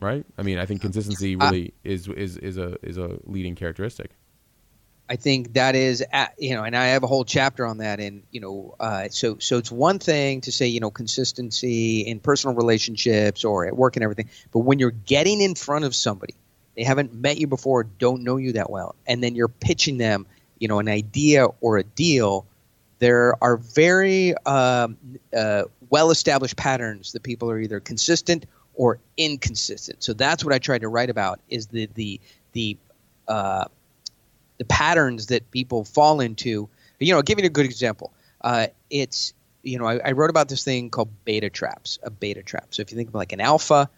right? 0.00 0.24
I 0.38 0.42
mean, 0.42 0.58
I 0.58 0.66
think 0.66 0.80
consistency 0.80 1.36
really 1.36 1.74
is 1.84 2.08
is 2.08 2.36
is 2.36 2.58
a 2.58 2.76
is 2.82 2.98
a 2.98 3.18
leading 3.24 3.54
characteristic. 3.54 4.10
I 5.08 5.16
think 5.16 5.54
that 5.54 5.74
is, 5.74 6.02
you 6.38 6.54
know, 6.54 6.62
and 6.62 6.74
I 6.74 6.86
have 6.86 7.02
a 7.02 7.06
whole 7.06 7.24
chapter 7.24 7.66
on 7.66 7.78
that. 7.78 8.00
And 8.00 8.22
you 8.30 8.40
know, 8.40 8.74
uh, 8.80 9.08
so 9.10 9.36
so 9.38 9.58
it's 9.58 9.70
one 9.70 9.98
thing 9.98 10.40
to 10.42 10.52
say, 10.52 10.68
you 10.68 10.80
know, 10.80 10.90
consistency 10.90 12.00
in 12.00 12.18
personal 12.18 12.56
relationships 12.56 13.44
or 13.44 13.66
at 13.66 13.76
work 13.76 13.96
and 13.96 14.02
everything, 14.04 14.30
but 14.52 14.60
when 14.60 14.78
you're 14.78 14.90
getting 14.90 15.40
in 15.40 15.54
front 15.54 15.84
of 15.84 15.94
somebody, 15.94 16.34
they 16.76 16.84
haven't 16.84 17.12
met 17.12 17.36
you 17.36 17.46
before, 17.46 17.84
don't 17.84 18.22
know 18.22 18.38
you 18.38 18.52
that 18.54 18.70
well, 18.70 18.94
and 19.06 19.22
then 19.22 19.34
you're 19.34 19.48
pitching 19.48 19.98
them, 19.98 20.26
you 20.58 20.68
know, 20.68 20.78
an 20.78 20.88
idea 20.88 21.46
or 21.60 21.76
a 21.76 21.82
deal. 21.82 22.46
There 23.02 23.34
are 23.42 23.56
very 23.56 24.32
um, 24.46 24.96
uh, 25.36 25.64
well-established 25.90 26.56
patterns 26.56 27.10
that 27.14 27.24
people 27.24 27.50
are 27.50 27.58
either 27.58 27.80
consistent 27.80 28.46
or 28.74 29.00
inconsistent. 29.16 30.04
So 30.04 30.12
that's 30.12 30.44
what 30.44 30.54
I 30.54 30.60
tried 30.60 30.82
to 30.82 30.88
write 30.88 31.10
about: 31.10 31.40
is 31.48 31.66
the 31.66 31.88
the 31.94 32.20
the 32.52 32.76
uh, 33.26 33.64
the 34.58 34.64
patterns 34.66 35.26
that 35.26 35.50
people 35.50 35.82
fall 35.82 36.20
into. 36.20 36.68
You 37.00 37.10
know, 37.12 37.16
I'll 37.16 37.24
give 37.24 37.40
you 37.40 37.46
a 37.46 37.48
good 37.48 37.64
example. 37.64 38.12
Uh, 38.40 38.68
it's 38.88 39.34
you 39.64 39.80
know, 39.80 39.86
I, 39.86 39.98
I 40.04 40.12
wrote 40.12 40.30
about 40.30 40.48
this 40.48 40.62
thing 40.62 40.88
called 40.88 41.08
beta 41.24 41.50
traps, 41.50 41.98
a 42.04 42.10
beta 42.10 42.44
trap. 42.44 42.68
So 42.70 42.82
if 42.82 42.92
you 42.92 42.96
think 42.96 43.08
of 43.08 43.16
like 43.16 43.32
an 43.32 43.40
alpha, 43.40 43.90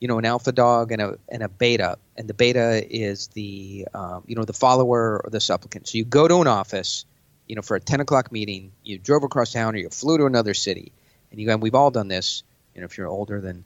you 0.00 0.08
know, 0.08 0.18
an 0.18 0.24
alpha 0.24 0.50
dog 0.50 0.90
and 0.90 1.00
a 1.00 1.18
and 1.28 1.44
a 1.44 1.48
beta, 1.48 1.98
and 2.16 2.26
the 2.26 2.34
beta 2.34 2.84
is 2.90 3.28
the 3.28 3.86
um, 3.94 4.24
you 4.26 4.34
know 4.34 4.44
the 4.44 4.52
follower 4.52 5.20
or 5.22 5.30
the 5.30 5.40
supplicant. 5.40 5.86
So 5.86 5.98
you 5.98 6.04
go 6.04 6.26
to 6.26 6.40
an 6.40 6.48
office, 6.48 7.04
you 7.50 7.56
know, 7.56 7.62
for 7.62 7.74
a 7.74 7.80
10 7.80 7.98
o'clock 7.98 8.30
meeting, 8.30 8.70
you 8.84 8.96
drove 8.96 9.24
across 9.24 9.52
town 9.52 9.74
or 9.74 9.78
you 9.78 9.88
flew 9.88 10.16
to 10.18 10.26
another 10.26 10.54
city, 10.54 10.92
and 11.32 11.40
you 11.40 11.50
and 11.50 11.60
we've 11.60 11.74
all 11.74 11.90
done 11.90 12.06
this. 12.06 12.44
You 12.76 12.80
know, 12.80 12.84
if 12.84 12.96
you're 12.96 13.08
older 13.08 13.40
than 13.40 13.64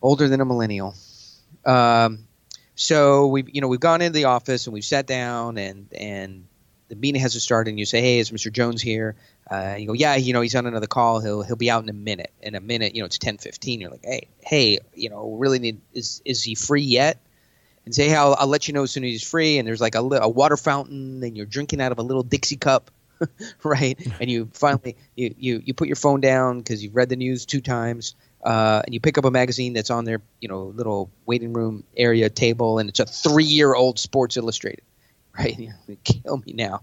older 0.00 0.26
than 0.26 0.40
a 0.40 0.46
millennial. 0.46 0.94
Um, 1.66 2.26
so 2.74 3.26
we've 3.26 3.54
you 3.54 3.60
know 3.60 3.68
we've 3.68 3.78
gone 3.78 4.00
into 4.00 4.14
the 4.14 4.24
office 4.24 4.66
and 4.66 4.72
we've 4.72 4.86
sat 4.86 5.06
down 5.06 5.58
and 5.58 5.88
and 5.92 6.46
the 6.88 6.96
meeting 6.96 7.20
hasn't 7.20 7.42
started 7.42 7.72
and 7.72 7.78
you 7.78 7.84
say 7.84 8.00
hey 8.00 8.20
is 8.20 8.30
Mr. 8.30 8.50
Jones 8.50 8.80
here 8.80 9.16
uh, 9.50 9.74
you 9.78 9.86
go 9.86 9.92
yeah 9.92 10.16
you 10.16 10.32
know 10.32 10.40
he's 10.40 10.54
on 10.54 10.66
another 10.66 10.86
call 10.86 11.20
he'll 11.20 11.42
he'll 11.42 11.56
be 11.56 11.70
out 11.70 11.82
in 11.82 11.88
a 11.88 11.94
minute 11.94 12.32
in 12.40 12.54
a 12.54 12.60
minute 12.60 12.94
you 12.94 13.02
know 13.02 13.06
it's 13.06 13.18
10:15 13.18 13.80
you're 13.80 13.90
like 13.90 14.04
hey 14.04 14.28
hey 14.40 14.78
you 14.94 15.10
know 15.10 15.34
really 15.34 15.58
need 15.58 15.80
is 15.92 16.22
is 16.24 16.42
he 16.42 16.54
free 16.54 16.82
yet 16.82 17.18
and 17.86 17.94
say 17.94 18.08
hey 18.08 18.14
I'll, 18.14 18.36
I'll 18.38 18.46
let 18.46 18.68
you 18.68 18.74
know 18.74 18.82
as 18.82 18.90
soon 18.90 19.04
as 19.04 19.10
he's 19.10 19.28
free 19.28 19.58
and 19.58 19.66
there's 19.66 19.80
like 19.80 19.94
a, 19.94 20.00
a 20.00 20.28
water 20.28 20.56
fountain 20.56 21.22
and 21.22 21.36
you're 21.36 21.46
drinking 21.46 21.80
out 21.80 21.92
of 21.92 21.98
a 21.98 22.02
little 22.02 22.22
Dixie 22.22 22.56
cup 22.56 22.90
right 23.62 23.98
and 24.20 24.30
you 24.30 24.50
finally 24.52 24.96
you 25.14 25.34
you, 25.38 25.62
you 25.64 25.72
put 25.74 25.88
your 25.88 25.96
phone 25.96 26.20
down 26.20 26.58
because 26.58 26.84
you've 26.84 26.94
read 26.94 27.08
the 27.08 27.16
news 27.16 27.46
two 27.46 27.62
times 27.62 28.14
uh, 28.46 28.80
and 28.84 28.94
you 28.94 29.00
pick 29.00 29.18
up 29.18 29.24
a 29.24 29.30
magazine 29.30 29.72
that's 29.72 29.90
on 29.90 30.04
their 30.04 30.22
you 30.40 30.48
know 30.48 30.66
little 30.66 31.10
waiting 31.26 31.52
room 31.52 31.82
area 31.96 32.30
table, 32.30 32.78
and 32.78 32.88
it's 32.88 33.00
a 33.00 33.04
three 33.04 33.44
year 33.44 33.74
old 33.74 33.98
Sports 33.98 34.36
Illustrated, 34.36 34.84
right? 35.38 35.58
You 35.58 35.72
know, 35.88 35.96
kill 36.04 36.36
me 36.38 36.52
now. 36.52 36.82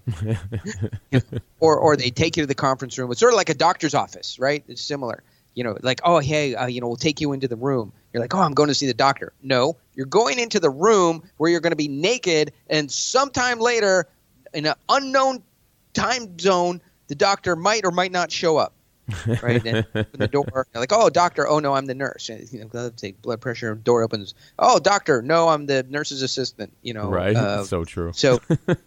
or 1.61 1.77
or 1.77 1.95
they 1.95 2.09
take 2.09 2.35
you 2.35 2.43
to 2.43 2.47
the 2.47 2.53
conference 2.53 2.97
room. 2.97 3.09
It's 3.11 3.19
sort 3.21 3.31
of 3.31 3.37
like 3.37 3.49
a 3.49 3.53
doctor's 3.53 3.93
office, 3.93 4.37
right? 4.39 4.61
It's 4.67 4.81
similar. 4.81 5.23
You 5.55 5.63
know, 5.63 5.77
like 5.81 6.01
oh 6.03 6.19
hey, 6.19 6.55
uh, 6.55 6.67
you 6.67 6.81
know, 6.81 6.87
we'll 6.87 6.95
take 6.95 7.21
you 7.21 7.33
into 7.33 7.47
the 7.47 7.55
room. 7.55 7.93
You're 8.11 8.21
like, 8.21 8.33
oh, 8.35 8.41
I'm 8.41 8.53
going 8.53 8.69
to 8.69 8.75
see 8.75 8.85
the 8.85 8.93
doctor. 8.93 9.33
No, 9.41 9.77
you're 9.95 10.05
going 10.05 10.37
into 10.39 10.59
the 10.59 10.69
room 10.69 11.23
where 11.37 11.49
you're 11.49 11.61
going 11.61 11.71
to 11.71 11.77
be 11.77 11.87
naked, 11.87 12.53
and 12.69 12.91
sometime 12.91 13.59
later, 13.59 14.07
in 14.53 14.65
an 14.65 14.75
unknown 14.89 15.43
time 15.93 16.37
zone, 16.39 16.81
the 17.07 17.15
doctor 17.15 17.55
might 17.55 17.85
or 17.85 17.91
might 17.91 18.11
not 18.11 18.31
show 18.31 18.57
up 18.57 18.73
right? 19.41 19.63
And 19.65 19.85
open 19.95 20.19
the 20.19 20.27
door, 20.27 20.67
like, 20.73 20.91
oh, 20.91 21.09
doctor, 21.09 21.47
oh 21.47 21.59
no, 21.59 21.73
I'm 21.73 21.85
the 21.85 21.95
nurse. 21.95 22.29
And, 22.29 22.51
you 22.51 22.67
know, 22.73 22.89
take 22.95 23.21
blood 23.21 23.41
pressure. 23.41 23.75
Door 23.75 24.03
opens. 24.03 24.33
Oh, 24.57 24.79
doctor, 24.79 25.21
no, 25.21 25.49
I'm 25.49 25.65
the 25.65 25.83
nurse's 25.83 26.21
assistant. 26.21 26.73
You 26.81 26.93
know, 26.93 27.09
right? 27.09 27.35
Uh, 27.35 27.63
so 27.63 27.83
true. 27.83 28.13
So, 28.13 28.39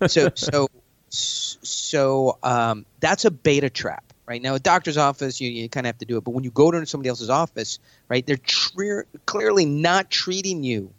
so, 0.07 0.31
so, 0.35 0.69
so, 1.11 2.39
um, 2.43 2.87
that's 3.01 3.25
a 3.25 3.31
beta 3.31 3.71
trap. 3.71 4.06
Right 4.27 4.43
now, 4.43 4.57
a 4.57 4.59
doctor's 4.59 4.97
office, 4.97 5.41
you, 5.41 5.49
you 5.49 5.69
kind 5.69 5.87
of 5.87 5.89
have 5.89 5.99
to 5.99 6.05
do 6.05 6.17
it. 6.17 6.25
But 6.25 6.33
when 6.33 6.43
you 6.43 6.51
go 6.51 6.71
to 6.71 6.85
somebody 6.85 7.09
else's 7.09 7.31
office, 7.31 7.79
right, 8.09 8.27
they're 8.27 8.37
tre- 8.37 9.05
clearly 9.25 9.65
not 9.65 10.11
treating 10.11 10.65
you 10.65 10.93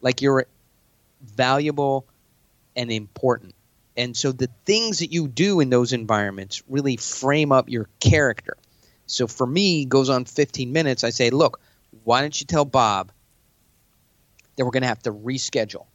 like 0.00 0.20
you're 0.20 0.46
valuable 1.22 2.06
and 2.74 2.90
important 2.90 3.54
and 4.00 4.16
so 4.16 4.32
the 4.32 4.48
things 4.64 5.00
that 5.00 5.12
you 5.12 5.28
do 5.28 5.60
in 5.60 5.68
those 5.68 5.92
environments 5.92 6.62
really 6.68 6.96
frame 6.96 7.52
up 7.52 7.68
your 7.68 7.88
character. 8.00 8.56
So 9.06 9.26
for 9.26 9.46
me, 9.46 9.84
goes 9.84 10.08
on 10.08 10.24
15 10.24 10.72
minutes. 10.72 11.04
I 11.04 11.10
say, 11.10 11.28
look, 11.28 11.60
why 12.04 12.22
don't 12.22 12.40
you 12.40 12.46
tell 12.46 12.64
Bob 12.64 13.12
that 14.56 14.64
we're 14.64 14.70
going 14.70 14.84
to 14.84 14.88
have 14.88 15.02
to 15.02 15.12
reschedule, 15.12 15.86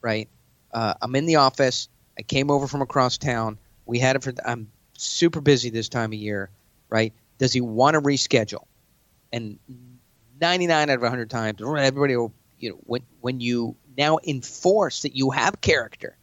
right? 0.00 0.28
Uh, 0.72 0.94
I'm 1.02 1.14
in 1.14 1.26
the 1.26 1.36
office. 1.36 1.88
I 2.16 2.22
came 2.22 2.50
over 2.50 2.66
from 2.66 2.80
across 2.80 3.18
town. 3.18 3.58
We 3.84 3.98
had 3.98 4.16
it 4.16 4.22
for. 4.22 4.32
I'm 4.44 4.70
super 5.02 5.40
busy 5.40 5.70
this 5.70 5.88
time 5.88 6.10
of 6.10 6.18
year, 6.18 6.50
right? 6.88 7.12
Does 7.38 7.52
he 7.52 7.60
want 7.60 7.94
to 7.94 8.00
reschedule? 8.00 8.64
And 9.32 9.58
99 10.40 10.90
out 10.90 10.94
of 10.94 11.02
100 11.02 11.30
times, 11.30 11.60
everybody 11.60 12.16
will, 12.16 12.32
you 12.58 12.70
know, 12.70 12.78
when 12.84 13.02
when 13.20 13.40
you 13.40 13.76
now 13.96 14.18
enforce 14.24 15.02
that 15.02 15.16
you 15.16 15.30
have 15.30 15.60
character, 15.60 16.16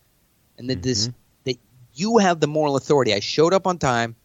and 0.58 0.70
that 0.70 0.76
mm-hmm. 0.76 0.82
this 0.82 1.10
that 1.46 1.58
you 1.94 2.18
have 2.18 2.40
the 2.40 2.48
moral 2.48 2.76
authority. 2.76 3.14
I 3.14 3.20
showed 3.20 3.54
up 3.54 3.68
on 3.68 3.78
time. 3.78 4.16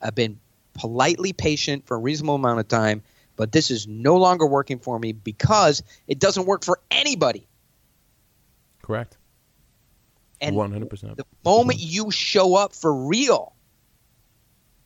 I've 0.00 0.14
been 0.14 0.40
politely 0.74 1.32
patient 1.32 1.86
for 1.86 1.96
a 1.96 2.00
reasonable 2.00 2.36
amount 2.36 2.60
of 2.60 2.68
time, 2.68 3.02
but 3.36 3.52
this 3.52 3.70
is 3.70 3.86
no 3.86 4.16
longer 4.16 4.46
working 4.46 4.78
for 4.78 4.98
me 4.98 5.12
because 5.12 5.82
it 6.06 6.18
doesn't 6.18 6.46
work 6.46 6.64
for 6.64 6.80
anybody. 6.90 7.46
Correct. 8.82 9.16
And 10.40 10.56
100%. 10.56 11.16
The 11.16 11.26
moment 11.44 11.80
you 11.80 12.10
show 12.10 12.54
up 12.54 12.74
for 12.74 12.94
real, 12.94 13.54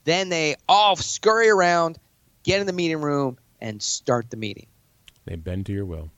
then 0.05 0.29
they 0.29 0.57
all 0.69 0.97
scurry 0.97 1.49
around, 1.49 1.99
get 2.43 2.61
in 2.61 2.67
the 2.67 2.73
meeting 2.73 3.01
room, 3.01 3.39
and 3.61 3.83
start 3.83 4.31
the 4.31 4.37
meeting. 4.37 4.67
They 5.25 5.37
bend 5.37 5.67
to 5.67 5.73
your 5.73 5.87
will 5.87 6.11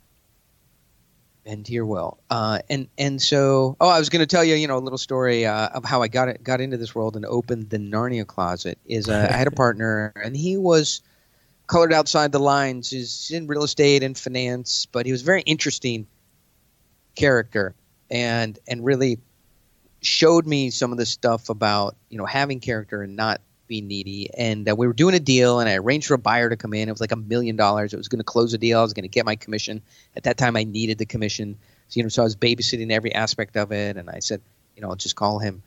bend 1.47 1.65
to 1.67 1.73
your 1.73 1.87
will. 1.87 2.19
Uh, 2.29 2.59
and 2.69 2.89
and 2.99 3.23
so, 3.23 3.77
oh, 3.81 3.89
I 3.89 3.99
was 3.99 4.11
going 4.11 4.21
to 4.21 4.27
tell 4.27 4.45
you, 4.45 4.55
you 4.57 4.67
know, 4.67 4.77
a 4.77 4.81
little 4.81 4.99
story 4.99 5.47
uh, 5.47 5.69
of 5.69 5.85
how 5.85 6.03
I 6.03 6.09
got 6.09 6.29
it, 6.29 6.43
got 6.43 6.61
into 6.61 6.77
this 6.77 6.95
world 6.95 7.17
and 7.17 7.25
opened 7.25 7.71
the 7.71 7.79
Narnia 7.79 8.27
closet. 8.27 8.79
Is 8.85 9.09
uh, 9.09 9.29
I 9.31 9.37
had 9.37 9.47
a 9.47 9.51
partner, 9.53 10.13
and 10.23 10.37
he 10.37 10.59
was 10.59 11.01
colored 11.67 11.93
outside 11.93 12.33
the 12.33 12.41
lines. 12.41 12.91
He's 12.91 13.31
in 13.31 13.47
real 13.47 13.63
estate 13.63 14.03
and 14.03 14.19
finance, 14.19 14.87
but 14.87 15.07
he 15.07 15.13
was 15.13 15.23
a 15.23 15.25
very 15.25 15.43
interesting 15.43 16.07
character, 17.15 17.75
and 18.11 18.59
and 18.69 18.85
really 18.85 19.19
showed 20.03 20.47
me 20.47 20.71
some 20.71 20.93
of 20.93 20.99
the 20.99 21.07
stuff 21.07 21.49
about 21.49 21.97
you 22.11 22.19
know 22.19 22.27
having 22.27 22.61
character 22.61 23.03
and 23.03 23.17
not 23.17 23.41
be 23.67 23.81
needy. 23.81 24.31
And 24.37 24.69
uh, 24.69 24.75
we 24.77 24.87
were 24.87 24.93
doing 24.93 25.15
a 25.15 25.21
deal, 25.21 25.61
and 25.61 25.69
I 25.69 25.77
arranged 25.77 26.07
for 26.07 26.15
a 26.15 26.19
buyer 26.19 26.49
to 26.49 26.57
come 26.57 26.75
in. 26.75 26.89
It 26.89 26.93
was 26.93 27.01
like 27.01 27.13
a 27.13 27.17
million 27.17 27.57
dollars. 27.57 27.93
It 27.93 27.97
was 27.97 28.09
going 28.09 28.19
to 28.21 28.25
close 28.25 28.55
a 28.55 28.59
deal. 28.59 28.79
I 28.79 28.83
was 28.83 28.93
going 28.93 29.05
to 29.05 29.09
get 29.09 29.25
my 29.25 29.37
commission. 29.37 29.83
At 30.17 30.25
that 30.25 30.37
time, 30.37 30.57
I 30.57 30.65
needed 30.65 30.99
the 30.99 31.07
commission. 31.07 31.59
So, 31.89 31.99
you 31.99 32.03
know, 32.03 32.09
so 32.09 32.23
I 32.23 32.25
was 32.25 32.37
babysitting 32.37 32.91
every 32.91 33.15
aspect 33.15 33.57
of 33.57 33.73
it. 33.73 33.97
And 33.97 34.11
I 34.11 34.21
said, 34.21 34.41
you 34.75 34.83
know, 34.83 34.91
I'll 34.91 34.97
just 34.97 35.17
call 35.17 35.39
him, 35.39 35.63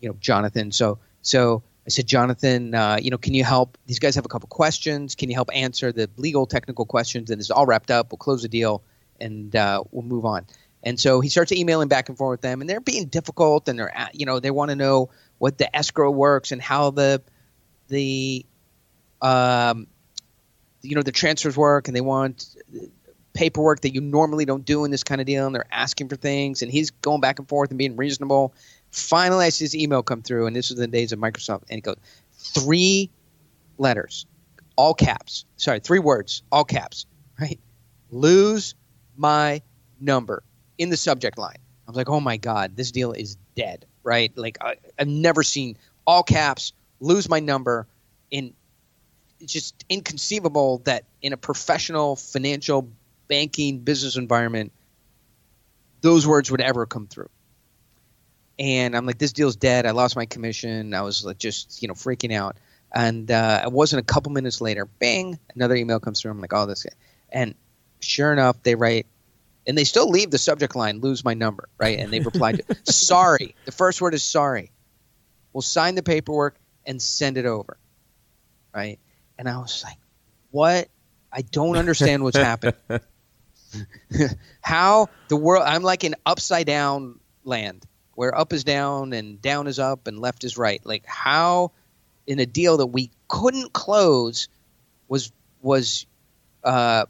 you 0.00 0.08
know, 0.08 0.16
Jonathan. 0.20 0.72
So, 0.72 0.98
so 1.22 1.62
I 1.86 1.90
said, 1.90 2.06
Jonathan, 2.06 2.74
uh, 2.74 2.98
you 3.00 3.10
know, 3.10 3.18
can 3.18 3.34
you 3.34 3.44
help? 3.44 3.76
These 3.86 3.98
guys 3.98 4.14
have 4.14 4.24
a 4.24 4.28
couple 4.28 4.48
questions. 4.48 5.14
Can 5.14 5.28
you 5.28 5.34
help 5.34 5.50
answer 5.52 5.92
the 5.92 6.08
legal, 6.16 6.46
technical 6.46 6.84
questions? 6.84 7.30
And 7.30 7.40
it's 7.40 7.50
all 7.50 7.66
wrapped 7.66 7.90
up. 7.90 8.12
We'll 8.12 8.18
close 8.18 8.42
the 8.42 8.48
deal, 8.48 8.82
and 9.20 9.54
uh, 9.56 9.82
we'll 9.90 10.04
move 10.04 10.24
on. 10.24 10.46
And 10.84 10.98
so 10.98 11.20
he 11.20 11.28
starts 11.28 11.52
emailing 11.52 11.88
back 11.88 12.08
and 12.08 12.18
forth 12.18 12.34
with 12.34 12.40
them, 12.40 12.60
and 12.60 12.68
they're 12.68 12.80
being 12.80 13.06
difficult, 13.06 13.68
and 13.68 13.78
they're, 13.78 13.92
you 14.12 14.26
know, 14.26 14.40
they 14.40 14.50
want 14.50 14.70
to 14.70 14.76
know 14.76 15.10
what 15.38 15.58
the 15.58 15.74
escrow 15.76 16.10
works 16.10 16.52
and 16.52 16.60
how 16.60 16.90
the 16.90 17.22
the 17.88 18.44
um, 19.20 19.86
you 20.82 20.96
know 20.96 21.02
the 21.02 21.12
transfers 21.12 21.56
work 21.56 21.88
and 21.88 21.96
they 21.96 22.00
want 22.00 22.56
paperwork 23.32 23.80
that 23.80 23.94
you 23.94 24.00
normally 24.00 24.44
don't 24.44 24.64
do 24.64 24.84
in 24.84 24.90
this 24.90 25.04
kind 25.04 25.20
of 25.20 25.26
deal 25.26 25.46
and 25.46 25.54
they're 25.54 25.64
asking 25.70 26.08
for 26.08 26.16
things 26.16 26.62
and 26.62 26.70
he's 26.70 26.90
going 26.90 27.20
back 27.20 27.38
and 27.38 27.48
forth 27.48 27.70
and 27.70 27.78
being 27.78 27.96
reasonable. 27.96 28.52
Finally 28.90 29.46
i 29.46 29.48
see 29.48 29.64
his 29.64 29.74
email 29.74 30.02
come 30.02 30.22
through 30.22 30.46
and 30.46 30.54
this 30.54 30.68
was 30.68 30.78
the 30.78 30.86
days 30.86 31.12
of 31.12 31.18
microsoft 31.18 31.62
and 31.70 31.76
he 31.76 31.80
goes 31.80 31.96
three 32.32 33.10
letters 33.78 34.26
all 34.76 34.94
caps. 34.94 35.44
Sorry 35.56 35.80
three 35.80 35.98
words 35.98 36.42
all 36.52 36.64
caps 36.64 37.06
right? 37.40 37.58
Lose 38.10 38.74
my 39.16 39.62
number 40.00 40.42
in 40.78 40.90
the 40.90 40.96
subject 40.96 41.38
line. 41.38 41.56
I 41.86 41.90
was 41.90 41.96
like 41.96 42.10
oh 42.10 42.20
my 42.20 42.36
god 42.36 42.76
this 42.76 42.90
deal 42.90 43.12
is 43.12 43.36
dead 43.56 43.86
right? 44.02 44.36
Like 44.36 44.58
I, 44.60 44.76
i've 44.98 45.08
never 45.08 45.42
seen 45.42 45.78
all 46.06 46.22
caps 46.22 46.72
lose 47.02 47.28
my 47.28 47.40
number 47.40 47.86
in 48.30 48.54
it's 49.40 49.52
just 49.52 49.84
inconceivable 49.88 50.78
that 50.84 51.04
in 51.20 51.32
a 51.32 51.36
professional 51.36 52.14
financial 52.14 52.88
banking 53.28 53.80
business 53.80 54.16
environment 54.16 54.72
those 56.00 56.26
words 56.26 56.50
would 56.50 56.60
ever 56.60 56.86
come 56.86 57.06
through. 57.06 57.28
And 58.58 58.96
i'm 58.96 59.06
like 59.06 59.18
this 59.18 59.32
deal's 59.32 59.56
dead. 59.56 59.86
I 59.86 59.90
lost 59.90 60.16
my 60.16 60.26
commission. 60.26 60.94
I 60.94 61.02
was 61.02 61.24
like 61.24 61.38
just 61.38 61.82
you 61.82 61.88
know 61.88 61.94
freaking 61.94 62.32
out. 62.32 62.56
And 62.94 63.30
uh, 63.30 63.62
it 63.64 63.72
wasn't 63.72 64.00
a 64.00 64.04
couple 64.04 64.30
minutes 64.32 64.60
later 64.60 64.84
bang 64.84 65.38
another 65.54 65.74
email 65.74 65.98
comes 65.98 66.20
through. 66.20 66.30
I'm 66.30 66.40
like 66.40 66.54
oh 66.54 66.66
this 66.66 66.86
and 67.30 67.54
sure 68.00 68.32
enough 68.32 68.62
they 68.62 68.74
write 68.74 69.06
and 69.66 69.78
they 69.78 69.84
still 69.84 70.08
leave 70.08 70.30
the 70.30 70.38
subject 70.38 70.76
line 70.76 71.00
lose 71.00 71.24
my 71.24 71.34
number 71.34 71.68
right? 71.78 71.98
And 71.98 72.12
they 72.12 72.20
replied 72.20 72.62
to 72.68 72.76
sorry. 72.92 73.56
The 73.64 73.72
first 73.72 74.00
word 74.00 74.14
is 74.14 74.22
sorry. 74.22 74.70
We'll 75.52 75.62
sign 75.62 75.96
the 75.96 76.02
paperwork 76.02 76.56
and 76.86 77.00
send 77.00 77.36
it 77.36 77.46
over. 77.46 77.76
Right. 78.74 78.98
And 79.38 79.48
I 79.48 79.58
was 79.58 79.82
like, 79.84 79.98
what? 80.50 80.88
I 81.32 81.42
don't 81.42 81.76
understand 81.76 82.22
what's 82.22 82.36
happening. 82.36 82.74
How 84.60 85.08
the 85.28 85.36
world, 85.36 85.64
I'm 85.66 85.82
like 85.82 86.04
in 86.04 86.14
upside 86.26 86.66
down 86.66 87.18
land 87.44 87.86
where 88.14 88.36
up 88.36 88.52
is 88.52 88.64
down 88.64 89.12
and 89.12 89.40
down 89.40 89.66
is 89.66 89.78
up 89.78 90.06
and 90.06 90.18
left 90.18 90.44
is 90.44 90.58
right. 90.58 90.84
Like, 90.84 91.04
how 91.06 91.72
in 92.26 92.38
a 92.38 92.46
deal 92.46 92.76
that 92.76 92.86
we 92.86 93.10
couldn't 93.28 93.72
close 93.72 94.48
was, 95.08 95.32
was, 95.62 96.06
uh, 96.62 97.06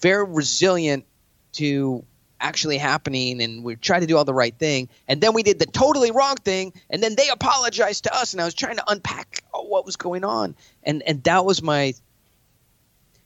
very 0.00 0.24
resilient 0.24 1.06
to 1.52 2.04
actually 2.40 2.78
happening 2.78 3.40
and 3.42 3.64
we 3.64 3.76
tried 3.76 4.00
to 4.00 4.06
do 4.06 4.16
all 4.16 4.24
the 4.24 4.34
right 4.34 4.58
thing 4.58 4.88
and 5.08 5.20
then 5.20 5.32
we 5.32 5.42
did 5.42 5.58
the 5.58 5.66
totally 5.66 6.10
wrong 6.10 6.36
thing 6.36 6.72
and 6.90 7.02
then 7.02 7.14
they 7.16 7.28
apologized 7.28 8.04
to 8.04 8.14
us 8.14 8.32
and 8.32 8.42
I 8.42 8.44
was 8.44 8.54
trying 8.54 8.76
to 8.76 8.84
unpack 8.88 9.42
what 9.52 9.86
was 9.86 9.96
going 9.96 10.22
on 10.22 10.54
and 10.82 11.02
and 11.04 11.22
that 11.24 11.44
was 11.44 11.62
my 11.62 11.94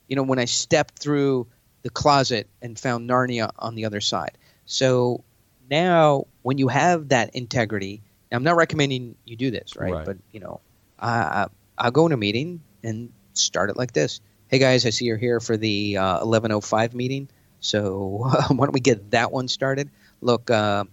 you 0.06 0.14
know 0.14 0.22
when 0.22 0.38
I 0.38 0.44
stepped 0.44 0.98
through 0.98 1.48
the 1.82 1.90
closet 1.90 2.48
and 2.62 2.78
found 2.78 3.10
Narnia 3.10 3.50
on 3.58 3.74
the 3.74 3.84
other 3.84 4.00
side 4.00 4.38
so 4.64 5.24
now 5.68 6.26
when 6.42 6.58
you 6.58 6.68
have 6.68 7.08
that 7.08 7.34
integrity 7.34 8.02
I'm 8.32 8.44
not 8.44 8.56
recommending 8.56 9.16
you 9.24 9.36
do 9.36 9.50
this, 9.50 9.76
right? 9.76 9.92
Right. 9.92 10.06
But 10.06 10.18
you 10.32 10.40
know, 10.40 10.60
I, 10.98 11.10
I 11.10 11.46
I'll 11.78 11.90
go 11.90 12.06
in 12.06 12.12
a 12.12 12.16
meeting 12.16 12.62
and 12.82 13.12
start 13.34 13.70
it 13.70 13.76
like 13.76 13.92
this. 13.92 14.20
Hey 14.48 14.58
guys, 14.58 14.86
I 14.86 14.90
see 14.90 15.06
you're 15.06 15.16
here 15.16 15.40
for 15.40 15.56
the 15.56 15.96
uh, 15.96 16.20
11:05 16.24 16.94
meeting. 16.94 17.28
So 17.60 18.26
why 18.48 18.66
don't 18.66 18.72
we 18.72 18.80
get 18.80 19.12
that 19.12 19.32
one 19.32 19.48
started? 19.48 19.90
Look, 20.20 20.50
uh, 20.50 20.84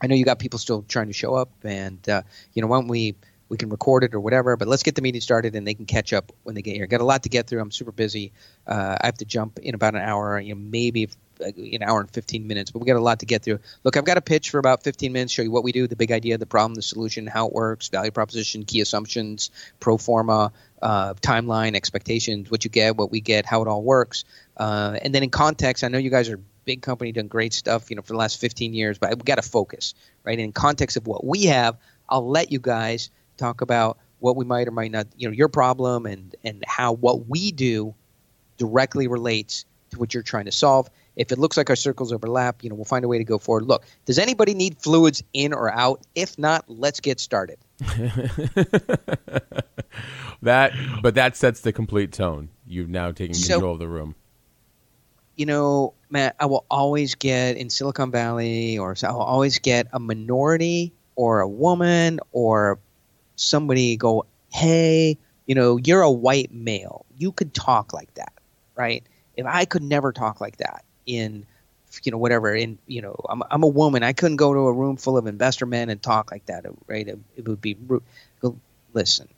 I 0.00 0.06
know 0.06 0.14
you 0.14 0.24
got 0.24 0.38
people 0.38 0.58
still 0.58 0.82
trying 0.82 1.06
to 1.08 1.12
show 1.12 1.34
up, 1.34 1.50
and 1.64 2.06
uh, 2.08 2.22
you 2.52 2.62
know 2.62 2.68
why 2.68 2.78
don't 2.78 2.88
we 2.88 3.14
we 3.48 3.56
can 3.56 3.68
record 3.68 4.04
it 4.04 4.14
or 4.14 4.20
whatever. 4.20 4.56
But 4.56 4.68
let's 4.68 4.82
get 4.82 4.94
the 4.94 5.02
meeting 5.02 5.20
started, 5.20 5.54
and 5.54 5.66
they 5.66 5.74
can 5.74 5.86
catch 5.86 6.12
up 6.12 6.32
when 6.42 6.54
they 6.54 6.62
get 6.62 6.76
here. 6.76 6.86
Got 6.86 7.00
a 7.00 7.04
lot 7.04 7.22
to 7.24 7.28
get 7.28 7.46
through. 7.46 7.60
I'm 7.60 7.70
super 7.70 7.92
busy. 7.92 8.32
Uh, 8.66 8.96
I 9.00 9.06
have 9.06 9.18
to 9.18 9.24
jump 9.24 9.58
in 9.58 9.74
about 9.74 9.94
an 9.94 10.02
hour. 10.02 10.38
You 10.38 10.54
know, 10.54 10.60
maybe 10.60 11.08
uh, 11.40 11.50
an 11.56 11.82
hour 11.82 12.00
and 12.00 12.10
15 12.10 12.46
minutes, 12.46 12.70
but 12.70 12.80
we 12.80 12.86
got 12.86 12.96
a 12.96 13.00
lot 13.00 13.20
to 13.20 13.26
get 13.26 13.42
through. 13.42 13.60
Look, 13.84 13.96
I've 13.96 14.04
got 14.04 14.16
a 14.16 14.22
pitch 14.22 14.50
for 14.50 14.58
about 14.58 14.82
15 14.82 15.12
minutes, 15.12 15.32
show 15.32 15.42
you 15.42 15.50
what 15.50 15.64
we 15.64 15.72
do, 15.72 15.86
the 15.86 15.96
big 15.96 16.12
idea, 16.12 16.38
the 16.38 16.46
problem, 16.46 16.74
the 16.74 16.82
solution, 16.82 17.26
how 17.26 17.46
it 17.46 17.52
works, 17.52 17.88
value 17.88 18.10
proposition, 18.10 18.64
key 18.64 18.80
assumptions, 18.80 19.50
pro 19.80 19.98
forma, 19.98 20.52
uh, 20.80 21.14
timeline, 21.14 21.74
expectations, 21.74 22.50
what 22.50 22.64
you 22.64 22.70
get, 22.70 22.96
what 22.96 23.10
we 23.10 23.20
get, 23.20 23.46
how 23.46 23.62
it 23.62 23.68
all 23.68 23.82
works. 23.82 24.24
Uh, 24.56 24.98
and 25.02 25.14
then 25.14 25.22
in 25.22 25.30
context, 25.30 25.84
I 25.84 25.88
know 25.88 25.98
you 25.98 26.10
guys 26.10 26.28
are 26.28 26.36
a 26.36 26.40
big 26.64 26.82
company 26.82 27.12
doing 27.12 27.28
great 27.28 27.52
stuff, 27.52 27.90
you 27.90 27.96
know, 27.96 28.02
for 28.02 28.12
the 28.14 28.18
last 28.18 28.40
15 28.40 28.72
years, 28.74 28.98
but 28.98 29.10
we 29.10 29.22
got 29.22 29.36
to 29.36 29.42
focus, 29.48 29.94
right? 30.24 30.32
And 30.32 30.40
in 30.40 30.52
context 30.52 30.96
of 30.96 31.06
what 31.06 31.24
we 31.24 31.44
have, 31.44 31.76
I'll 32.08 32.28
let 32.28 32.50
you 32.50 32.58
guys 32.58 33.10
talk 33.36 33.60
about 33.60 33.98
what 34.18 34.36
we 34.36 34.44
might 34.44 34.66
or 34.66 34.70
might 34.70 34.90
not, 34.90 35.06
you 35.16 35.28
know, 35.28 35.32
your 35.32 35.48
problem 35.48 36.06
and 36.06 36.34
and 36.42 36.64
how 36.66 36.92
what 36.92 37.28
we 37.28 37.52
do 37.52 37.94
directly 38.56 39.08
relates 39.08 39.66
to 39.90 39.98
what 39.98 40.14
you're 40.14 40.22
trying 40.22 40.46
to 40.46 40.52
solve. 40.52 40.88
If 41.16 41.32
it 41.32 41.38
looks 41.38 41.56
like 41.56 41.70
our 41.70 41.76
circles 41.76 42.12
overlap, 42.12 42.62
you 42.64 42.70
know, 42.70 42.76
we'll 42.76 42.84
find 42.84 43.04
a 43.04 43.08
way 43.08 43.18
to 43.18 43.24
go 43.24 43.38
forward. 43.38 43.64
Look, 43.64 43.84
does 44.04 44.18
anybody 44.18 44.54
need 44.54 44.78
fluids 44.78 45.22
in 45.32 45.52
or 45.52 45.70
out? 45.70 46.02
If 46.14 46.38
not, 46.38 46.64
let's 46.68 47.00
get 47.00 47.20
started. 47.20 47.58
that, 50.42 50.72
but 51.02 51.14
that 51.14 51.36
sets 51.36 51.60
the 51.60 51.72
complete 51.72 52.12
tone. 52.12 52.48
You've 52.66 52.88
now 52.88 53.12
taken 53.12 53.34
So- 53.34 53.54
control 53.54 53.74
of 53.74 53.78
the 53.78 53.88
room. 53.88 54.14
You 55.36 55.46
know, 55.46 55.94
Matt, 56.10 56.36
I 56.40 56.46
will 56.46 56.64
always 56.70 57.14
get 57.14 57.56
in 57.56 57.70
Silicon 57.70 58.10
Valley, 58.10 58.78
or 58.78 58.94
so 58.96 59.08
I'll 59.08 59.20
always 59.20 59.58
get 59.58 59.88
a 59.92 59.98
minority 59.98 60.92
or 61.14 61.40
a 61.40 61.48
woman 61.48 62.20
or 62.32 62.78
somebody 63.36 63.96
go, 63.96 64.26
"Hey, 64.50 65.18
you 65.46 65.54
know, 65.54 65.76
you're 65.76 66.02
a 66.02 66.10
white 66.10 66.52
male. 66.52 67.06
You 67.18 67.32
could 67.32 67.54
talk 67.54 67.92
like 67.92 68.12
that, 68.14 68.32
right? 68.76 69.04
If 69.36 69.46
I 69.46 69.64
could 69.66 69.82
never 69.82 70.12
talk 70.12 70.40
like 70.40 70.58
that 70.58 70.84
in, 71.06 71.46
you 72.02 72.12
know, 72.12 72.18
whatever. 72.18 72.54
In, 72.54 72.78
you 72.86 73.02
know, 73.02 73.16
I'm 73.28 73.42
I'm 73.50 73.62
a 73.62 73.68
woman. 73.68 74.02
I 74.02 74.12
couldn't 74.12 74.36
go 74.36 74.54
to 74.54 74.60
a 74.60 74.72
room 74.72 74.96
full 74.96 75.18
of 75.18 75.26
investor 75.26 75.66
men 75.66 75.90
and 75.90 76.02
talk 76.02 76.30
like 76.32 76.46
that, 76.46 76.64
right? 76.86 77.06
It, 77.06 77.18
it 77.36 77.48
would 77.48 77.60
be 77.60 77.76
listen, 78.92 79.28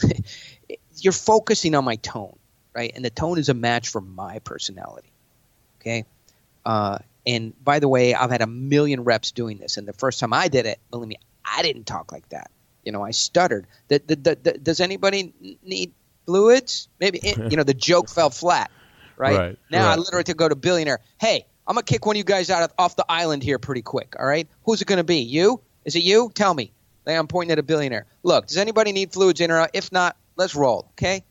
you're 0.98 1.12
focusing 1.12 1.74
on 1.74 1.84
my 1.84 1.96
tone 1.96 2.36
right? 2.74 2.92
And 2.94 3.04
the 3.04 3.10
tone 3.10 3.38
is 3.38 3.48
a 3.48 3.54
match 3.54 3.88
for 3.88 4.00
my 4.00 4.38
personality. 4.40 5.12
Okay. 5.80 6.04
Uh, 6.64 6.98
and 7.26 7.52
by 7.62 7.78
the 7.78 7.88
way, 7.88 8.14
I've 8.14 8.30
had 8.30 8.42
a 8.42 8.46
million 8.46 9.04
reps 9.04 9.30
doing 9.32 9.58
this, 9.58 9.76
and 9.76 9.86
the 9.86 9.92
first 9.92 10.20
time 10.20 10.32
I 10.32 10.48
did 10.48 10.66
it, 10.66 10.78
believe 10.90 11.08
me, 11.08 11.16
I 11.44 11.62
didn't 11.62 11.84
talk 11.84 12.12
like 12.12 12.28
that. 12.30 12.50
You 12.84 12.92
know, 12.92 13.02
I 13.02 13.12
stuttered. 13.12 13.66
The, 13.88 14.02
the, 14.04 14.16
the, 14.16 14.38
the- 14.42 14.58
does 14.58 14.80
anybody 14.80 15.32
need 15.62 15.92
fluids? 16.26 16.88
Maybe 16.98 17.20
you 17.22 17.56
know 17.56 17.62
the 17.62 17.74
joke 17.90 18.08
fell 18.08 18.30
flat, 18.30 18.70
right? 19.16 19.36
Right, 19.36 19.58
now 19.70 19.86
I 19.86 19.90
right. 19.90 19.98
literally 19.98 20.24
to 20.24 20.34
go 20.34 20.48
to 20.48 20.56
billionaire. 20.56 20.98
Hey, 21.20 21.46
I'm 21.66 21.74
gonna 21.74 21.84
kick 21.84 22.06
one 22.06 22.16
of 22.16 22.18
you 22.18 22.24
guys 22.24 22.50
out 22.50 22.64
of, 22.64 22.72
off 22.76 22.96
the 22.96 23.06
island 23.08 23.44
here 23.44 23.60
pretty 23.60 23.82
quick. 23.82 24.16
All 24.18 24.26
right, 24.26 24.48
who's 24.64 24.82
it 24.82 24.86
gonna 24.88 25.04
be? 25.04 25.18
You? 25.18 25.60
Is 25.84 25.94
it 25.94 26.02
you? 26.02 26.32
Tell 26.34 26.54
me. 26.54 26.72
I'm 27.06 27.26
pointing 27.26 27.52
at 27.52 27.58
a 27.58 27.64
billionaire. 27.64 28.06
Look, 28.22 28.46
does 28.46 28.56
anybody 28.56 28.92
need 28.92 29.12
fluids 29.12 29.40
in 29.40 29.50
or 29.50 29.58
out? 29.58 29.70
If 29.74 29.90
not, 29.90 30.16
let's 30.36 30.54
roll. 30.54 30.88
Okay. 30.92 31.24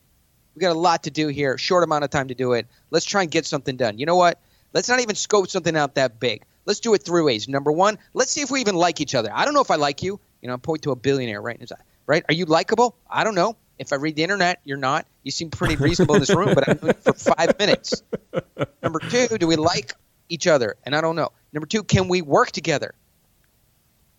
We 0.56 0.60
got 0.60 0.72
a 0.72 0.80
lot 0.80 1.04
to 1.04 1.12
do 1.12 1.28
here. 1.28 1.58
Short 1.58 1.84
amount 1.84 2.04
of 2.04 2.10
time 2.10 2.28
to 2.28 2.36
do 2.36 2.54
it. 2.54 2.68
Let's 2.90 3.06
try 3.06 3.22
and 3.22 3.32
get 3.32 3.46
something 3.46 3.78
done. 3.78 3.98
You 3.98 4.06
know 4.06 4.16
what? 4.16 4.40
Let's 4.74 4.90
not 4.90 5.00
even 5.00 5.16
scope 5.16 5.50
something 5.50 5.76
out 5.76 5.96
that 5.96 6.20
big. 6.20 6.44
Let's 6.66 6.80
do 6.80 6.94
it 6.94 7.04
three 7.04 7.22
ways. 7.22 7.48
Number 7.48 7.72
one, 7.72 7.98
let's 8.14 8.32
see 8.32 8.42
if 8.42 8.52
we 8.52 8.62
even 8.62 8.76
like 8.76 9.02
each 9.02 9.16
other. 9.16 9.30
I 9.34 9.46
don't 9.46 9.54
know 9.54 9.62
if 9.62 9.72
I 9.72 9.76
like 9.76 10.04
you. 10.04 10.20
You 10.42 10.48
know, 10.48 10.54
I'm 10.54 10.60
pointing 10.60 10.84
to 10.84 10.92
a 10.92 10.96
billionaire 10.96 11.42
right. 11.42 11.60
Right? 12.06 12.24
Are 12.28 12.34
you 12.34 12.46
likable? 12.46 12.96
I 13.10 13.24
don't 13.24 13.36
know. 13.36 13.56
If 13.80 13.92
I 13.92 13.96
read 13.96 14.16
the 14.16 14.24
internet, 14.24 14.60
you're 14.64 14.78
not. 14.78 15.08
You 15.24 15.32
seem 15.32 15.50
pretty 15.50 15.76
reasonable 15.76 16.16
in 16.16 16.22
this 16.22 16.34
room, 16.34 16.54
but 16.54 16.68
it 16.68 17.04
for 17.04 17.14
five 17.14 17.58
minutes. 17.58 18.04
Number 18.84 19.00
two, 19.00 19.38
do 19.40 19.48
we 19.48 19.56
like 19.56 19.94
each 20.30 20.46
other? 20.46 20.76
And 20.84 20.96
I 20.96 21.02
don't 21.02 21.16
know. 21.16 21.30
Number 21.52 21.66
two, 21.66 21.84
can 21.84 22.08
we 22.08 22.22
work 22.22 22.52
together? 22.52 22.94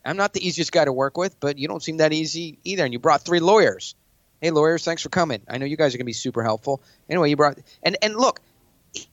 I'm 0.05 0.17
not 0.17 0.33
the 0.33 0.45
easiest 0.45 0.73
guy 0.73 0.85
to 0.85 0.93
work 0.93 1.17
with, 1.17 1.39
but 1.39 1.59
you 1.59 1.69
don't 1.69 1.83
seem 1.83 1.99
that 1.99 2.13
easy 2.13 2.59
either. 2.65 2.85
And 2.85 2.93
you 2.93 2.99
brought 2.99 3.23
three 3.23 3.39
lawyers. 3.39 3.95
Hey, 4.43 4.51
lawyers, 4.51 4.85
thanks 4.85 5.03
for 5.03 5.09
coming. 5.09 5.41
I 5.49 5.59
know 5.59 5.67
you 5.67 5.77
guys 5.77 5.95
are 5.95 5.99
going 5.99 6.05
to 6.05 6.07
be 6.07 6.13
super 6.13 6.43
helpful. 6.43 6.83
Anyway, 7.09 7.31
you 7.31 7.37
brought 7.37 7.59
and 7.85 7.97
and 8.03 8.17
look, 8.17 8.41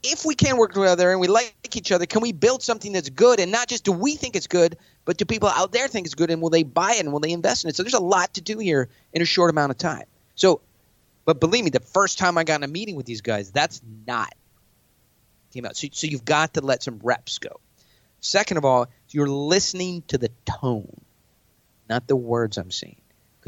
if 0.04 0.26
we 0.26 0.34
can 0.34 0.58
work 0.58 0.74
together 0.74 1.12
and 1.12 1.22
we 1.22 1.28
like 1.28 1.54
each 1.76 1.92
other, 1.92 2.08
can 2.08 2.22
we 2.22 2.32
build 2.32 2.64
something 2.64 2.92
that's 2.92 3.10
good 3.10 3.40
and 3.40 3.52
not 3.52 3.68
just 3.68 3.84
do 3.84 3.92
we 3.92 4.16
think 4.16 4.36
it's 4.36 4.48
good, 4.48 4.76
but 5.06 5.18
do 5.18 5.26
people 5.26 5.48
out 5.48 5.72
there 5.72 5.88
think 5.88 6.08
it's 6.08 6.16
good 6.16 6.32
and 6.32 6.42
will 6.42 6.50
they 6.50 6.64
buy 6.64 6.94
it 6.94 7.02
and 7.02 7.14
will 7.14 7.20
they 7.20 7.32
invest 7.32 7.64
in 7.64 7.70
it? 7.70 7.76
So 7.76 7.84
there's 7.84 7.94
a 7.94 8.00
lot 8.00 8.34
to 8.34 8.42
do 8.42 8.58
here 8.58 8.90
in 9.14 9.22
a 9.22 9.26
short 9.26 9.52
amount 9.52 9.70
of 9.70 9.78
time. 9.78 10.06
So, 10.34 10.62
but 11.26 11.40
believe 11.40 11.64
me, 11.64 11.70
the 11.70 11.80
first 11.80 12.18
time 12.18 12.36
I 12.38 12.44
got 12.44 12.56
in 12.56 12.64
a 12.64 12.68
meeting 12.68 12.96
with 12.96 13.06
these 13.06 13.22
guys, 13.22 13.52
that's 13.52 13.82
not 14.08 14.34
came 15.54 15.66
out. 15.66 15.78
So, 15.78 15.88
so 15.92 16.08
you've 16.08 16.26
got 16.26 16.56
to 16.56 16.62
let 16.62 16.82
some 16.82 17.00
reps 17.04 17.38
go. 17.38 17.60
Second 18.20 18.58
of 18.58 18.66
all, 18.66 18.88
you're 19.10 19.30
listening 19.30 20.04
to 20.08 20.18
the 20.18 20.32
tone, 20.46 21.02
not 21.88 22.08
the 22.08 22.16
words 22.16 22.58
I'm 22.58 22.72
saying. 22.72 22.99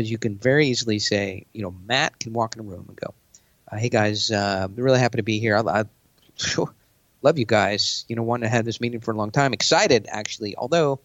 Because 0.01 0.09
you 0.09 0.17
can 0.17 0.35
very 0.35 0.65
easily 0.65 0.97
say, 0.97 1.45
you 1.53 1.61
know, 1.61 1.75
Matt 1.85 2.17
can 2.19 2.33
walk 2.33 2.55
in 2.55 2.61
a 2.61 2.63
room 2.63 2.85
and 2.87 2.97
go, 2.97 3.13
uh, 3.71 3.77
"Hey 3.77 3.87
guys, 3.87 4.31
uh, 4.31 4.67
really 4.73 4.97
happy 4.97 5.17
to 5.17 5.23
be 5.23 5.37
here. 5.37 5.55
I, 5.55 5.61
I 5.61 5.85
love 7.21 7.37
you 7.37 7.45
guys. 7.45 8.03
You 8.07 8.15
know, 8.15 8.23
wanted 8.23 8.45
to 8.45 8.49
have 8.49 8.65
this 8.65 8.81
meeting 8.81 8.99
for 8.99 9.11
a 9.11 9.15
long 9.15 9.29
time. 9.29 9.53
Excited 9.53 10.07
actually, 10.09 10.55
although, 10.55 10.99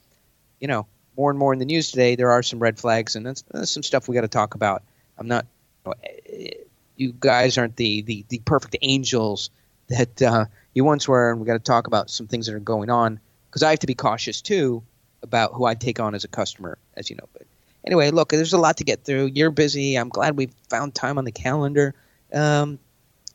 you 0.61 0.67
know, 0.67 0.87
more 1.15 1.29
and 1.29 1.39
more 1.39 1.53
in 1.53 1.59
the 1.59 1.67
news 1.67 1.91
today, 1.91 2.17
there 2.17 2.31
are 2.31 2.43
some 2.43 2.59
red 2.59 2.79
flags 2.79 3.17
and 3.17 3.27
that's, 3.27 3.43
that's 3.51 3.71
some 3.71 3.83
stuff 3.83 4.09
we 4.09 4.15
got 4.15 4.23
to 4.23 4.29
talk 4.29 4.55
about. 4.55 4.83
I'm 5.19 5.29
not, 5.29 5.45
you, 5.85 5.91
know, 5.91 5.95
eh, 6.31 6.51
you 6.97 7.15
guys 7.21 7.59
aren't 7.59 7.77
the 7.77 8.01
the, 8.01 8.25
the 8.31 8.39
perfect 8.47 8.77
angels 8.81 9.51
that 9.89 10.23
uh, 10.23 10.47
you 10.73 10.85
once 10.85 11.07
were, 11.07 11.31
and 11.31 11.39
we 11.39 11.47
got 11.47 11.53
to 11.53 11.59
talk 11.59 11.87
about 11.87 12.09
some 12.09 12.29
things 12.29 12.47
that 12.47 12.55
are 12.55 12.61
going 12.61 12.89
on 12.89 13.21
because 13.51 13.63
I 13.63 13.69
have 13.69 13.81
to 13.81 13.87
be 13.87 13.95
cautious 13.95 14.41
too 14.41 14.83
about 15.23 15.53
who 15.53 15.67
I 15.67 15.75
take 15.75 16.01
on 16.01 16.15
as 16.15 16.25
a 16.25 16.29
customer, 16.29 16.79
as 16.97 17.11
you 17.11 17.17
know. 17.17 17.29
But 17.35 17.47
anyway, 17.87 18.11
look, 18.11 18.31
there's 18.31 18.53
a 18.53 18.59
lot 18.59 18.79
to 18.79 18.85
get 18.85 19.05
through. 19.05 19.31
You're 19.35 19.51
busy. 19.51 19.97
I'm 19.97 20.09
glad 20.09 20.37
we 20.37 20.51
found 20.69 20.95
time 20.95 21.19
on 21.19 21.25
the 21.25 21.33
calendar. 21.33 21.95
Um, 22.33 22.79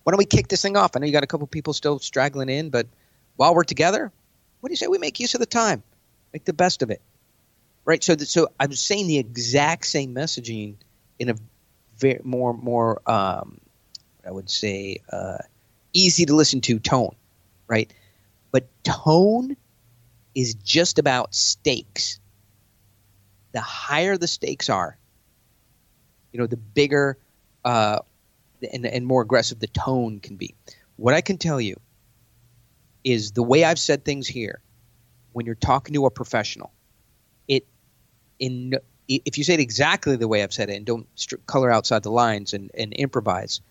why 0.04 0.12
don't 0.12 0.18
we 0.18 0.26
kick 0.26 0.48
this 0.48 0.62
thing 0.62 0.78
off? 0.78 0.92
I 0.96 1.00
know 1.00 1.06
you 1.06 1.12
got 1.12 1.24
a 1.24 1.28
couple 1.28 1.48
people 1.48 1.74
still 1.74 2.00
straggling 2.00 2.50
in, 2.50 2.70
but 2.70 2.88
while 3.36 3.56
we're 3.56 3.64
together, 3.64 4.12
what 4.60 4.70
do 4.70 4.74
you 4.74 4.78
say 4.78 4.88
we 4.88 4.98
make 4.98 5.20
use 5.20 5.34
of 5.34 5.40
the 5.40 5.46
time, 5.46 5.84
make 6.34 6.46
the 6.46 6.54
best 6.54 6.82
of 6.82 6.90
it, 6.90 7.02
right? 7.86 8.04
So, 8.04 8.16
that, 8.16 8.28
so 8.28 8.50
I'm 8.60 8.74
saying 8.74 9.08
the 9.08 9.18
exact 9.20 9.86
same 9.86 10.14
messaging 10.14 10.76
in 11.20 11.30
a 11.30 11.36
very 11.98 12.20
more 12.24 12.54
more 12.54 13.02
um, 13.10 13.60
I 14.26 14.32
would 14.32 14.50
say 14.50 14.98
uh, 15.12 15.38
easy 15.94 16.26
to 16.26 16.36
listen 16.36 16.62
to 16.62 16.80
tone, 16.80 17.16
right? 17.68 17.92
But 18.52 18.66
tone 18.84 19.56
is 20.36 20.54
just 20.56 21.00
about 21.00 21.34
stakes. 21.36 22.20
The 23.52 23.62
higher 23.62 24.18
the 24.18 24.28
stakes 24.28 24.70
are, 24.70 24.98
you 26.32 26.40
know, 26.40 26.48
the 26.48 26.58
bigger 26.58 27.18
uh, 27.66 28.00
and, 28.74 28.86
and 28.86 29.06
more 29.06 29.22
aggressive 29.22 29.60
the 29.60 29.68
tone 29.68 30.20
can 30.20 30.36
be. 30.36 30.56
What 30.96 31.14
I 31.14 31.22
can 31.22 31.38
tell 31.38 31.60
you 31.60 31.80
is 33.04 33.32
the 33.32 33.44
way 33.44 33.64
I've 33.64 33.80
said 33.80 34.06
things 34.06 34.28
here, 34.28 34.62
when 35.34 35.46
you're 35.46 35.56
talking 35.56 35.94
to 35.94 36.06
a 36.06 36.12
professional, 36.12 36.72
it 37.48 37.66
in 38.40 38.76
if 39.08 39.38
you 39.38 39.44
say 39.44 39.56
it 39.56 39.60
exactly 39.60 40.16
the 40.16 40.28
way 40.28 40.44
I've 40.44 40.54
said 40.54 40.70
it 40.70 40.76
and 40.76 40.86
don't 40.86 41.08
color 41.46 41.72
outside 41.72 42.04
the 42.04 42.12
lines 42.12 42.54
and, 42.54 42.72
and 42.78 42.94
improvise, 42.94 43.62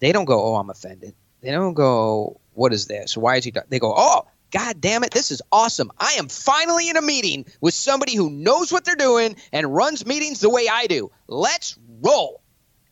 they 0.00 0.12
don't 0.12 0.24
go, 0.24 0.42
"Oh, 0.42 0.56
I'm 0.56 0.70
offended." 0.70 1.14
They 1.40 1.52
don't 1.52 1.74
go, 1.74 2.40
"What 2.54 2.72
is 2.72 2.86
this? 2.86 3.16
Why 3.16 3.36
is 3.36 3.44
he?" 3.44 3.50
do-" 3.50 3.60
They 3.68 3.78
go, 3.78 3.94
"Oh, 3.96 4.26
God 4.50 4.80
damn 4.80 5.04
it, 5.04 5.10
this 5.10 5.30
is 5.30 5.42
awesome! 5.52 5.90
I 5.98 6.12
am 6.18 6.28
finally 6.28 6.88
in 6.88 6.96
a 6.96 7.02
meeting 7.02 7.44
with 7.60 7.74
somebody 7.74 8.16
who 8.16 8.30
knows 8.30 8.72
what 8.72 8.84
they're 8.84 8.96
doing 8.96 9.36
and 9.52 9.74
runs 9.74 10.06
meetings 10.06 10.40
the 10.40 10.48
way 10.50 10.66
I 10.70 10.86
do. 10.86 11.10
Let's 11.26 11.78
roll, 12.02 12.40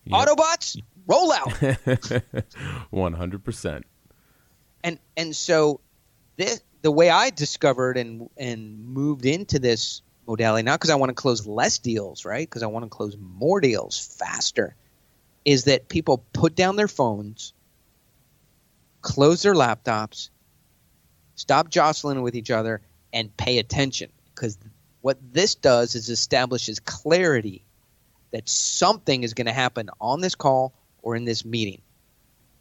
Yep. 0.04 0.28
Autobots, 0.28 0.80
roll 1.06 1.32
out!" 1.32 1.52
One 2.90 3.12
hundred 3.14 3.42
percent. 3.44 3.84
and 4.84 4.98
and 5.16 5.34
so 5.34 5.80
this 6.36 6.60
the 6.82 6.92
way 6.92 7.08
I 7.10 7.30
discovered 7.30 7.96
and 7.96 8.28
and 8.36 8.78
moved 8.86 9.24
into 9.26 9.58
this 9.58 10.02
modality 10.26 10.62
not 10.64 10.78
because 10.78 10.90
I 10.90 10.96
want 10.96 11.10
to 11.10 11.14
close 11.14 11.46
less 11.46 11.78
deals, 11.78 12.24
right? 12.24 12.46
Because 12.46 12.62
I 12.62 12.66
want 12.66 12.84
to 12.84 12.88
close 12.90 13.16
more 13.18 13.60
deals 13.60 13.98
faster. 14.18 14.76
Is 15.46 15.64
that 15.64 15.88
people 15.88 16.24
put 16.32 16.54
down 16.54 16.76
their 16.76 16.88
phones, 16.88 17.52
close 19.00 19.42
their 19.42 19.54
laptops, 19.54 20.30
stop 21.36 21.70
jostling 21.70 22.22
with 22.22 22.34
each 22.34 22.50
other, 22.50 22.80
and 23.12 23.34
pay 23.36 23.58
attention. 23.58 24.10
Because 24.34 24.58
What 25.06 25.18
this 25.32 25.54
does 25.54 25.94
is 25.94 26.08
establishes 26.08 26.80
clarity 26.80 27.64
that 28.32 28.48
something 28.48 29.22
is 29.22 29.34
going 29.34 29.46
to 29.46 29.52
happen 29.52 29.88
on 30.00 30.20
this 30.20 30.34
call 30.34 30.72
or 31.00 31.14
in 31.14 31.24
this 31.24 31.44
meeting. 31.44 31.80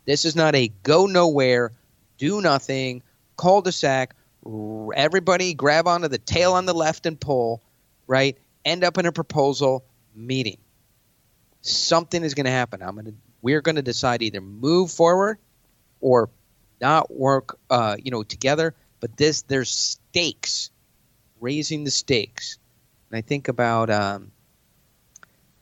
This 0.05 0.25
is 0.25 0.35
not 0.35 0.53
a 0.53 0.67
go 0.83 1.07
nowhere, 1.07 1.71
do 2.19 2.41
nothing, 2.41 3.01
cul-de-sac, 3.35 4.15
everybody 4.95 5.55
grab 5.55 5.87
onto 5.87 6.07
the 6.07 6.19
tail 6.19 6.53
on 6.53 6.67
the 6.67 6.75
left 6.75 7.07
and 7.07 7.19
pull, 7.19 7.63
right? 8.05 8.37
End 8.63 8.83
up 8.83 8.99
in 8.99 9.07
a 9.07 9.11
proposal 9.11 9.83
meeting. 10.15 10.59
Something 11.61 12.23
is 12.23 12.35
going 12.35 12.45
to 12.45 12.51
happen. 12.51 12.83
I'm 12.83 12.93
going 12.93 13.05
to 13.05 13.13
we're 13.41 13.61
going 13.61 13.77
to 13.77 13.81
decide 13.81 14.21
either 14.21 14.39
move 14.39 14.91
forward 14.91 15.39
or 15.99 16.29
not 16.81 17.13
work 17.13 17.57
uh, 17.69 17.97
you 18.01 18.11
know 18.11 18.23
together, 18.23 18.73
but 18.99 19.17
this 19.17 19.43
there's 19.43 19.69
stakes, 19.69 20.71
raising 21.39 21.83
the 21.83 21.91
stakes. 21.91 22.57
And 23.09 23.17
I 23.17 23.21
think 23.21 23.47
about 23.47 23.89
um, 23.89 24.31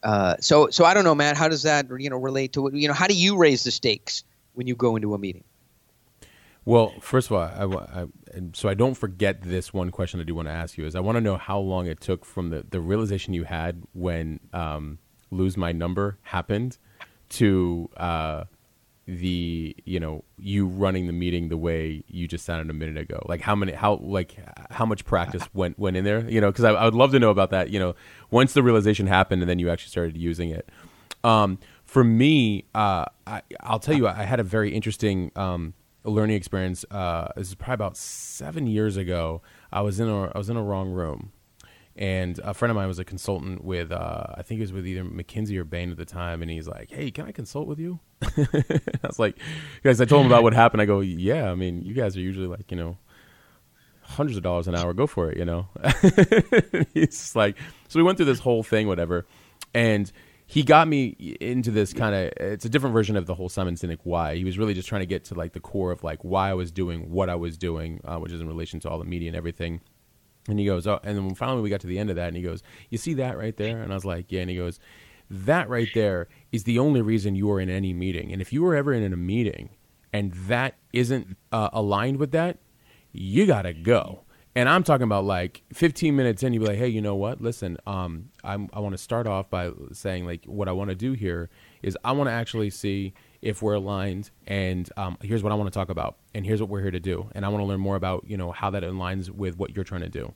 uh, 0.04 0.36
so 0.40 0.70
so 0.70 0.86
I 0.86 0.94
don't 0.94 1.04
know, 1.04 1.16
Matt. 1.16 1.38
How 1.38 1.48
does 1.48 1.64
that 1.64 1.88
you 2.00 2.10
know 2.10 2.18
relate 2.18 2.54
to 2.54 2.70
you 2.74 2.88
know 2.88 2.94
how 2.94 3.08
do 3.08 3.16
you 3.16 3.38
raise 3.38 3.64
the 3.64 3.72
stakes 3.72 4.24
when 4.54 4.68
you 4.68 4.76
go 4.76 4.96
into 4.96 5.14
a 5.14 5.18
meeting? 5.18 5.44
Well, 6.66 6.94
first 7.02 7.30
of 7.30 7.34
all, 7.34 7.42
I, 7.42 8.02
I, 8.02 8.06
so 8.54 8.70
I 8.70 8.74
don't 8.74 8.94
forget 8.94 9.42
this 9.42 9.74
one 9.74 9.92
question 9.92 10.22
I 10.22 10.24
do 10.24 10.34
want 10.34 10.48
to 10.48 10.54
ask 10.54 10.78
you 10.78 10.86
is 10.86 10.96
I 10.96 11.02
want 11.02 11.18
to 11.18 11.22
know 11.22 11.36
how 11.36 11.60
long 11.60 11.88
it 11.88 12.00
took 12.00 12.24
from 12.24 12.52
the, 12.52 12.66
the 12.70 12.80
realization 12.80 13.34
you 13.34 13.44
had 13.44 13.84
when 13.92 14.40
um, 14.54 14.98
lose 15.30 15.58
my 15.58 15.74
number 15.74 16.18
happened 16.22 16.78
to 17.30 17.90
uh, 17.98 18.46
the 19.06 19.76
you 19.84 20.00
know 20.00 20.24
you 20.38 20.66
running 20.66 21.08
the 21.08 21.14
meeting 21.14 21.50
the 21.50 21.58
way 21.58 22.04
you 22.08 22.28
just 22.28 22.46
sounded 22.46 22.70
a 22.70 22.74
minute 22.74 22.98
ago. 22.98 23.22
Like 23.28 23.42
how 23.42 23.56
many 23.56 23.74
how 23.74 23.96
like 23.96 24.38
how 24.72 24.86
much 24.86 25.06
practice 25.06 25.44
went 25.54 25.78
went 25.78 25.98
in 25.98 26.06
there? 26.06 26.28
You 26.30 26.42
know, 26.42 26.52
because 26.52 26.66
I, 26.66 26.72
I 26.72 26.86
would 26.86 26.96
love 26.96 27.12
to 27.12 27.20
know 27.20 27.30
about 27.30 27.50
that. 27.52 27.70
You 27.70 27.80
know, 27.80 27.96
once 28.32 28.54
the 28.54 28.64
realization 28.64 29.08
happened 29.08 29.42
and 29.42 29.50
then 29.50 29.60
you 29.60 29.70
actually 29.70 29.90
started 29.90 30.18
using 30.18 30.50
it. 30.52 30.70
Um, 31.24 31.60
for 31.86 32.04
me, 32.04 32.66
uh, 32.74 33.06
I, 33.28 33.42
I'll 33.62 33.80
tell 33.80 33.96
you, 33.96 34.08
I 34.08 34.24
had 34.24 34.40
a 34.40 34.44
very 34.44 34.74
interesting 34.74 35.32
um, 35.36 35.74
learning 36.04 36.36
experience. 36.36 36.86
Uh, 36.90 37.30
this 37.36 37.50
is 37.50 37.56
probably 37.56 37.76
about 37.76 37.98
seven 37.98 38.68
years 38.68 38.98
ago. 38.98 39.42
I 39.72 39.82
was 39.82 40.00
in 40.00 40.08
a 40.08 40.26
I 40.34 40.38
was 40.38 40.50
in 40.50 40.58
a 40.58 40.64
wrong 40.64 40.92
room, 40.92 41.32
and 41.96 42.40
a 42.40 42.54
friend 42.54 42.72
of 42.72 42.76
mine 42.76 42.88
was 42.88 43.00
a 43.00 43.06
consultant 43.06 43.64
with 43.64 43.92
uh, 43.92 44.26
I 44.36 44.42
think 44.42 44.60
it 44.60 44.64
was 44.64 44.74
with 44.74 44.88
either 44.88 45.04
McKinsey 45.04 45.58
or 45.58 45.64
Bain 45.64 45.92
at 45.92 45.98
the 45.98 46.06
time, 46.06 46.42
and 46.42 46.50
he's 46.50 46.68
like, 46.68 46.92
"Hey, 46.92 47.12
can 47.12 47.26
I 47.26 47.32
consult 47.32 47.68
with 47.68 47.80
you?" 47.80 48.00
I 48.22 49.08
was 49.08 49.20
like, 49.20 49.38
"Guys," 49.84 50.02
I 50.02 50.06
told 50.06 50.26
him 50.26 50.32
about 50.32 50.44
what 50.44 50.54
happened. 50.54 50.82
I 50.82 50.86
go, 50.86 51.02
"Yeah, 51.02 51.52
I 51.52 51.56
mean, 51.56 51.84
you 51.84 51.94
guys 51.94 52.18
are 52.18 52.22
usually 52.22 52.48
like, 52.48 52.72
you 52.72 52.78
know." 52.78 52.98
Hundreds 54.06 54.36
of 54.36 54.44
dollars 54.44 54.68
an 54.68 54.76
hour, 54.76 54.94
go 54.94 55.08
for 55.08 55.32
it, 55.32 55.38
you 55.38 55.46
know. 55.46 55.70
He's 56.94 57.34
like, 57.38 57.58
so 57.88 57.98
we 57.98 58.04
went 58.04 58.18
through 58.18 58.26
this 58.26 58.40
whole 58.40 58.62
thing, 58.62 58.86
whatever, 58.86 59.26
and 59.74 60.12
he 60.46 60.62
got 60.62 60.88
me 60.88 61.38
into 61.40 61.72
this 61.72 61.94
kind 61.94 62.14
of 62.14 62.34
it's 62.38 62.66
a 62.66 62.70
different 62.70 62.94
version 62.94 63.16
of 63.16 63.26
the 63.26 63.34
whole 63.34 63.50
Simon 63.50 63.76
Sinek 63.76 64.00
why. 64.04 64.36
He 64.36 64.44
was 64.44 64.58
really 64.58 64.74
just 64.74 64.88
trying 64.88 65.02
to 65.02 65.06
get 65.08 65.24
to 65.26 65.36
like 65.36 65.54
the 65.54 65.60
core 65.60 65.92
of 65.92 66.04
like 66.04 66.24
why 66.24 66.50
I 66.50 66.54
was 66.54 66.72
doing 66.72 67.10
what 67.10 67.30
I 67.30 67.36
was 67.36 67.58
doing, 67.58 68.02
uh, 68.04 68.18
which 68.18 68.32
is 68.32 68.42
in 68.42 68.48
relation 68.48 68.80
to 68.82 68.90
all 68.90 69.00
the 69.00 69.06
media 69.06 69.30
and 69.30 69.38
everything. 69.38 69.82
And 70.48 70.60
he 70.60 70.66
goes, 70.66 70.86
oh, 70.88 71.00
and 71.04 71.18
then 71.18 71.36
finally 71.36 71.62
we 71.62 71.70
got 71.70 71.82
to 71.82 71.88
the 71.88 72.00
end 72.00 72.10
of 72.10 72.16
that, 72.18 72.28
and 72.28 72.38
he 72.38 72.44
goes, 72.44 72.64
you 72.90 72.98
see 72.98 73.14
that 73.16 73.38
right 73.38 73.56
there? 73.56 73.82
And 73.82 73.92
I 73.92 73.96
was 73.96 74.06
like, 74.06 74.32
yeah. 74.32 74.42
And 74.42 74.50
he 74.50 74.58
goes, 74.58 74.80
that 75.30 75.70
right 75.70 75.88
there 75.94 76.28
is 76.52 76.66
the 76.66 76.80
only 76.80 77.02
reason 77.02 77.36
you 77.36 77.50
are 77.52 77.60
in 77.60 77.70
any 77.70 77.94
meeting. 77.94 78.32
And 78.32 78.42
if 78.42 78.54
you 78.54 78.62
were 78.62 78.76
ever 78.76 78.94
in 78.94 79.12
a 79.12 79.18
meeting 79.18 79.70
and 80.12 80.34
that 80.34 80.76
isn't 80.92 81.38
uh, 81.52 81.70
aligned 81.74 82.18
with 82.18 82.32
that, 82.32 82.60
you 83.12 83.46
gotta 83.46 83.74
go. 83.74 84.24
And 84.56 84.70
I'm 84.70 84.84
talking 84.84 85.06
about 85.06 85.26
like 85.26 85.64
15 85.74 86.16
minutes 86.16 86.44
in, 86.44 86.54
you'd 86.54 86.60
be 86.60 86.68
like, 86.68 86.78
hey, 86.78 86.88
you 86.88 87.02
know 87.02 87.16
what? 87.16 87.42
Listen, 87.42 87.78
um, 87.88 88.30
I 88.44 88.58
want 88.58 88.92
to 88.92 89.00
start 89.00 89.26
off 89.26 89.50
by 89.50 89.72
saying 89.92 90.26
like 90.26 90.46
what 90.46 90.68
I 90.68 90.72
want 90.72 90.90
to 90.90 90.96
do 90.96 91.14
here 91.14 91.50
is 91.82 91.98
I 92.04 92.12
want 92.12 92.28
to 92.28 92.34
actually 92.34 92.70
see 92.70 93.14
if 93.44 93.62
we're 93.62 93.74
aligned, 93.74 94.32
and 94.48 94.90
um, 94.96 95.18
here's 95.22 95.44
what 95.44 95.52
I 95.52 95.56
want 95.56 95.72
to 95.72 95.78
talk 95.78 95.90
about, 95.90 96.16
and 96.34 96.46
here's 96.46 96.62
what 96.62 96.70
we're 96.70 96.82
here 96.82 96.92
to 96.92 97.00
do, 97.00 97.30
and 97.36 97.46
I 97.46 97.50
want 97.50 97.62
to 97.62 97.66
learn 97.66 97.82
more 97.82 97.98
about 97.98 98.24
you 98.26 98.38
know 98.38 98.52
how 98.52 98.70
that 98.72 98.84
aligns 98.84 99.30
with 99.30 99.58
what 99.58 99.76
you're 99.76 99.84
trying 99.84 100.02
to 100.02 100.10
do. 100.10 100.34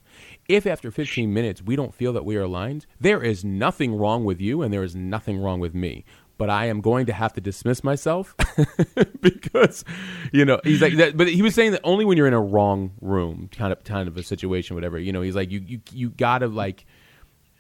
If 0.50 0.68
after 0.68 0.92
15 0.92 1.34
minutes 1.34 1.62
we 1.62 1.76
don't 1.76 1.96
feel 1.96 2.12
that 2.14 2.26
we 2.26 2.36
are 2.36 2.44
aligned, 2.44 2.86
there 3.00 3.24
is 3.24 3.46
nothing 3.46 3.96
wrong 3.96 4.26
with 4.26 4.42
you, 4.42 4.62
and 4.62 4.74
there 4.74 4.84
is 4.84 4.96
nothing 4.96 5.40
wrong 5.40 5.60
with 5.60 5.74
me 5.74 6.04
but 6.38 6.52
I 6.52 6.66
am 6.66 6.82
going 6.82 7.08
to 7.08 7.14
have 7.14 7.34
to 7.34 7.42
dismiss 7.42 7.84
myself 7.84 8.36
because, 9.22 9.84
you 10.32 10.46
know, 10.46 10.60
he's 10.64 10.84
like 10.84 10.96
that. 10.98 11.18
But 11.18 11.30
he 11.30 11.42
was 11.42 11.56
saying 11.56 11.72
that 11.72 11.82
only 11.84 12.06
when 12.06 12.16
you're 12.16 12.28
in 12.28 12.34
a 12.34 12.40
wrong 12.40 12.92
room, 13.02 13.50
kind 13.52 13.74
of, 13.74 13.84
kind 13.84 14.08
of 14.08 14.18
a 14.18 14.24
situation, 14.24 14.76
whatever. 14.76 15.00
You 15.00 15.12
know, 15.12 15.22
he's 15.22 15.36
like, 15.36 15.50
you, 15.50 15.64
you, 15.66 15.82
you 15.92 16.10
gotta 16.12 16.48
like, 16.48 16.86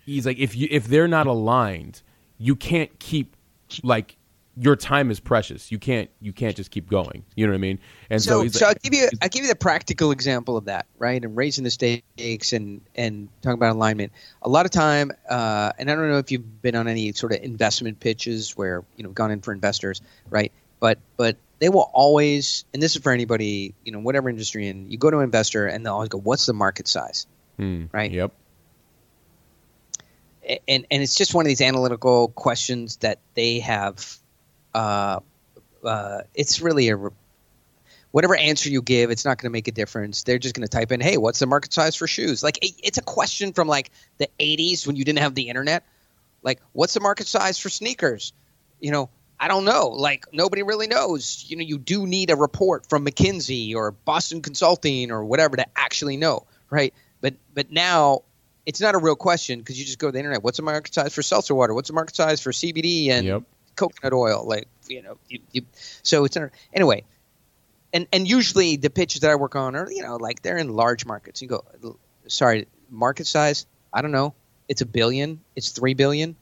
he's 0.06 0.28
like, 0.28 0.38
if 0.38 0.56
you, 0.56 0.68
if 0.70 0.86
they're 0.86 1.08
not 1.08 1.26
aligned, 1.26 2.04
you 2.38 2.56
can't 2.56 3.00
keep 3.00 3.36
like 3.84 4.17
your 4.60 4.76
time 4.76 5.12
is 5.12 5.20
precious. 5.20 5.72
You 5.72 5.80
can't, 5.80 6.10
you 6.20 6.34
can't 6.34 6.56
just 6.56 6.72
keep 6.72 6.90
going. 6.90 7.24
You 7.36 7.46
know 7.46 7.52
what 7.52 7.58
I 7.58 7.62
mean? 7.62 7.80
And 8.10 8.22
so, 8.22 8.44
so, 8.44 8.60
so 8.60 8.66
I'll 8.68 8.74
give 8.82 8.94
you 8.94 9.08
I'll 9.22 9.30
give 9.30 9.44
you 9.44 9.50
the 9.50 9.56
practical 9.56 10.12
example 10.12 10.58
of 10.58 10.66
that, 10.66 10.88
right? 10.98 11.24
And 11.24 11.36
raising 11.36 11.64
the 11.64 11.70
stakes 11.72 12.54
and 12.54 12.82
and 12.96 13.30
talking 13.42 13.58
about 13.58 13.76
alignment. 13.76 14.12
A 14.42 14.50
lot 14.50 14.66
of 14.66 14.72
time, 14.72 15.12
uh, 15.30 15.74
and 15.78 15.92
I 15.92 15.96
don't 15.96 16.10
know 16.10 16.18
if 16.18 16.32
you've 16.32 16.62
been 16.62 16.76
on 16.76 16.88
any 16.88 17.14
sort 17.14 17.34
of 17.34 17.42
investment 17.42 18.00
pitches 18.00 18.58
where 18.58 18.84
you 18.96 19.04
know 19.04 19.12
gone 19.12 19.32
in 19.32 19.42
for 19.42 19.54
investors, 19.54 20.02
right? 20.30 20.52
But 20.80 21.00
but 21.18 21.38
they 21.60 21.70
will 21.70 21.90
always, 21.94 22.66
and 22.74 22.82
this 22.82 22.96
is 22.96 23.02
for 23.02 23.12
anybody, 23.12 23.74
you 23.84 23.92
know, 23.92 24.00
whatever 24.00 24.30
industry, 24.30 24.68
and 24.68 24.92
you 24.92 24.98
go 24.98 25.10
to 25.10 25.18
an 25.18 25.24
investor 25.24 25.66
and 25.66 25.86
they'll 25.86 25.94
always 25.94 26.10
go, 26.10 26.20
"What's 26.20 26.46
the 26.46 26.54
market 26.54 26.88
size?" 26.88 27.28
hmm, 27.58 27.86
right? 27.92 28.12
Yep. 28.12 28.34
And 30.68 30.88
and 30.90 31.04
it's 31.04 31.16
just 31.16 31.34
one 31.34 31.46
of 31.46 31.48
these 31.48 31.62
analytical 31.62 32.30
questions 32.30 32.98
that 32.98 33.20
they 33.34 33.60
have. 33.60 34.18
Uh, 34.74 35.20
uh, 35.84 36.22
it's 36.34 36.62
really 36.62 36.90
a 36.90 36.98
whatever 38.12 38.36
answer 38.36 38.70
you 38.70 38.82
give, 38.82 39.12
it's 39.12 39.26
not 39.26 39.38
going 39.38 39.50
to 39.50 39.54
make 39.54 39.68
a 39.68 39.72
difference. 39.72 40.24
They're 40.24 40.40
just 40.40 40.56
going 40.56 40.68
to 40.68 40.70
type 40.70 40.92
in, 40.92 41.02
"Hey, 41.02 41.18
what's 41.18 41.40
the 41.40 41.46
market 41.46 41.74
size 41.74 41.96
for 41.96 42.08
shoes?" 42.08 42.44
Like 42.44 42.58
it- 42.64 42.76
it's 42.84 42.98
a 42.98 43.02
question 43.02 43.54
from 43.54 43.68
like 43.68 43.92
the 44.18 44.30
'80s 44.40 44.88
when 44.88 44.96
you 44.96 45.04
didn't 45.04 45.20
have 45.20 45.36
the 45.36 45.50
internet. 45.50 45.84
Like, 46.44 46.60
what's 46.74 46.94
the 46.94 47.00
market 47.00 47.28
size 47.28 47.58
for 47.58 47.70
sneakers? 47.70 48.34
You 48.80 48.92
know, 48.92 49.10
I 49.40 49.48
don't 49.48 49.66
know. 49.66 49.90
Like 49.90 50.26
nobody 50.32 50.64
really 50.64 50.88
knows. 50.88 51.46
You 51.48 51.58
know, 51.58 51.64
you 51.64 51.78
do 51.78 52.08
need 52.08 52.30
a 52.30 52.36
report 52.36 52.88
from 52.88 53.06
McKinsey 53.06 53.76
or 53.76 53.92
Boston 53.92 54.42
Consulting 54.42 55.12
or 55.12 55.24
whatever 55.26 55.58
to 55.58 55.66
actually 55.76 56.18
know, 56.18 56.46
right? 56.70 56.94
But 57.22 57.36
but 57.54 57.72
now 57.72 58.24
it's 58.66 58.82
not 58.82 58.96
a 58.96 58.98
real 58.98 59.16
question 59.16 59.60
because 59.60 59.80
you 59.80 59.86
just 59.86 60.00
go 60.00 60.08
to 60.08 60.12
the 60.12 60.20
internet. 60.20 60.44
What's 60.44 60.58
the 60.58 60.64
market 60.64 60.94
size 60.94 61.14
for 61.14 61.22
seltzer 61.22 61.56
water? 61.56 61.74
What's 61.74 61.88
the 61.90 61.94
market 61.94 62.16
size 62.16 62.42
for 62.42 62.52
CBD 62.52 63.10
and 63.10 63.26
Yep. 63.28 63.44
Coconut 63.78 64.14
oil? 64.14 64.46
Like 64.46 64.68
you 64.90 65.02
know, 65.02 65.18
you, 65.30 65.40
you, 65.54 65.62
so 66.04 66.26
it's 66.26 66.38
anyway. 66.74 67.06
And 67.94 68.08
and 68.12 68.28
usually 68.28 68.76
the 68.76 68.90
pitches 68.90 69.22
that 69.22 69.32
I 69.32 69.36
work 69.36 69.56
on 69.56 69.76
are 69.76 69.90
you 69.90 70.04
know 70.04 70.18
like 70.18 70.42
they're 70.42 70.58
in 70.58 70.74
large 70.76 71.06
markets. 71.06 71.42
You 71.42 71.48
go, 71.48 71.64
sorry, 72.28 72.68
market 72.90 73.28
size. 73.28 73.66
I 73.94 74.02
don't 74.02 74.12
know. 74.12 74.34
It's 74.68 74.82
a 74.82 74.86
billion. 74.86 75.40
It's 75.56 75.70
three 75.70 75.94
billion. 75.94 76.36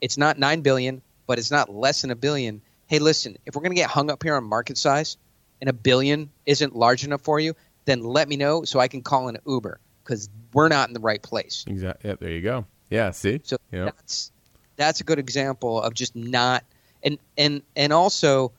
It's 0.00 0.16
not 0.16 0.38
nine 0.38 0.60
billion, 0.60 1.02
but 1.26 1.38
it's 1.38 1.50
not 1.50 1.74
less 1.74 2.02
than 2.02 2.12
a 2.12 2.16
billion. 2.16 2.62
Hey, 2.86 3.00
listen, 3.00 3.36
if 3.46 3.56
we're 3.56 3.62
gonna 3.62 3.74
get 3.74 3.90
hung 3.90 4.10
up 4.10 4.22
here 4.22 4.36
on 4.36 4.44
market 4.44 4.78
size, 4.78 5.16
and 5.60 5.68
a 5.68 5.72
billion 5.72 6.30
isn't 6.46 6.76
large 6.76 7.04
enough 7.04 7.22
for 7.22 7.40
you, 7.40 7.54
then 7.84 8.02
let 8.04 8.28
me 8.28 8.36
know 8.36 8.64
so 8.64 8.78
I 8.78 8.88
can 8.88 9.02
call 9.02 9.28
an 9.28 9.38
Uber 9.46 9.80
because 10.04 10.28
we're 10.52 10.68
not 10.68 10.88
in 10.88 10.94
the 10.94 11.00
right 11.00 11.22
place. 11.22 11.64
Exactly. 11.66 12.10
Yep. 12.10 12.20
There 12.20 12.30
you 12.30 12.42
go. 12.42 12.66
Yeah. 12.90 13.10
See. 13.12 13.40
So 13.44 13.56
Yep. 13.72 13.84
that's 13.86 14.30
that's 14.76 15.00
a 15.00 15.04
good 15.04 15.18
example 15.18 15.80
of 15.82 15.94
just 15.94 16.14
not 16.14 16.64
and 17.02 17.18
and 17.36 17.62
and 17.76 17.92
also, 17.92 18.52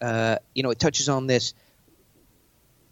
uh, 0.00 0.36
you 0.54 0.62
know, 0.62 0.70
it 0.70 0.78
touches 0.78 1.08
on 1.08 1.26
this. 1.26 1.54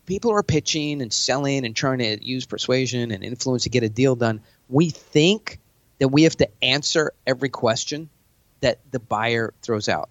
People 0.07 0.32
are 0.32 0.43
pitching 0.43 1.01
and 1.01 1.12
selling 1.12 1.64
and 1.64 1.76
trying 1.76 1.99
to 1.99 2.24
use 2.24 2.45
persuasion 2.45 3.12
and 3.12 3.22
influence 3.22 3.64
to 3.64 3.70
get 3.70 3.82
a 3.82 3.88
deal 3.88 4.16
done. 4.16 4.40
We 4.68 4.90
think 4.90 5.59
that 5.99 6.09
we 6.09 6.24
have 6.24 6.36
to 6.38 6.49
answer 6.61 7.12
every 7.26 7.49
question 7.49 8.11
that 8.61 8.78
the 8.90 8.99
buyer 8.99 9.55
throws 9.62 9.88
out. 9.88 10.09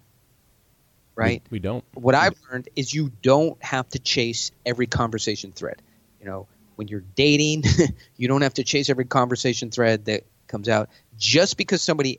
Right? 1.14 1.42
We, 1.50 1.56
we 1.56 1.58
don't. 1.58 1.84
what 1.92 2.14
I've 2.14 2.34
learned 2.50 2.70
is 2.74 2.94
you 2.94 3.12
don't 3.22 3.62
have 3.62 3.88
to 3.90 3.98
chase 3.98 4.50
every 4.64 4.86
conversation 4.86 5.52
thread. 5.52 5.82
You 6.20 6.26
know, 6.26 6.46
when 6.76 6.88
you're 6.88 7.04
dating, 7.14 7.64
you 8.16 8.28
don't 8.28 8.40
have 8.40 8.54
to 8.54 8.64
chase 8.64 8.88
every 8.88 9.04
conversation 9.04 9.70
thread 9.70 10.06
that 10.06 10.24
comes 10.46 10.70
out. 10.70 10.88
Just 11.18 11.58
because 11.58 11.82
somebody 11.82 12.18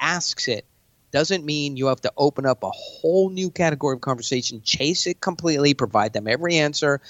asks 0.00 0.48
it 0.48 0.64
doesn't 1.14 1.44
mean 1.44 1.76
you 1.76 1.86
have 1.86 2.00
to 2.00 2.12
open 2.16 2.44
up 2.44 2.64
a 2.64 2.70
whole 2.70 3.30
new 3.30 3.48
category 3.48 3.94
of 3.94 4.00
conversation, 4.00 4.60
chase 4.62 5.06
it 5.06 5.20
completely, 5.20 5.72
provide 5.72 6.12
them 6.12 6.26
every 6.26 6.56
answer, 6.56 7.00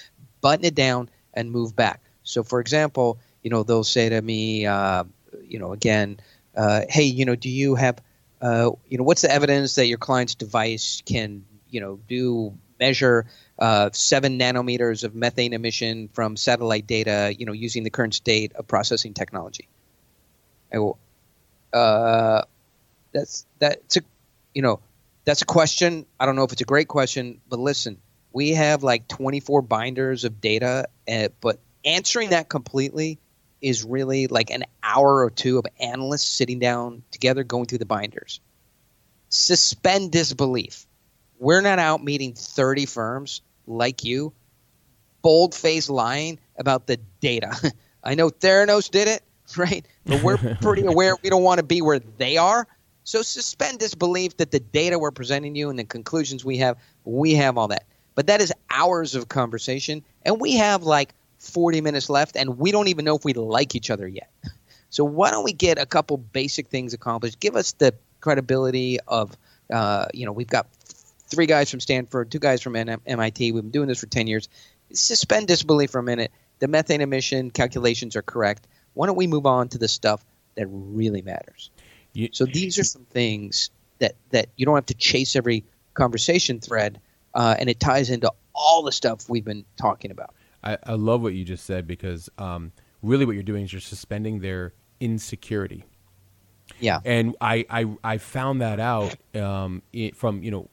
button 0.42 0.66
it 0.66 0.74
down, 0.74 1.08
and 1.32 1.50
move 1.50 1.74
back. 1.74 2.02
So, 2.22 2.42
for 2.44 2.60
example, 2.60 3.18
you 3.42 3.48
know, 3.48 3.62
they'll 3.62 3.82
say 3.82 4.10
to 4.10 4.20
me, 4.20 4.66
uh, 4.66 5.04
you 5.48 5.58
know, 5.58 5.72
again, 5.72 6.20
uh, 6.54 6.82
hey, 6.86 7.04
you 7.04 7.24
know, 7.24 7.34
do 7.34 7.48
you 7.48 7.76
have, 7.76 7.98
uh, 8.42 8.72
you 8.90 8.98
know, 8.98 9.04
what's 9.04 9.22
the 9.22 9.32
evidence 9.32 9.74
that 9.76 9.86
your 9.86 9.96
client's 9.96 10.34
device 10.34 11.02
can, 11.06 11.46
you 11.70 11.80
know, 11.80 11.98
do 12.06 12.52
measure 12.78 13.24
uh, 13.58 13.88
seven 13.94 14.38
nanometers 14.38 15.02
of 15.04 15.14
methane 15.14 15.54
emission 15.54 16.08
from 16.12 16.36
satellite 16.36 16.86
data, 16.86 17.34
you 17.38 17.46
know, 17.46 17.52
using 17.52 17.84
the 17.84 17.90
current 17.90 18.12
state 18.12 18.52
of 18.52 18.68
processing 18.68 19.14
technology? 19.14 19.66
I 20.70 20.92
Uh, 21.72 22.44
that's 23.14 23.46
that's 23.58 23.96
a 23.96 24.00
you 24.52 24.60
know 24.60 24.80
that's 25.24 25.40
a 25.40 25.46
question. 25.46 26.04
I 26.20 26.26
don't 26.26 26.36
know 26.36 26.44
if 26.44 26.52
it's 26.52 26.60
a 26.60 26.66
great 26.66 26.88
question, 26.88 27.40
but 27.48 27.58
listen, 27.58 27.98
we 28.32 28.50
have 28.50 28.82
like 28.82 29.08
24 29.08 29.62
binders 29.62 30.24
of 30.24 30.40
data, 30.40 30.88
uh, 31.10 31.28
but 31.40 31.60
answering 31.84 32.30
that 32.30 32.50
completely 32.50 33.18
is 33.62 33.84
really 33.84 34.26
like 34.26 34.50
an 34.50 34.64
hour 34.82 35.24
or 35.24 35.30
two 35.30 35.58
of 35.58 35.64
analysts 35.80 36.26
sitting 36.26 36.58
down 36.58 37.02
together 37.10 37.44
going 37.44 37.64
through 37.64 37.78
the 37.78 37.86
binders. 37.86 38.40
Suspend 39.30 40.12
disbelief. 40.12 40.86
We're 41.38 41.62
not 41.62 41.78
out 41.78 42.04
meeting 42.04 42.34
30 42.34 42.86
firms 42.86 43.40
like 43.66 44.04
you, 44.04 44.32
bold 45.22 45.54
faced 45.54 45.88
lying 45.88 46.38
about 46.58 46.86
the 46.86 46.98
data. 47.20 47.72
I 48.04 48.14
know 48.14 48.28
Theranos 48.28 48.90
did 48.90 49.08
it, 49.08 49.22
right? 49.56 49.86
But 50.04 50.22
we're 50.22 50.36
pretty 50.36 50.82
aware 50.86 51.16
we 51.22 51.30
don't 51.30 51.42
want 51.42 51.58
to 51.58 51.64
be 51.64 51.80
where 51.80 51.98
they 51.98 52.36
are. 52.36 52.66
So 53.04 53.22
suspend 53.22 53.78
disbelief 53.78 54.38
that 54.38 54.50
the 54.50 54.60
data 54.60 54.98
we're 54.98 55.10
presenting 55.10 55.54
you 55.54 55.70
and 55.70 55.78
the 55.78 55.84
conclusions 55.84 56.44
we 56.44 56.58
have, 56.58 56.78
we 57.04 57.34
have 57.34 57.58
all 57.58 57.68
that. 57.68 57.84
But 58.14 58.28
that 58.28 58.40
is 58.40 58.52
hours 58.70 59.14
of 59.14 59.28
conversation, 59.28 60.02
and 60.22 60.40
we 60.40 60.54
have 60.56 60.84
like 60.84 61.14
40 61.38 61.80
minutes 61.82 62.08
left, 62.08 62.36
and 62.36 62.58
we 62.58 62.72
don't 62.72 62.88
even 62.88 63.04
know 63.04 63.14
if 63.16 63.24
we 63.24 63.34
like 63.34 63.74
each 63.74 63.90
other 63.90 64.08
yet. 64.08 64.30
So 64.90 65.04
why 65.04 65.32
don't 65.32 65.42
we 65.42 65.52
get 65.52 65.78
a 65.78 65.86
couple 65.86 66.16
basic 66.16 66.68
things 66.68 66.94
accomplished? 66.94 67.40
Give 67.40 67.56
us 67.56 67.72
the 67.72 67.94
credibility 68.20 69.00
of, 69.08 69.36
uh, 69.68 70.06
you 70.14 70.24
know, 70.24 70.30
we've 70.30 70.46
got 70.46 70.68
three 71.26 71.46
guys 71.46 71.68
from 71.68 71.80
Stanford, 71.80 72.30
two 72.30 72.38
guys 72.38 72.62
from 72.62 72.76
MIT. 72.76 73.50
We've 73.50 73.62
been 73.62 73.72
doing 73.72 73.88
this 73.88 73.98
for 73.98 74.06
10 74.06 74.28
years. 74.28 74.48
Suspend 74.92 75.48
disbelief 75.48 75.90
for 75.90 75.98
a 75.98 76.02
minute. 76.04 76.30
The 76.60 76.68
methane 76.68 77.00
emission 77.00 77.50
calculations 77.50 78.14
are 78.14 78.22
correct. 78.22 78.68
Why 78.92 79.08
don't 79.08 79.16
we 79.16 79.26
move 79.26 79.46
on 79.46 79.68
to 79.70 79.78
the 79.78 79.88
stuff 79.88 80.24
that 80.54 80.68
really 80.70 81.22
matters? 81.22 81.70
You, 82.14 82.30
so 82.32 82.46
these 82.46 82.78
are 82.78 82.84
some 82.84 83.04
things 83.10 83.70
that, 83.98 84.14
that 84.30 84.48
you 84.56 84.64
don't 84.64 84.76
have 84.76 84.86
to 84.86 84.94
chase 84.94 85.36
every 85.36 85.64
conversation 85.94 86.60
thread, 86.60 87.00
uh, 87.34 87.56
and 87.58 87.68
it 87.68 87.80
ties 87.80 88.10
into 88.10 88.32
all 88.54 88.82
the 88.82 88.92
stuff 88.92 89.28
we've 89.28 89.44
been 89.44 89.64
talking 89.76 90.10
about. 90.10 90.34
I, 90.62 90.78
I 90.84 90.92
love 90.94 91.22
what 91.22 91.34
you 91.34 91.44
just 91.44 91.66
said 91.66 91.86
because 91.86 92.30
um, 92.38 92.72
really 93.02 93.26
what 93.26 93.32
you're 93.34 93.42
doing 93.42 93.64
is 93.64 93.72
you're 93.72 93.80
suspending 93.80 94.40
their 94.40 94.72
insecurity. 95.00 95.84
Yeah. 96.80 97.00
And 97.04 97.36
I, 97.40 97.66
I, 97.68 97.96
I 98.02 98.18
found 98.18 98.62
that 98.62 98.80
out 98.80 99.14
um, 99.34 99.82
from, 100.14 100.42
you 100.42 100.50
know, 100.50 100.70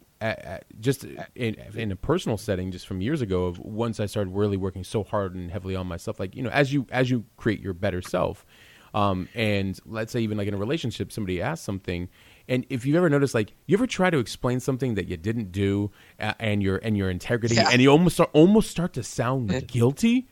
just 0.80 1.04
in, 1.36 1.56
in, 1.76 1.92
a 1.92 1.96
personal 1.96 2.38
setting, 2.38 2.72
just 2.72 2.86
from 2.86 3.02
years 3.02 3.22
ago, 3.22 3.46
of 3.46 3.60
once 3.60 4.00
I 4.00 4.06
started 4.06 4.32
really 4.32 4.58
working 4.58 4.84
so 4.84 5.04
hard 5.04 5.34
and 5.34 5.52
heavily 5.52 5.76
on 5.76 5.88
myself, 5.88 6.20
like 6.20 6.36
you 6.36 6.44
know, 6.44 6.52
as 6.52 6.72
you 6.72 6.86
as 6.92 7.10
you 7.10 7.26
create 7.38 7.60
your 7.60 7.74
better 7.74 8.04
self, 8.04 8.46
um, 8.94 9.28
and 9.36 9.80
let's 9.86 10.12
say 10.12 10.22
even 10.22 10.38
like 10.38 10.48
in 10.48 10.54
a 10.54 10.58
relationship, 10.58 11.12
somebody 11.12 11.42
asks 11.42 11.66
something, 11.66 12.10
and 12.48 12.66
if 12.70 12.86
you've 12.86 12.96
ever 12.96 13.10
notice, 13.10 13.34
like 13.34 13.54
you 13.66 13.78
ever 13.78 13.88
try 13.88 14.10
to 14.10 14.18
explain 14.18 14.60
something 14.60 14.96
that 14.96 15.08
you 15.08 15.18
didn't 15.18 15.52
do, 15.52 15.92
uh, 16.20 16.34
and 16.40 16.62
your 16.62 16.78
and 16.78 16.98
your 16.98 17.10
integrity, 17.10 17.56
yeah. 17.56 17.70
and 17.72 17.82
you 17.82 17.90
almost 17.90 18.16
start, 18.16 18.30
almost 18.34 18.70
start 18.70 18.94
to 18.94 19.04
sound 19.04 19.68
guilty, 19.68 20.28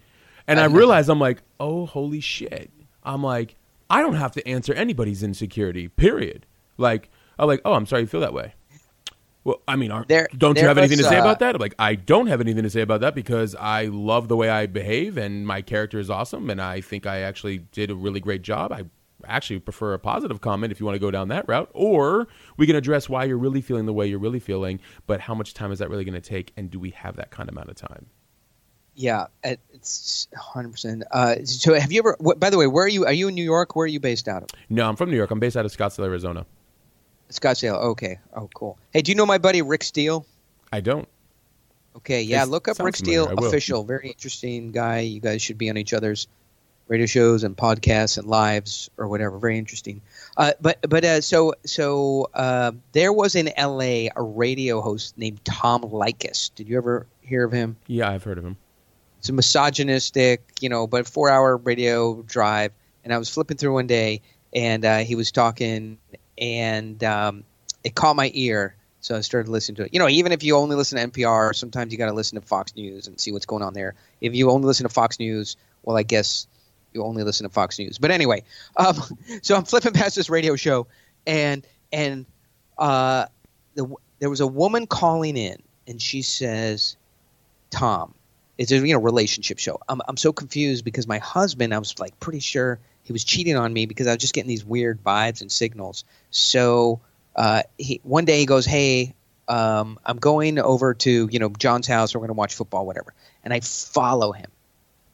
and 0.48 0.60
I, 0.60 0.64
I 0.64 0.68
realize 0.68 1.10
I'm 1.10 1.20
like, 1.20 1.42
oh 1.60 1.86
holy 1.86 2.20
shit, 2.20 2.72
I'm 3.04 3.24
like, 3.24 3.56
I 3.90 4.02
don't 4.02 4.16
have 4.16 4.34
to 4.34 4.48
answer 4.48 4.74
anybody's 4.74 5.24
insecurity, 5.24 5.88
period. 5.88 6.46
Like, 6.78 7.10
I'm 7.38 7.48
like, 7.48 7.62
oh, 7.66 7.74
I'm 7.74 7.86
sorry 7.86 8.04
you 8.04 8.08
feel 8.08 8.22
that 8.22 8.34
way 8.34 8.54
well, 9.50 9.62
I 9.68 9.76
mean, 9.78 9.92
there, 10.08 10.28
don't 10.38 10.60
you 10.60 10.68
have 10.68 10.78
anything 10.78 11.00
to 11.00 11.04
say 11.04 11.18
uh, 11.18 11.22
about 11.22 11.40
that? 11.40 11.56
I'm 11.56 11.60
like, 11.60 11.74
I 11.80 11.96
don't 11.96 12.28
have 12.28 12.40
anything 12.40 12.62
to 12.62 12.70
say 12.70 12.82
about 12.82 13.02
that 13.02 13.16
because 13.16 13.56
I 13.56 13.86
love 13.86 14.28
the 14.28 14.36
way 14.36 14.48
I 14.48 14.68
behave 14.68 15.18
and 15.18 15.48
my 15.48 15.64
character 15.64 15.98
is 15.98 16.08
awesome, 16.08 16.52
and 16.52 16.62
I 16.62 16.82
think 16.82 17.08
I 17.08 17.22
actually 17.22 17.58
did 17.58 17.90
a 17.90 17.96
really 17.96 18.20
great 18.20 18.44
job. 18.44 18.72
I 18.72 18.84
actually 19.26 19.60
prefer 19.60 19.96
a 19.96 20.00
positive 20.00 20.40
comment 20.40 20.72
if 20.72 20.80
you 20.80 20.86
want 20.86 20.98
to 20.98 21.00
go 21.00 21.10
down 21.10 21.30
that 21.30 21.48
route, 21.48 21.72
or 21.74 22.28
we 22.58 22.68
can 22.68 22.76
address 22.76 23.10
why 23.10 23.24
you're 23.24 23.40
really 23.40 23.62
feeling 23.62 23.88
the 23.88 23.94
way 23.94 24.06
you're 24.06 24.20
really 24.20 24.40
feeling, 24.40 24.80
but 25.08 25.20
how 25.20 25.34
much 25.34 25.56
time 25.56 25.72
is 25.72 25.80
that 25.80 25.90
really 25.90 26.06
going 26.06 26.14
to 26.14 26.22
take, 26.22 26.54
and 26.56 26.70
do 26.70 26.80
we 26.80 26.92
have 26.92 27.16
that 27.16 27.32
kind 27.32 27.50
of 27.50 27.56
amount 27.56 27.70
of 27.70 27.76
time? 27.76 28.06
Yeah, 28.94 29.26
it's 29.44 30.28
100. 30.34 30.68
Uh, 30.68 30.72
percent 30.72 31.50
So, 31.50 31.74
have 31.74 31.92
you 31.92 32.02
ever? 32.02 32.18
By 32.38 32.52
the 32.52 32.58
way, 32.60 32.68
where 32.68 32.86
are 32.86 32.90
you? 32.90 33.06
Are 33.06 33.14
you 33.14 33.30
in 33.30 33.34
New 33.34 33.44
York? 33.44 33.76
Where 33.76 33.86
are 33.86 33.88
you 33.88 34.00
based 34.00 34.28
out 34.28 34.44
of? 34.44 34.50
No, 34.70 34.88
I'm 34.88 34.96
from 34.96 35.10
New 35.10 35.18
York. 35.18 35.32
I'm 35.32 35.40
based 35.40 35.58
out 35.58 35.66
of 35.66 35.76
Scottsdale, 35.76 36.06
Arizona. 36.06 36.46
Scottsdale. 37.30 37.82
Okay. 37.92 38.20
Oh, 38.36 38.50
cool. 38.54 38.78
Hey, 38.92 39.02
do 39.02 39.12
you 39.12 39.16
know 39.16 39.26
my 39.26 39.38
buddy 39.38 39.62
Rick 39.62 39.84
Steele? 39.84 40.26
I 40.72 40.82
don't. 40.82 41.08
Okay. 41.98 42.22
Yeah. 42.24 42.46
Look 42.46 42.68
up 42.68 42.80
Rick 42.80 42.96
Steele 42.96 43.28
official. 43.38 43.84
Very 43.84 44.08
interesting 44.08 44.72
guy. 44.72 45.00
You 45.00 45.20
guys 45.20 45.42
should 45.42 45.58
be 45.58 45.70
on 45.70 45.78
each 45.78 45.94
other's 45.94 46.28
radio 46.88 47.06
shows 47.06 47.44
and 47.44 47.56
podcasts 47.56 48.18
and 48.18 48.28
lives 48.28 48.90
or 48.98 49.08
whatever. 49.08 49.38
Very 49.38 49.58
interesting. 49.58 50.02
Uh, 50.36 50.54
but 50.60 50.80
but 50.90 51.06
uh, 51.06 51.22
so 51.22 51.54
so 51.66 52.30
uh, 52.34 52.72
there 52.92 53.14
was 53.14 53.36
in 53.36 53.50
L.A. 53.56 54.10
a 54.14 54.22
radio 54.22 54.82
host 54.82 55.18
named 55.18 55.44
Tom 55.46 55.84
Leykis. 55.84 56.54
Did 56.56 56.68
you 56.68 56.78
ever 56.78 57.06
hear 57.22 57.46
of 57.46 57.52
him? 57.52 57.78
Yeah, 57.88 58.10
I've 58.10 58.24
heard 58.24 58.38
of 58.38 58.44
him. 58.44 58.58
It's 59.20 59.30
a 59.30 59.34
misogynistic, 59.34 60.42
you 60.62 60.70
know, 60.70 60.88
but 60.88 61.08
four 61.08 61.30
hour 61.30 61.56
radio 61.58 62.22
drive. 62.24 62.72
And 63.04 63.14
I 63.14 63.18
was 63.18 63.30
flipping 63.30 63.58
through 63.58 63.74
one 63.74 63.88
day, 63.88 64.22
and 64.54 64.84
uh, 64.84 64.98
he 65.00 65.16
was 65.16 65.32
talking, 65.32 65.98
and 66.40 67.04
um, 67.04 67.44
it 67.84 67.96
caught 67.96 68.16
my 68.16 68.32
ear. 68.34 68.76
So 69.02 69.16
I 69.16 69.22
started 69.22 69.50
listening 69.50 69.78
to 69.78 69.84
it. 69.84 69.94
You 69.94 70.00
know, 70.00 70.10
even 70.10 70.32
if 70.32 70.44
you 70.44 70.56
only 70.58 70.76
listen 70.76 70.98
to 70.98 71.08
NPR, 71.08 71.56
sometimes 71.56 71.92
you 71.92 71.98
got 71.98 72.08
to 72.08 72.14
listen 72.14 72.40
to 72.40 72.46
Fox 72.46 72.76
News 72.76 73.08
and 73.08 73.20
see 73.20 73.32
what's 73.32 73.46
going 73.46 73.64
on 73.64 73.74
there. 73.74 73.96
If 74.20 74.36
you 74.36 74.50
only 74.50 74.66
listen 74.68 74.84
to 74.84 74.94
Fox 74.94 75.20
News, 75.20 75.56
well, 75.84 75.96
I 75.96 76.04
guess 76.04 76.48
you 76.94 77.04
only 77.04 77.24
listen 77.24 77.46
to 77.46 77.54
Fox 77.54 77.80
News. 77.80 77.98
But 77.98 78.12
anyway, 78.12 78.44
um, 78.76 78.96
so 79.42 79.56
I'm 79.56 79.64
flipping 79.64 79.94
past 79.94 80.16
this 80.16 80.30
radio 80.30 80.56
show, 80.56 80.88
and 81.26 81.66
and 81.94 82.26
uh, 82.78 83.26
the, 83.76 83.88
there 84.20 84.30
was 84.30 84.42
a 84.42 84.48
woman 84.48 84.86
calling 84.86 85.38
in, 85.38 85.62
and 85.88 86.02
she 86.02 86.22
says, 86.22 86.98
"Tom, 87.70 88.14
it's 88.58 88.72
a 88.72 88.78
you 88.78 88.94
know 88.94 89.00
relationship 89.00 89.60
show. 89.60 89.80
I'm 89.88 90.02
I'm 90.08 90.18
so 90.18 90.34
confused 90.34 90.84
because 90.84 91.08
my 91.08 91.20
husband, 91.20 91.74
I 91.74 91.80
was 91.80 91.98
like 92.00 92.20
pretty 92.20 92.40
sure 92.40 92.80
he 93.10 93.14
was 93.14 93.24
cheating 93.24 93.56
on 93.56 93.74
me 93.74 93.88
because 93.88 94.06
I 94.06 94.12
was 94.12 94.20
just 94.20 94.36
getting 94.36 94.50
these 94.50 94.64
weird 94.64 95.04
vibes 95.04 95.42
and 95.42 95.52
signals. 95.52 96.04
So 96.30 97.02
uh, 97.36 97.64
he 97.80 98.00
one 98.04 98.24
day 98.24 98.38
he 98.38 98.46
goes, 98.46 98.68
"Hey, 98.68 99.16
um, 99.48 99.98
I'm 100.06 100.18
going 100.18 100.60
over 100.60 100.94
to 100.94 101.28
you 101.32 101.40
know 101.40 101.50
John's 101.50 101.88
house. 101.88 102.14
We're 102.14 102.20
going 102.20 102.28
to 102.28 102.36
watch 102.36 102.54
football, 102.54 102.86
whatever." 102.86 103.16
And 103.44 103.52
I 103.52 103.62
follow 103.62 104.32
him, 104.32 104.52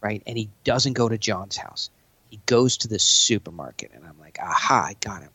right? 0.01 0.21
And 0.27 0.37
he 0.37 0.49
doesn't 0.65 0.91
go 0.91 1.07
to 1.07 1.17
John's 1.17 1.55
house. 1.55 1.89
He 2.29 2.41
goes 2.47 2.75
to 2.79 2.89
the 2.89 2.99
supermarket, 2.99 3.91
and 3.93 4.03
I'm 4.03 4.19
like, 4.19 4.39
"Aha, 4.43 4.87
I 4.89 4.97
got 4.99 5.21
him." 5.21 5.31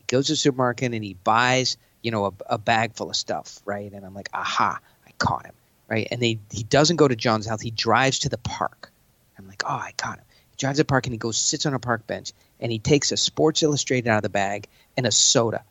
He 0.00 0.04
goes 0.06 0.26
to 0.26 0.32
the 0.32 0.36
supermarket 0.36 0.92
and 0.92 1.02
he 1.02 1.14
buys 1.14 1.78
you 2.02 2.10
know 2.10 2.26
a, 2.26 2.32
a 2.44 2.58
bag 2.58 2.92
full 2.92 3.08
of 3.08 3.16
stuff, 3.16 3.58
right? 3.64 3.90
And 3.90 4.04
I'm 4.04 4.12
like, 4.12 4.28
"Aha, 4.34 4.80
I 5.06 5.10
caught 5.16 5.46
him." 5.46 5.54
Right? 5.88 6.08
And 6.10 6.20
they, 6.20 6.38
he 6.50 6.62
doesn't 6.62 6.96
go 6.96 7.08
to 7.08 7.16
John's 7.16 7.46
house. 7.46 7.62
He 7.62 7.70
drives 7.70 8.18
to 8.20 8.28
the 8.28 8.38
park. 8.38 8.90
I'm 9.38 9.48
like, 9.48 9.62
oh, 9.66 9.74
I 9.74 9.92
got 9.96 10.18
him 10.18 10.24
drives 10.56 10.78
to 10.78 10.82
the 10.82 10.86
park 10.86 11.06
and 11.06 11.14
he 11.14 11.18
goes 11.18 11.38
sits 11.38 11.66
on 11.66 11.74
a 11.74 11.78
park 11.78 12.06
bench 12.06 12.32
and 12.60 12.70
he 12.70 12.78
takes 12.78 13.12
a 13.12 13.16
Sports 13.16 13.62
Illustrated 13.62 14.08
out 14.08 14.18
of 14.18 14.22
the 14.22 14.28
bag 14.28 14.68
and 14.96 15.06
a 15.06 15.12
soda, 15.12 15.64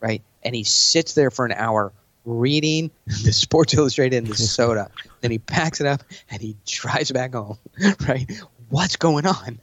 right? 0.00 0.22
And 0.42 0.54
he 0.54 0.64
sits 0.64 1.14
there 1.14 1.30
for 1.30 1.44
an 1.44 1.52
hour 1.52 1.92
reading 2.24 2.90
the 3.06 3.32
Sports 3.32 3.74
Illustrated 3.74 4.16
and 4.16 4.26
the 4.26 4.36
soda. 4.36 4.90
then 5.20 5.30
he 5.30 5.38
packs 5.38 5.80
it 5.80 5.86
up 5.86 6.02
and 6.30 6.40
he 6.40 6.56
drives 6.66 7.10
back 7.12 7.34
home, 7.34 7.58
right? 8.08 8.30
What's 8.68 8.96
going 8.96 9.26
on? 9.26 9.60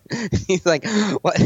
He's 0.47 0.65
like, 0.65 0.85
what? 1.21 1.37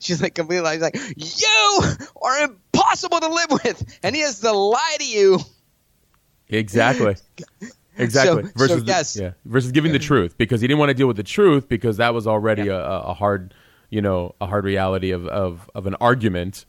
She's 0.00 0.22
like 0.22 0.36
completely 0.36 0.70
He's 0.70 0.80
like, 0.80 0.96
you 1.16 1.82
are 2.22 2.44
impossible 2.44 3.18
to 3.18 3.28
live 3.28 3.50
with, 3.50 3.98
and 4.04 4.14
he 4.14 4.22
has 4.22 4.38
to 4.40 4.52
lie 4.52 4.96
to 5.00 5.04
you. 5.04 5.40
Exactly. 6.48 7.16
Exactly. 7.98 8.44
So, 8.44 8.50
versus 8.56 8.80
so 8.80 8.86
yes. 8.86 9.14
the, 9.14 9.22
yeah. 9.22 9.30
Versus 9.44 9.72
giving 9.72 9.92
the 9.92 9.98
truth 9.98 10.38
because 10.38 10.60
he 10.60 10.66
didn't 10.66 10.78
want 10.78 10.90
to 10.90 10.94
deal 10.94 11.06
with 11.06 11.16
the 11.16 11.22
truth 11.22 11.68
because 11.68 11.96
that 11.96 12.14
was 12.14 12.26
already 12.26 12.64
yeah. 12.64 12.74
a, 12.74 13.00
a 13.08 13.14
hard, 13.14 13.54
you 13.90 14.00
know, 14.00 14.34
a 14.40 14.46
hard 14.46 14.64
reality 14.64 15.10
of, 15.10 15.26
of, 15.26 15.68
of 15.74 15.86
an 15.86 15.96
argument, 15.96 16.64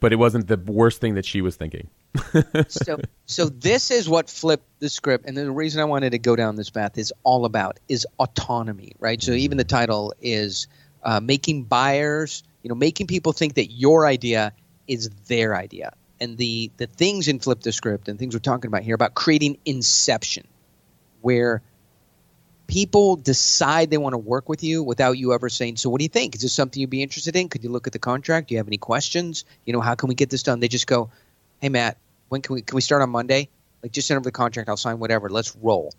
but 0.00 0.12
it 0.12 0.16
wasn't 0.16 0.48
the 0.48 0.56
worst 0.56 1.00
thing 1.00 1.14
that 1.14 1.24
she 1.24 1.40
was 1.40 1.56
thinking. 1.56 1.88
so 2.68 2.98
so 3.26 3.44
this 3.50 3.90
is 3.90 4.08
what 4.08 4.30
flipped 4.30 4.66
the 4.80 4.88
script 4.88 5.26
and 5.26 5.36
the 5.36 5.50
reason 5.50 5.80
I 5.80 5.84
wanted 5.84 6.10
to 6.10 6.18
go 6.18 6.34
down 6.34 6.56
this 6.56 6.70
path 6.70 6.96
is 6.96 7.12
all 7.22 7.44
about 7.44 7.78
is 7.88 8.06
autonomy, 8.18 8.92
right? 8.98 9.22
So 9.22 9.32
even 9.32 9.58
the 9.58 9.64
title 9.64 10.14
is 10.20 10.68
uh, 11.02 11.20
making 11.20 11.64
buyers, 11.64 12.42
you 12.62 12.70
know, 12.70 12.74
making 12.74 13.06
people 13.08 13.32
think 13.32 13.54
that 13.54 13.66
your 13.66 14.06
idea 14.06 14.52
is 14.86 15.10
their 15.28 15.54
idea 15.54 15.92
and 16.20 16.36
the 16.36 16.70
the 16.76 16.86
things 16.86 17.28
in 17.28 17.38
flip 17.38 17.60
the 17.60 17.72
script 17.72 18.08
and 18.08 18.18
things 18.18 18.34
we're 18.34 18.40
talking 18.40 18.68
about 18.68 18.82
here 18.82 18.94
about 18.94 19.14
creating 19.14 19.58
inception 19.64 20.46
where 21.20 21.62
people 22.66 23.16
decide 23.16 23.90
they 23.90 23.98
want 23.98 24.12
to 24.12 24.18
work 24.18 24.48
with 24.48 24.62
you 24.62 24.82
without 24.82 25.12
you 25.12 25.32
ever 25.32 25.48
saying 25.48 25.76
so 25.76 25.88
what 25.90 25.98
do 25.98 26.04
you 26.04 26.08
think? 26.08 26.34
Is 26.34 26.42
this 26.42 26.52
something 26.52 26.80
you'd 26.80 26.90
be 26.90 27.02
interested 27.02 27.34
in? 27.34 27.48
Could 27.48 27.64
you 27.64 27.70
look 27.70 27.86
at 27.86 27.92
the 27.92 27.98
contract? 27.98 28.48
Do 28.48 28.54
you 28.54 28.58
have 28.58 28.68
any 28.68 28.78
questions? 28.78 29.44
You 29.64 29.72
know 29.72 29.80
how 29.80 29.94
can 29.94 30.08
we 30.08 30.14
get 30.14 30.30
this 30.30 30.42
done? 30.42 30.60
They 30.60 30.68
just 30.68 30.86
go 30.86 31.10
hey 31.60 31.68
matt 31.68 31.96
when 32.28 32.42
can 32.42 32.54
we 32.54 32.62
can 32.62 32.76
we 32.76 32.82
start 32.82 33.02
on 33.02 33.10
monday? 33.10 33.48
Like 33.82 33.92
just 33.92 34.08
send 34.08 34.16
over 34.16 34.24
the 34.24 34.32
contract. 34.32 34.68
I'll 34.68 34.76
sign 34.76 34.98
whatever. 34.98 35.28
Let's 35.28 35.54
roll. 35.56 35.92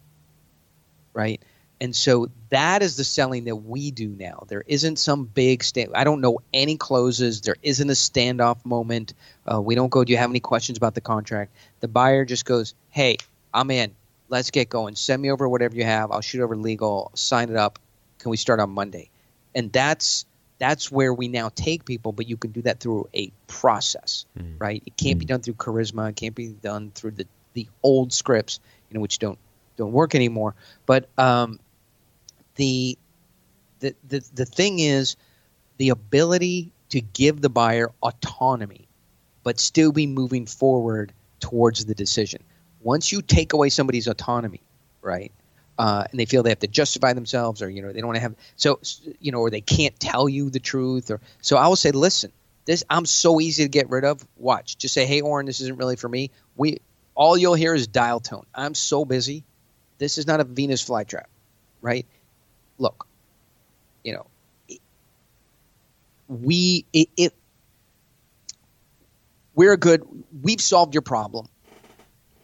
Right 1.13 1.41
And 1.81 1.95
so 1.95 2.29
that 2.49 2.81
is 2.81 2.97
the 2.97 3.03
selling 3.05 3.45
that 3.45 3.55
we 3.55 3.89
do 3.91 4.09
now. 4.09 4.43
There 4.49 4.63
isn't 4.67 4.97
some 4.99 5.23
big 5.25 5.63
stand. 5.63 5.91
I 5.95 6.03
don't 6.03 6.19
know 6.19 6.39
any 6.53 6.75
closes. 6.75 7.41
There 7.41 7.55
isn't 7.63 7.89
a 7.89 7.93
standoff 7.93 8.65
moment. 8.65 9.13
Uh, 9.51 9.61
we 9.61 9.75
don't 9.75 9.89
go. 9.89 10.03
Do 10.03 10.11
you 10.11 10.17
have 10.17 10.29
any 10.29 10.41
questions 10.41 10.77
about 10.77 10.93
the 10.95 11.01
contract? 11.01 11.51
The 11.79 11.87
buyer 11.87 12.25
just 12.25 12.43
goes, 12.45 12.73
"Hey, 12.89 13.17
I'm 13.53 13.71
in. 13.71 13.91
Let's 14.27 14.51
get 14.51 14.67
going. 14.69 14.95
Send 14.95 15.21
me 15.21 15.31
over 15.31 15.47
whatever 15.47 15.75
you 15.75 15.85
have. 15.85 16.11
I'll 16.11 16.21
shoot 16.21 16.41
over 16.41 16.55
legal. 16.57 17.11
Sign 17.15 17.49
it 17.49 17.55
up. 17.55 17.79
Can 18.17 18.29
we 18.29 18.37
start 18.37 18.59
on 18.59 18.71
Monday?" 18.71 19.09
And 19.55 19.71
that's 19.71 20.25
that's 20.57 20.91
where 20.91 21.13
we 21.13 21.29
now 21.29 21.49
take 21.55 21.85
people. 21.85 22.11
But 22.11 22.27
you 22.27 22.35
can 22.35 22.51
do 22.51 22.61
that 22.63 22.81
through 22.81 23.07
a 23.15 23.31
process, 23.47 24.25
Mm. 24.37 24.55
right? 24.59 24.83
It 24.85 24.97
can't 24.97 25.17
be 25.17 25.23
done 25.25 25.39
through 25.39 25.53
charisma. 25.53 26.09
It 26.09 26.17
can't 26.17 26.35
be 26.35 26.49
done 26.49 26.91
through 26.93 27.11
the 27.11 27.25
the 27.53 27.67
old 27.83 28.11
scripts, 28.11 28.59
you 28.89 28.95
know, 28.95 29.01
which 29.01 29.19
don't 29.19 29.39
don't 29.77 29.93
work 29.93 30.13
anymore. 30.13 30.55
But 30.85 31.07
um, 31.17 31.59
the, 32.59 32.97
the 33.79 33.95
the 34.09 34.29
the 34.33 34.45
thing 34.45 34.79
is 34.79 35.15
the 35.77 35.89
ability 35.89 36.73
to 36.89 36.99
give 36.99 37.39
the 37.39 37.49
buyer 37.49 37.89
autonomy, 38.03 38.87
but 39.43 39.59
still 39.59 39.93
be 39.93 40.05
moving 40.05 40.45
forward 40.45 41.13
towards 41.39 41.85
the 41.85 41.95
decision. 41.95 42.43
Once 42.81 43.13
you 43.13 43.21
take 43.21 43.53
away 43.53 43.69
somebody's 43.69 44.07
autonomy, 44.07 44.61
right? 45.01 45.31
Uh, 45.77 46.03
and 46.11 46.19
they 46.19 46.25
feel 46.25 46.43
they 46.43 46.49
have 46.49 46.59
to 46.59 46.67
justify 46.67 47.13
themselves, 47.13 47.61
or 47.61 47.69
you 47.69 47.81
know 47.81 47.93
they 47.93 47.99
don't 47.99 48.07
want 48.07 48.17
to 48.17 48.21
have 48.21 48.35
so 48.57 48.79
you 49.21 49.31
know, 49.31 49.39
or 49.39 49.49
they 49.49 49.61
can't 49.61 49.97
tell 49.97 50.27
you 50.27 50.49
the 50.49 50.59
truth, 50.59 51.09
or 51.09 51.21
so 51.41 51.55
I 51.55 51.69
will 51.69 51.77
say, 51.77 51.91
listen, 51.91 52.33
this 52.65 52.83
I'm 52.89 53.05
so 53.05 53.39
easy 53.39 53.63
to 53.63 53.69
get 53.69 53.89
rid 53.89 54.03
of. 54.03 54.27
Watch, 54.35 54.77
just 54.77 54.93
say, 54.93 55.05
hey, 55.05 55.21
Oren, 55.21 55.45
this 55.45 55.61
isn't 55.61 55.77
really 55.77 55.95
for 55.95 56.09
me. 56.09 56.31
We 56.57 56.81
all 57.15 57.37
you'll 57.37 57.53
hear 57.53 57.73
is 57.73 57.87
dial 57.87 58.19
tone. 58.19 58.45
I'm 58.53 58.75
so 58.75 59.05
busy. 59.05 59.45
This 59.97 60.17
is 60.17 60.27
not 60.27 60.41
a 60.41 60.43
Venus 60.43 60.83
flytrap, 60.83 61.27
right? 61.81 62.05
Look, 62.79 63.05
you 64.03 64.13
know, 64.13 64.25
we 66.27 66.85
it, 66.93 67.09
it 67.15 67.33
we're 69.59 69.73
a 69.73 69.77
good. 69.77 70.03
We've 70.41 70.61
solved 70.61 70.93
your 70.93 71.01
problem 71.01 71.49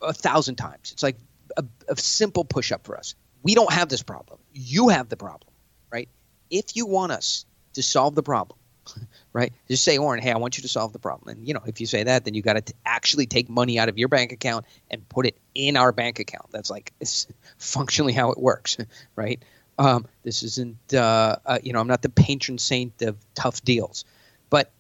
a 0.01 0.11
thousand 0.11 0.55
times. 0.55 0.91
It's 0.91 1.01
like 1.01 1.15
a, 1.55 1.63
a 1.87 1.95
simple 1.95 2.43
push 2.43 2.73
up 2.73 2.85
for 2.85 2.97
us. 2.97 3.15
We 3.41 3.55
don't 3.55 3.71
have 3.71 3.87
this 3.87 4.03
problem. 4.03 4.39
You 4.53 4.89
have 4.89 5.07
the 5.07 5.15
problem, 5.15 5.53
right? 5.91 6.09
If 6.49 6.75
you 6.75 6.85
want 6.85 7.13
us 7.13 7.45
to 7.75 7.83
solve 7.83 8.15
the 8.15 8.23
problem, 8.23 8.59
right? 9.33 9.53
Just 9.69 9.85
say, 9.85 9.97
Oren, 9.97 10.21
hey, 10.21 10.31
I 10.31 10.37
want 10.37 10.57
you 10.57 10.63
to 10.63 10.67
solve 10.67 10.91
the 10.93 10.99
problem. 10.99 11.37
And 11.37 11.47
you 11.47 11.53
know, 11.53 11.61
if 11.65 11.79
you 11.79 11.87
say 11.87 12.03
that, 12.03 12.25
then 12.25 12.33
you 12.33 12.41
got 12.41 12.65
to 12.65 12.73
actually 12.85 13.27
take 13.27 13.47
money 13.49 13.79
out 13.79 13.87
of 13.87 13.97
your 13.97 14.09
bank 14.09 14.31
account 14.31 14.65
and 14.91 15.07
put 15.07 15.25
it 15.25 15.37
in 15.53 15.77
our 15.77 15.91
bank 15.91 16.19
account. 16.19 16.47
That's 16.51 16.69
like 16.69 16.91
it's 16.99 17.27
functionally 17.57 18.13
how 18.13 18.31
it 18.31 18.39
works, 18.39 18.77
right? 19.15 19.41
Um, 19.77 20.05
this 20.23 20.43
isn't, 20.43 20.93
uh, 20.93 21.35
uh, 21.45 21.59
you 21.61 21.73
know, 21.73 21.79
I'm 21.79 21.87
not 21.87 22.01
the 22.01 22.09
patron 22.09 22.57
saint 22.57 23.01
of 23.01 23.17
tough 23.33 23.61
deals, 23.63 24.05
but 24.49 24.71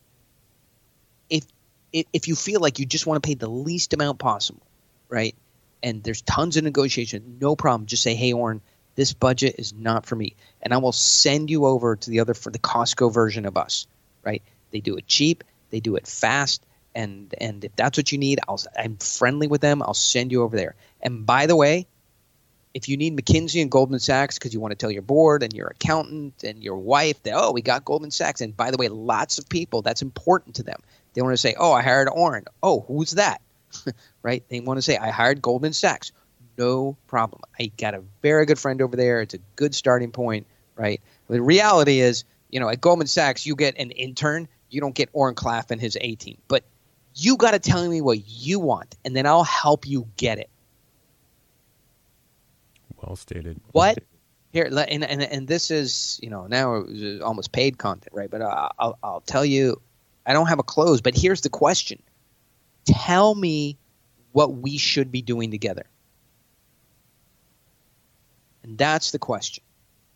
if 1.29 1.45
if 1.91 2.27
you 2.27 2.35
feel 2.35 2.59
like 2.59 2.79
you 2.79 2.85
just 2.85 3.07
want 3.07 3.21
to 3.21 3.27
pay 3.27 3.35
the 3.35 3.49
least 3.49 3.93
amount 3.93 4.19
possible, 4.19 4.65
right? 5.09 5.35
And 5.83 6.03
there's 6.03 6.21
tons 6.21 6.57
of 6.57 6.63
negotiation, 6.63 7.37
no 7.39 7.55
problem. 7.55 7.85
Just 7.85 8.03
say, 8.03 8.15
hey, 8.15 8.33
Oren, 8.33 8.61
this 8.95 9.13
budget 9.13 9.55
is 9.57 9.73
not 9.73 10.05
for 10.05 10.15
me, 10.15 10.35
and 10.61 10.73
I 10.73 10.77
will 10.77 10.91
send 10.91 11.49
you 11.49 11.65
over 11.65 11.95
to 11.95 12.09
the 12.09 12.19
other 12.19 12.33
for 12.33 12.51
the 12.51 12.59
Costco 12.59 13.13
version 13.13 13.45
of 13.45 13.57
us, 13.57 13.87
right? 14.23 14.41
They 14.71 14.79
do 14.79 14.95
it 14.97 15.07
cheap, 15.07 15.43
they 15.69 15.79
do 15.79 15.95
it 15.95 16.07
fast, 16.07 16.65
and 16.93 17.33
and 17.39 17.63
if 17.63 17.75
that's 17.75 17.97
what 17.97 18.11
you 18.11 18.17
need, 18.17 18.39
I'll 18.47 18.61
I'm 18.77 18.97
friendly 18.97 19.47
with 19.47 19.61
them. 19.61 19.81
I'll 19.81 19.93
send 19.93 20.31
you 20.31 20.43
over 20.43 20.55
there. 20.55 20.75
And 21.01 21.25
by 21.25 21.45
the 21.45 21.55
way, 21.55 21.87
if 22.75 22.89
you 22.89 22.97
need 22.97 23.17
McKinsey 23.17 23.61
and 23.61 23.71
Goldman 23.71 24.01
Sachs 24.01 24.37
because 24.37 24.53
you 24.53 24.59
want 24.59 24.73
to 24.73 24.75
tell 24.75 24.91
your 24.91 25.01
board 25.01 25.43
and 25.43 25.53
your 25.53 25.67
accountant 25.67 26.43
and 26.43 26.61
your 26.61 26.75
wife 26.75 27.23
that 27.23 27.33
oh 27.33 27.51
we 27.51 27.61
got 27.61 27.85
Goldman 27.85 28.11
Sachs, 28.11 28.41
and 28.41 28.55
by 28.55 28.69
the 28.69 28.77
way, 28.77 28.89
lots 28.89 29.39
of 29.39 29.47
people 29.47 29.81
that's 29.81 30.01
important 30.01 30.55
to 30.55 30.63
them. 30.63 30.81
They 31.13 31.21
want 31.21 31.33
to 31.33 31.37
say 31.37 31.55
oh 31.57 31.71
I 31.71 31.81
hired 31.81 32.09
Oren. 32.09 32.45
Oh 32.61 32.81
who's 32.81 33.11
that? 33.11 33.41
right? 34.21 34.43
They 34.49 34.59
want 34.59 34.77
to 34.77 34.81
say 34.81 34.97
I 34.97 35.09
hired 35.09 35.41
Goldman 35.41 35.71
Sachs. 35.71 36.11
No 36.57 36.97
problem. 37.07 37.41
I 37.57 37.71
got 37.77 37.93
a 37.93 38.03
very 38.21 38.45
good 38.45 38.59
friend 38.59 38.81
over 38.81 38.97
there. 38.97 39.21
It's 39.21 39.33
a 39.33 39.39
good 39.55 39.73
starting 39.73 40.11
point, 40.11 40.45
right? 40.75 41.01
The 41.29 41.41
reality 41.41 41.99
is, 41.99 42.25
you 42.49 42.59
know, 42.59 42.69
at 42.69 42.81
Goldman 42.81 43.07
Sachs, 43.07 43.45
you 43.45 43.55
get 43.55 43.77
an 43.79 43.91
intern. 43.91 44.49
You 44.69 44.81
don't 44.81 44.95
get 44.95 45.09
Oren 45.13 45.35
Klaff 45.35 45.71
and 45.71 45.79
his 45.79 45.97
A 45.99 46.15
team. 46.15 46.37
But 46.47 46.63
you 47.13 47.37
got 47.37 47.51
to 47.51 47.59
tell 47.59 47.87
me 47.89 48.01
what 48.01 48.19
you 48.25 48.59
want, 48.59 48.95
and 49.05 49.15
then 49.15 49.25
I'll 49.25 49.43
help 49.43 49.87
you 49.87 50.07
get 50.17 50.39
it. 50.39 50.49
Well 53.05 53.15
stated. 53.15 53.59
What? 53.71 53.99
Here, 54.51 54.65
and, 54.65 55.03
and 55.03 55.21
and 55.21 55.47
this 55.47 55.69
is 55.69 56.17
you 56.23 56.29
know 56.29 56.47
now 56.47 56.85
it's 56.87 57.21
almost 57.21 57.51
paid 57.51 57.77
content, 57.77 58.13
right? 58.13 58.29
But 58.31 58.41
uh, 58.41 58.69
I'll 58.79 58.97
I'll 59.03 59.21
tell 59.21 59.43
you, 59.45 59.81
I 60.25 60.33
don't 60.33 60.47
have 60.47 60.59
a 60.59 60.63
close. 60.63 61.01
But 61.01 61.15
here's 61.15 61.41
the 61.41 61.49
question: 61.49 62.01
Tell 62.85 63.35
me 63.35 63.77
what 64.31 64.53
we 64.55 64.77
should 64.77 65.11
be 65.11 65.21
doing 65.21 65.51
together, 65.51 65.85
and 68.63 68.77
that's 68.77 69.11
the 69.11 69.19
question, 69.19 69.63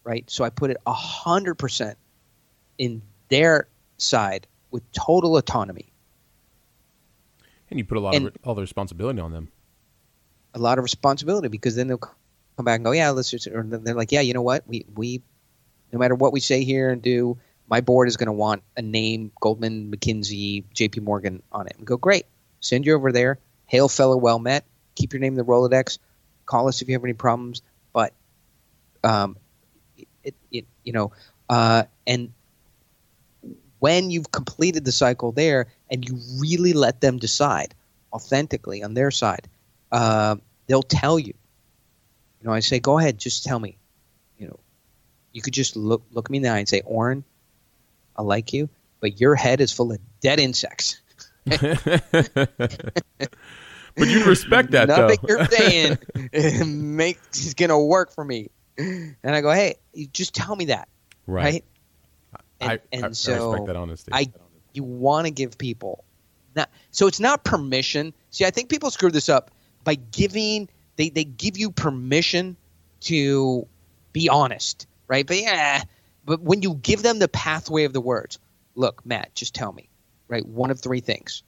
right? 0.06 0.30
So 0.30 0.44
I 0.46 0.50
put 0.50 0.72
it 0.72 0.78
a 0.88 0.94
hundred 0.94 1.56
percent 1.56 1.98
in 2.78 3.02
their 3.28 3.68
side 3.98 4.48
with 4.72 4.90
total 4.94 5.36
autonomy, 5.36 5.92
And 7.70 7.78
you 7.78 7.84
put 7.84 7.98
a 7.98 8.02
lot 8.02 8.16
And- 8.16 8.28
of 8.28 8.36
all 8.46 8.56
the 8.56 8.62
responsibility 8.62 9.20
on 9.20 9.32
them. 9.34 9.50
a 10.54 10.60
lot 10.60 10.78
of 10.80 10.84
responsibility 10.84 11.48
because 11.50 11.76
then 11.76 11.88
they'll 11.88 12.00
come 12.60 12.66
back 12.66 12.76
and 12.76 12.84
go, 12.84 12.91
yeah, 12.91 13.12
let's 13.12 13.32
just, 13.32 13.47
or 13.47 13.64
they're 13.64 13.95
like, 13.95 14.12
yeah, 14.12 14.20
you 14.20 14.34
know 14.34 14.41
what, 14.41 14.68
we 14.68 14.86
we, 14.93 15.22
no 15.93 15.99
matter 15.99 16.14
what 16.14 16.34
we 16.34 16.41
say 16.41 16.66
here 16.66 16.89
and 16.89 17.01
do, 17.01 17.38
my 17.70 17.80
board 17.80 18.10
is 18.10 18.18
going 18.18 18.28
to 18.28 18.34
want 18.34 18.64
a 18.76 18.82
name, 18.82 19.32
Goldman, 19.39 19.89
McKinsey, 19.89 20.66
J.P. 20.74 20.99
Morgan 20.99 21.41
on 21.53 21.68
it. 21.68 21.76
And 21.78 21.88
go, 21.88 21.95
great, 21.95 22.26
send 22.60 22.86
you 22.86 22.95
over 22.95 23.14
there. 23.14 23.39
Hail, 23.68 23.88
fellow, 23.88 24.18
well 24.18 24.39
met. 24.39 24.66
Keep 24.95 25.14
your 25.14 25.22
name 25.22 25.34
in 25.34 25.38
the 25.38 25.45
Rolodex. 25.45 25.99
Call 26.45 26.68
us 26.68 26.82
if 26.82 26.89
you 26.89 26.95
have 26.95 27.03
any 27.05 27.14
problems. 27.14 27.62
But, 27.93 28.14
um, 29.05 29.38
it, 30.22 30.36
it 30.51 30.66
you 30.84 30.91
know, 30.91 31.14
uh, 31.47 31.84
and 32.05 32.34
when 33.78 34.12
you've 34.12 34.32
completed 34.32 34.84
the 34.84 34.91
cycle 34.91 35.32
there 35.32 35.68
and 35.89 36.07
you 36.07 36.20
really 36.39 36.74
let 36.74 36.99
them 36.99 37.20
decide 37.20 37.74
authentically 38.12 38.84
on 38.84 38.95
their 38.95 39.12
side, 39.12 39.47
uh, 39.93 40.36
they'll 40.68 40.84
tell 40.84 41.18
you. 41.18 41.34
You 42.42 42.48
know, 42.48 42.54
I 42.54 42.60
say, 42.62 42.80
go 42.80 42.98
ahead, 42.98 43.18
just 43.18 43.44
tell 43.44 43.60
me. 43.60 43.78
You 44.38 44.48
know, 44.48 44.60
you 45.34 45.42
could 45.42 45.54
just 45.54 45.76
look 45.76 46.04
look 46.12 46.30
me 46.30 46.38
in 46.38 46.44
the 46.44 46.50
eye 46.50 46.60
and 46.60 46.70
say, 46.70 46.82
Oren, 46.86 47.24
I 48.16 48.22
like 48.22 48.54
you, 48.54 48.70
but 49.00 49.20
your 49.20 49.36
head 49.36 49.62
is 49.62 49.72
full 49.72 49.92
of 49.92 50.00
dead 50.22 50.40
insects. 50.40 51.02
but 51.46 51.62
you'd 53.98 54.28
respect 54.28 54.72
that 54.72 54.88
Nothing 54.88 55.18
though. 55.22 55.28
you're 55.28 55.46
saying 55.46 55.98
makes 56.96 57.46
is 57.46 57.54
gonna 57.54 57.80
work 57.80 58.12
for 58.14 58.24
me. 58.24 58.50
And 58.78 59.16
I 59.24 59.42
go, 59.42 59.52
hey, 59.52 59.76
you 59.94 60.08
just 60.08 60.34
tell 60.34 60.56
me 60.56 60.66
that, 60.66 60.88
right. 61.28 61.44
right? 61.44 61.66
And, 62.62 62.72
I, 62.72 62.80
and 62.94 63.06
I, 63.06 63.12
so 63.12 63.34
I 63.34 63.52
respect 63.52 63.68
that 63.68 63.76
honesty. 63.76 64.12
I 64.14 64.32
you 64.74 64.84
want 64.84 65.26
to 65.26 65.32
give 65.32 65.58
people 65.58 66.06
not 66.56 66.70
so 66.92 67.08
it's 67.08 67.20
not 67.20 67.44
permission. 67.44 68.14
See, 68.32 68.46
I 68.46 68.52
think 68.52 68.70
people 68.70 68.92
screw 68.92 69.12
this 69.12 69.30
up 69.30 69.52
by 69.84 69.96
giving 69.96 70.70
they 71.00 71.10
they 71.10 71.24
give 71.24 71.58
you 71.58 71.72
permission 71.72 72.58
to 73.00 73.66
be 74.12 74.28
honest, 74.28 74.86
right? 75.08 75.26
But 75.26 75.38
yeah, 75.38 75.84
but 76.26 76.41
when 76.41 76.62
you 76.62 76.76
give 76.76 77.02
them 77.04 77.20
the 77.20 77.30
pathway 77.30 77.86
of 77.86 77.93
the 77.93 78.02
words, 78.02 78.38
look, 78.76 79.06
Matt, 79.06 79.34
just 79.34 79.56
tell 79.56 79.72
me, 79.72 79.88
right? 80.28 80.45
One 80.45 80.72
of 80.72 80.82
three 80.82 81.00
things. 81.00 81.41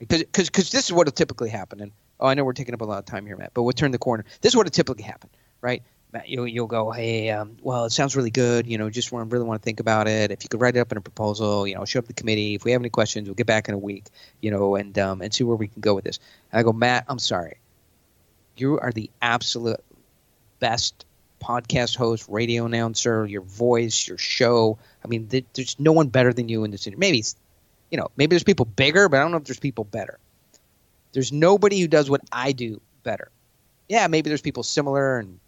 Because 0.00 0.24
because 0.24 0.70
this 0.70 0.86
is 0.86 0.92
what 0.92 1.06
will 1.06 1.12
typically 1.12 1.50
happen. 1.50 1.80
And 1.80 1.92
oh, 2.18 2.26
I 2.26 2.34
know 2.34 2.42
we're 2.42 2.52
taking 2.52 2.74
up 2.74 2.80
a 2.80 2.84
lot 2.84 2.98
of 2.98 3.04
time 3.04 3.24
here, 3.26 3.36
Matt, 3.36 3.52
but 3.54 3.62
we'll 3.62 3.72
turn 3.72 3.92
the 3.92 3.98
corner. 3.98 4.24
This 4.40 4.50
is 4.50 4.56
what 4.56 4.66
will 4.66 4.72
typically 4.72 5.04
happen, 5.04 5.30
right? 5.60 5.84
Matt, 6.12 6.28
you'll, 6.28 6.48
you'll 6.48 6.66
go, 6.66 6.90
hey, 6.90 7.30
um, 7.30 7.56
well, 7.62 7.84
it 7.84 7.90
sounds 7.90 8.16
really 8.16 8.30
good. 8.30 8.66
You 8.66 8.76
know, 8.76 8.90
just 8.90 9.12
want, 9.12 9.32
really 9.32 9.44
want 9.44 9.62
to 9.62 9.64
think 9.64 9.78
about 9.78 10.08
it. 10.08 10.32
If 10.32 10.42
you 10.42 10.48
could 10.48 10.60
write 10.60 10.76
it 10.76 10.80
up 10.80 10.90
in 10.90 10.98
a 10.98 11.00
proposal, 11.00 11.66
you 11.66 11.76
know, 11.76 11.84
show 11.84 12.00
up 12.00 12.06
the 12.06 12.12
committee. 12.12 12.54
If 12.56 12.64
we 12.64 12.72
have 12.72 12.82
any 12.82 12.90
questions, 12.90 13.28
we'll 13.28 13.36
get 13.36 13.46
back 13.46 13.68
in 13.68 13.74
a 13.74 13.78
week, 13.78 14.06
you 14.40 14.50
know, 14.50 14.74
and 14.74 14.98
um, 14.98 15.22
and 15.22 15.32
see 15.32 15.44
where 15.44 15.56
we 15.56 15.68
can 15.68 15.80
go 15.80 15.94
with 15.94 16.04
this. 16.04 16.18
And 16.50 16.58
I 16.58 16.64
go, 16.64 16.72
Matt, 16.72 17.04
I'm 17.08 17.20
sorry. 17.20 17.61
You 18.56 18.78
are 18.78 18.92
the 18.92 19.10
absolute 19.20 19.80
best 20.60 21.04
podcast 21.42 21.96
host, 21.96 22.26
radio 22.28 22.66
announcer, 22.66 23.26
your 23.26 23.42
voice, 23.42 24.06
your 24.06 24.18
show. 24.18 24.78
I 25.04 25.08
mean, 25.08 25.26
th- 25.28 25.44
there's 25.54 25.78
no 25.80 25.92
one 25.92 26.08
better 26.08 26.32
than 26.32 26.48
you 26.48 26.64
in 26.64 26.70
this 26.70 26.86
industry. 26.86 27.00
Maybe, 27.00 27.24
you 27.90 27.98
know, 27.98 28.10
maybe 28.16 28.34
there's 28.34 28.44
people 28.44 28.64
bigger, 28.64 29.08
but 29.08 29.18
I 29.18 29.22
don't 29.22 29.32
know 29.32 29.38
if 29.38 29.44
there's 29.44 29.58
people 29.58 29.84
better. 29.84 30.18
There's 31.12 31.32
nobody 31.32 31.80
who 31.80 31.88
does 31.88 32.08
what 32.08 32.22
I 32.32 32.52
do 32.52 32.80
better. 33.02 33.30
Yeah, 33.88 34.06
maybe 34.06 34.30
there's 34.30 34.40
people 34.40 34.62
similar, 34.62 35.18
and 35.18 35.38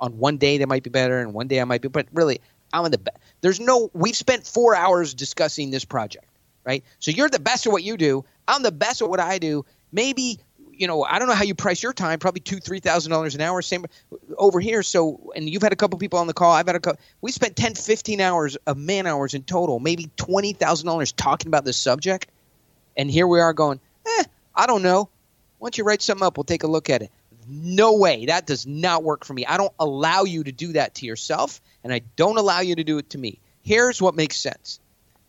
on 0.00 0.18
one 0.18 0.38
day 0.38 0.58
they 0.58 0.64
might 0.64 0.82
be 0.82 0.90
better, 0.90 1.20
and 1.20 1.32
one 1.32 1.48
day 1.48 1.60
I 1.60 1.64
might 1.64 1.82
be. 1.82 1.88
But 1.88 2.06
really, 2.12 2.40
I'm 2.72 2.90
the 2.90 2.98
best. 2.98 3.18
There's 3.40 3.60
no. 3.60 3.90
We've 3.92 4.16
spent 4.16 4.46
four 4.46 4.74
hours 4.74 5.14
discussing 5.14 5.70
this 5.70 5.84
project, 5.84 6.26
right? 6.64 6.82
So 6.98 7.10
you're 7.10 7.28
the 7.28 7.38
best 7.38 7.66
at 7.66 7.72
what 7.72 7.84
you 7.84 7.96
do. 7.96 8.24
I'm 8.48 8.62
the 8.62 8.72
best 8.72 9.02
at 9.02 9.08
what 9.08 9.20
I 9.20 9.38
do. 9.38 9.64
Maybe 9.92 10.40
you 10.76 10.86
know, 10.86 11.04
I 11.04 11.18
don't 11.18 11.28
know 11.28 11.34
how 11.34 11.44
you 11.44 11.54
price 11.54 11.82
your 11.82 11.92
time. 11.92 12.18
Probably 12.18 12.40
two, 12.40 12.58
three 12.58 12.80
thousand 12.80 13.10
dollars 13.10 13.34
an 13.34 13.40
hour. 13.40 13.62
Same 13.62 13.86
over 14.36 14.60
here. 14.60 14.82
So, 14.82 15.32
and 15.34 15.48
you've 15.48 15.62
had 15.62 15.72
a 15.72 15.76
couple 15.76 15.98
people 15.98 16.18
on 16.18 16.26
the 16.26 16.34
call. 16.34 16.52
I've 16.52 16.66
had 16.66 16.76
a 16.76 16.80
couple. 16.80 17.00
We 17.20 17.32
spent 17.32 17.56
10, 17.56 17.74
15 17.74 18.20
hours 18.20 18.56
of 18.66 18.76
man 18.76 19.06
hours 19.06 19.34
in 19.34 19.42
total, 19.42 19.78
maybe 19.80 20.10
twenty 20.16 20.52
thousand 20.52 20.86
dollars 20.86 21.12
talking 21.12 21.48
about 21.48 21.64
this 21.64 21.76
subject. 21.76 22.28
And 22.96 23.10
here 23.10 23.26
we 23.26 23.40
are 23.40 23.52
going, 23.52 23.80
eh, 24.06 24.24
I 24.54 24.66
don't 24.66 24.82
know. 24.82 25.08
Once 25.58 25.78
you 25.78 25.84
write 25.84 26.02
something 26.02 26.26
up, 26.26 26.36
we'll 26.36 26.44
take 26.44 26.62
a 26.62 26.68
look 26.68 26.90
at 26.90 27.02
it. 27.02 27.10
No 27.48 27.94
way. 27.96 28.26
That 28.26 28.46
does 28.46 28.66
not 28.66 29.04
work 29.04 29.24
for 29.24 29.32
me. 29.34 29.46
I 29.46 29.56
don't 29.56 29.72
allow 29.78 30.24
you 30.24 30.44
to 30.44 30.52
do 30.52 30.72
that 30.72 30.96
to 30.96 31.06
yourself, 31.06 31.60
and 31.84 31.92
I 31.92 32.00
don't 32.16 32.38
allow 32.38 32.60
you 32.60 32.74
to 32.76 32.84
do 32.84 32.98
it 32.98 33.10
to 33.10 33.18
me. 33.18 33.38
Here's 33.62 34.00
what 34.02 34.14
makes 34.14 34.36
sense. 34.36 34.80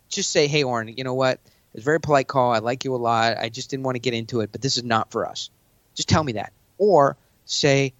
Just 0.09 0.31
say, 0.31 0.47
hey, 0.47 0.63
Oren, 0.63 0.93
you 0.95 1.03
know 1.03 1.13
what? 1.13 1.39
It's 1.77 1.83
a 1.83 1.85
very 1.85 1.99
polite 1.99 2.27
call. 2.27 2.51
I 2.51 2.57
like 2.57 2.85
you 2.85 2.95
a 2.95 2.97
lot. 2.97 3.37
I 3.37 3.49
just 3.49 3.69
didn't 3.69 3.83
want 3.83 3.97
to 3.97 3.99
get 3.99 4.15
into 4.15 4.41
it, 4.41 4.51
but 4.51 4.63
this 4.63 4.77
is 4.77 4.83
not 4.83 5.11
for 5.11 5.27
us. 5.27 5.51
Just 5.93 6.09
tell 6.09 6.23
me 6.23 6.31
that. 6.31 6.51
Or 6.79 7.17
say, 7.45 7.93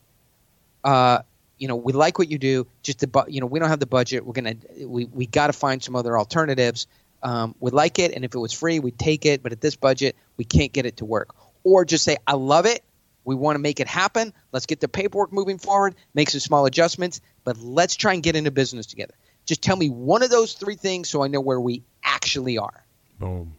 uh, 0.84 1.19
you 1.59 1.67
know, 1.67 1.75
we 1.75 1.93
like 1.93 2.17
what 2.17 2.28
you 2.28 2.39
do. 2.39 2.65
Just 2.82 2.97
the, 3.01 3.07
bu- 3.07 3.30
you 3.30 3.39
know, 3.39 3.45
we 3.45 3.59
don't 3.59 3.69
have 3.69 3.80
the 3.80 3.86
budget. 3.86 4.25
We're 4.25 4.34
gonna, 4.34 4.55
we 4.84 5.05
we 5.05 5.28
got 5.28 5.47
to 5.47 5.53
find 5.53 5.84
some 5.84 5.95
other 5.95 6.17
alternatives. 6.17 6.88
Um, 7.21 7.53
we 7.59 7.69
like 7.69 7.99
it, 7.99 8.13
and 8.13 8.25
if 8.25 8.34
it 8.34 8.39
was 8.39 8.51
free, 8.51 8.80
we'd 8.80 8.97
take 8.97 9.28
it. 9.28 9.43
But 9.43 9.51
at 9.51 9.61
this 9.61 9.75
budget, 9.75 10.15
we 10.38 10.43
can't 10.43 10.73
get 10.73 10.88
it 10.88 10.97
to 10.97 11.05
work. 11.05 11.36
Or 11.63 11.86
just 11.86 12.03
say, 12.03 12.17
I 12.25 12.34
love 12.34 12.65
it. 12.65 12.84
We 13.25 13.36
want 13.36 13.57
to 13.57 13.59
make 13.59 13.80
it 13.80 13.88
happen. 13.88 14.34
Let's 14.51 14.65
get 14.65 14.80
the 14.80 14.88
paperwork 14.88 15.32
moving 15.32 15.59
forward. 15.59 15.93
Make 16.15 16.32
some 16.32 16.39
small 16.39 16.65
adjustments, 16.65 17.21
but 17.43 17.59
let's 17.59 17.95
try 17.95 18.15
and 18.15 18.23
get 18.23 18.36
into 18.36 18.49
business 18.49 18.88
together. 18.88 19.13
Just 19.45 19.61
tell 19.61 19.75
me 19.75 19.91
one 19.91 20.23
of 20.23 20.32
those 20.32 20.53
three 20.53 20.75
things 20.75 21.09
so 21.09 21.23
I 21.23 21.28
know 21.28 21.41
where 21.41 21.59
we 21.61 21.84
actually 22.03 22.57
are. 22.57 22.84
Boom. 23.19 23.53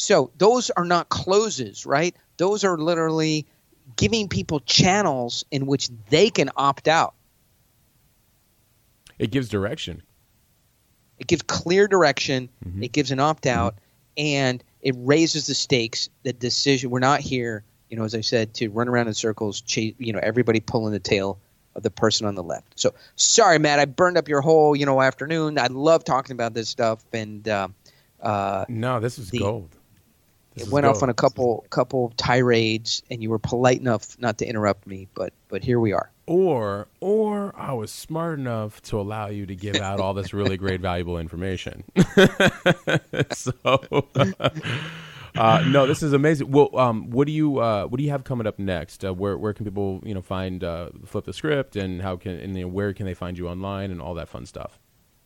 So 0.00 0.30
those 0.38 0.70
are 0.70 0.84
not 0.84 1.08
closes, 1.08 1.84
right? 1.84 2.14
Those 2.36 2.62
are 2.62 2.78
literally 2.78 3.44
giving 3.96 4.28
people 4.28 4.60
channels 4.60 5.44
in 5.50 5.66
which 5.66 5.88
they 6.08 6.30
can 6.30 6.50
opt 6.56 6.86
out. 6.86 7.14
It 9.18 9.32
gives 9.32 9.48
direction. 9.48 10.02
It 11.18 11.26
gives 11.26 11.42
clear 11.42 11.88
direction. 11.88 12.48
Mhm. 12.64 12.84
It 12.84 12.92
gives 12.92 13.10
an 13.10 13.18
opt 13.18 13.44
out, 13.46 13.74
and 14.16 14.62
it 14.82 14.94
raises 14.98 15.48
the 15.48 15.54
stakes. 15.54 16.08
The 16.22 16.32
decision. 16.32 16.90
We're 16.90 17.00
not 17.00 17.18
here, 17.20 17.64
you 17.90 17.96
know, 17.96 18.04
as 18.04 18.14
I 18.14 18.20
said, 18.20 18.54
to 18.54 18.68
run 18.68 18.86
around 18.88 19.08
in 19.08 19.14
circles, 19.14 19.60
chase, 19.62 19.94
you 19.98 20.12
know, 20.12 20.20
everybody 20.22 20.60
pulling 20.60 20.92
the 20.92 21.00
tail 21.00 21.40
of 21.74 21.82
the 21.82 21.90
person 21.90 22.24
on 22.24 22.36
the 22.36 22.42
left. 22.44 22.78
So 22.78 22.94
sorry, 23.16 23.58
Matt, 23.58 23.80
I 23.80 23.84
burned 23.86 24.16
up 24.16 24.28
your 24.28 24.42
whole, 24.42 24.76
you 24.76 24.86
know, 24.86 25.02
afternoon. 25.02 25.58
I 25.58 25.66
love 25.66 26.04
talking 26.04 26.34
about 26.34 26.54
this 26.54 26.68
stuff, 26.68 27.04
and 27.12 27.48
uh, 27.48 27.66
uh, 28.22 28.64
No, 28.68 29.00
this 29.00 29.18
is 29.18 29.30
The- 29.30 29.40
gold. 29.40 29.74
This 30.58 30.68
it 30.68 30.72
went 30.72 30.86
off 30.86 31.02
on 31.02 31.08
a 31.08 31.14
couple 31.14 31.64
couple 31.70 32.12
tirades, 32.16 33.02
and 33.10 33.22
you 33.22 33.30
were 33.30 33.38
polite 33.38 33.80
enough 33.80 34.18
not 34.18 34.38
to 34.38 34.46
interrupt 34.46 34.86
me. 34.86 35.08
But 35.14 35.32
but 35.48 35.62
here 35.64 35.80
we 35.80 35.92
are. 35.92 36.10
or 36.26 36.88
or 37.00 37.54
I 37.56 37.72
was 37.72 37.90
smart 37.90 38.38
enough 38.38 38.82
to 38.82 39.00
allow 39.00 39.28
you 39.28 39.46
to 39.46 39.54
give 39.56 39.76
out 39.76 40.00
all 40.00 40.14
this 40.14 40.32
really 40.34 40.56
great 40.56 40.80
valuable 40.80 41.18
information. 41.18 41.84
so 43.32 43.52
uh, 45.36 45.64
no, 45.66 45.86
this 45.86 46.02
is 46.02 46.12
amazing. 46.12 46.50
Well, 46.50 46.76
um, 46.78 47.10
what 47.10 47.26
do 47.26 47.32
you 47.32 47.58
uh, 47.58 47.86
what 47.86 47.98
do 47.98 48.04
you 48.04 48.10
have 48.10 48.24
coming 48.24 48.46
up 48.46 48.58
next? 48.58 49.04
Uh, 49.04 49.14
where 49.14 49.36
where 49.38 49.52
can 49.54 49.64
people 49.64 50.00
you 50.04 50.14
know 50.14 50.22
find 50.22 50.62
uh, 50.64 50.90
flip 51.06 51.24
the 51.24 51.32
script 51.32 51.76
and 51.76 52.02
how 52.02 52.16
can 52.16 52.32
and 52.38 52.56
you 52.56 52.62
know, 52.62 52.68
where 52.68 52.92
can 52.92 53.06
they 53.06 53.14
find 53.14 53.38
you 53.38 53.48
online 53.48 53.90
and 53.90 54.00
all 54.00 54.14
that 54.14 54.28
fun 54.28 54.46
stuff? 54.46 54.78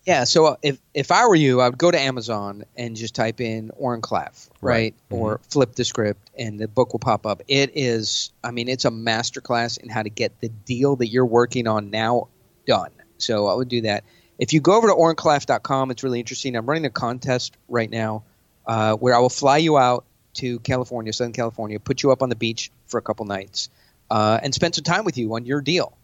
Yeah. 0.04 0.24
So 0.24 0.46
uh, 0.46 0.56
if 0.62 0.78
if 0.94 1.12
I 1.12 1.26
were 1.26 1.34
you, 1.34 1.60
I 1.60 1.68
would 1.68 1.78
go 1.78 1.90
to 1.90 1.98
Amazon 2.00 2.64
and 2.76 2.96
just 2.96 3.14
type 3.14 3.40
in 3.40 3.70
Oren 3.76 4.00
Klaff, 4.02 4.50
right, 4.60 4.94
Right. 5.10 5.16
or 5.16 5.40
flip 5.48 5.74
the 5.74 5.84
script, 5.84 6.30
and 6.36 6.58
the 6.58 6.66
book 6.66 6.92
will 6.92 6.98
pop 7.00 7.24
up. 7.26 7.42
It 7.46 7.70
is, 7.74 8.32
I 8.42 8.50
mean, 8.50 8.68
it's 8.68 8.84
a 8.84 8.90
masterclass 8.90 9.78
in 9.78 9.88
how 9.88 10.02
to 10.02 10.10
get 10.10 10.40
the 10.40 10.48
deal 10.48 10.96
that 10.96 11.06
you're 11.08 11.26
working 11.26 11.68
on 11.68 11.90
now 11.90 12.28
done. 12.66 12.90
So 13.18 13.46
I 13.46 13.54
would 13.54 13.68
do 13.68 13.82
that. 13.82 14.02
If 14.38 14.52
you 14.52 14.60
go 14.60 14.72
over 14.76 14.88
to 14.88 14.94
orenklaff.com, 14.94 15.92
it's 15.92 16.02
really 16.02 16.18
interesting. 16.18 16.56
I'm 16.56 16.66
running 16.66 16.84
a 16.86 16.90
contest 16.90 17.56
right 17.68 17.88
now 17.90 18.24
uh, 18.66 18.96
where 18.96 19.14
I 19.14 19.18
will 19.20 19.28
fly 19.28 19.58
you 19.58 19.78
out 19.78 20.04
to 20.34 20.58
California, 20.60 21.12
Southern 21.12 21.32
California, 21.32 21.78
put 21.78 22.02
you 22.02 22.10
up 22.10 22.22
on 22.22 22.28
the 22.28 22.34
beach 22.34 22.72
for 22.86 22.98
a 22.98 23.02
couple 23.02 23.24
nights, 23.26 23.68
uh, 24.10 24.40
and 24.42 24.52
spend 24.52 24.74
some 24.74 24.82
time 24.82 25.04
with 25.04 25.16
you 25.16 25.32
on 25.36 25.46
your 25.46 25.60
deal, 25.60 25.96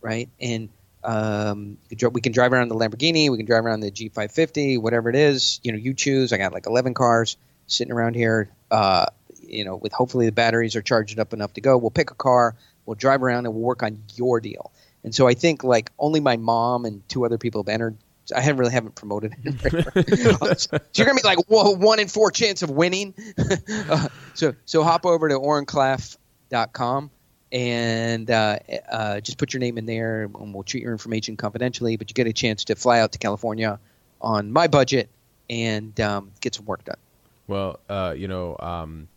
right? 0.00 0.28
And 0.40 0.70
um, 1.04 1.78
we 2.12 2.20
can 2.20 2.32
drive 2.32 2.52
around 2.52 2.68
the 2.68 2.74
Lamborghini, 2.74 3.30
we 3.30 3.36
can 3.36 3.46
drive 3.46 3.64
around 3.64 3.80
the 3.80 3.90
G550, 3.90 4.80
whatever 4.80 5.08
it 5.08 5.16
is. 5.16 5.60
You 5.62 5.72
know, 5.72 5.78
you 5.78 5.94
choose. 5.94 6.32
I 6.32 6.38
got 6.38 6.52
like 6.52 6.66
11 6.66 6.94
cars 6.94 7.36
sitting 7.66 7.92
around 7.92 8.14
here. 8.14 8.50
Uh, 8.70 9.06
you 9.48 9.64
know, 9.64 9.76
with 9.76 9.92
hopefully 9.92 10.26
the 10.26 10.32
batteries 10.32 10.76
are 10.76 10.82
charged 10.82 11.18
up 11.18 11.32
enough 11.32 11.54
to 11.54 11.60
go. 11.60 11.76
We'll 11.78 11.90
pick 11.90 12.10
a 12.10 12.14
car, 12.14 12.54
we'll 12.86 12.96
drive 12.96 13.22
around, 13.22 13.46
and 13.46 13.54
we'll 13.54 13.64
work 13.64 13.82
on 13.82 14.02
your 14.14 14.40
deal. 14.40 14.72
And 15.04 15.14
so 15.14 15.26
I 15.26 15.34
think 15.34 15.64
like 15.64 15.90
only 15.98 16.20
my 16.20 16.36
mom 16.36 16.84
and 16.84 17.06
two 17.08 17.24
other 17.24 17.38
people 17.38 17.62
have 17.62 17.68
entered. 17.68 17.96
I 18.34 18.42
haven't 18.42 18.58
really 18.58 18.72
haven't 18.72 18.94
promoted 18.94 19.34
it. 19.42 20.60
so 20.60 20.78
you're 20.94 21.06
gonna 21.06 21.20
be 21.20 21.26
like 21.26 21.38
whoa, 21.48 21.70
one 21.70 21.98
in 21.98 22.08
four 22.08 22.30
chance 22.30 22.62
of 22.62 22.70
winning. 22.70 23.14
Uh, 23.90 24.08
so 24.34 24.54
so 24.66 24.82
hop 24.82 25.06
over 25.06 25.28
to 25.28 25.34
orenklaff.com 25.34 27.10
and 27.52 28.30
uh, 28.30 28.58
uh, 28.90 29.20
just 29.20 29.38
put 29.38 29.52
your 29.52 29.60
name 29.60 29.78
in 29.78 29.86
there, 29.86 30.24
and 30.24 30.54
we'll 30.54 30.64
treat 30.64 30.82
your 30.82 30.92
information 30.92 31.36
confidentially. 31.36 31.96
But 31.96 32.10
you 32.10 32.14
get 32.14 32.26
a 32.26 32.32
chance 32.32 32.64
to 32.64 32.74
fly 32.74 33.00
out 33.00 33.12
to 33.12 33.18
California 33.18 33.78
on 34.20 34.52
my 34.52 34.66
budget 34.66 35.08
and 35.48 35.98
um, 36.00 36.32
get 36.40 36.54
some 36.54 36.66
work 36.66 36.84
done. 36.84 36.98
Well, 37.46 37.80
uh, 37.88 38.14
you 38.16 38.28
know, 38.28 38.56
um, 38.58 39.08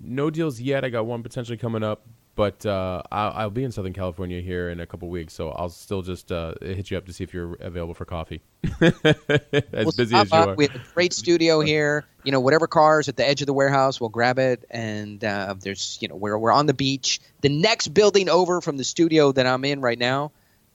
no 0.00 0.30
deals 0.30 0.60
yet. 0.60 0.84
I 0.84 0.88
got 0.88 1.06
one 1.06 1.22
potentially 1.22 1.58
coming 1.58 1.82
up, 1.82 2.06
but 2.36 2.64
uh, 2.66 3.02
I'll, 3.10 3.32
I'll 3.32 3.50
be 3.50 3.64
in 3.64 3.72
Southern 3.72 3.94
California 3.94 4.42
here 4.42 4.68
in 4.68 4.78
a 4.78 4.86
couple 4.86 5.08
weeks, 5.08 5.32
so 5.32 5.48
I'll 5.50 5.70
still 5.70 6.02
just 6.02 6.30
uh, 6.30 6.52
hit 6.60 6.90
you 6.90 6.98
up 6.98 7.06
to 7.06 7.12
see 7.12 7.24
if 7.24 7.32
you're 7.32 7.54
available 7.54 7.94
for 7.94 8.04
coffee. 8.04 8.42
as 8.80 8.92
We'll 9.02 9.92
busy 9.92 10.14
as 10.14 10.30
you 10.30 10.36
up. 10.38 10.48
are. 10.48 10.54
We 10.54 10.66
have 10.66 10.76
a 10.76 10.82
great 10.94 11.14
studio 11.14 11.60
here. 11.60 12.04
You 12.24 12.32
know, 12.32 12.40
whatever 12.40 12.66
cars 12.66 13.08
at 13.08 13.16
the 13.16 13.26
edge 13.26 13.40
of 13.40 13.46
the 13.46 13.54
warehouse, 13.54 14.00
we'll 14.00 14.10
grab 14.10 14.38
it. 14.38 14.64
And 14.70 15.24
uh, 15.24 15.54
there's, 15.58 15.98
you 16.00 16.08
know, 16.08 16.16
we're 16.16 16.36
we're 16.36 16.52
on 16.52 16.66
the 16.66 16.74
beach. 16.74 17.20
The 17.40 17.48
next 17.48 17.88
building 17.88 18.28
over 18.28 18.60
from 18.60 18.76
the 18.76 18.84
studio 18.84 19.32
that 19.32 19.46
I'm 19.46 19.64
in 19.64 19.80
right 19.80 19.98
now 19.98 20.32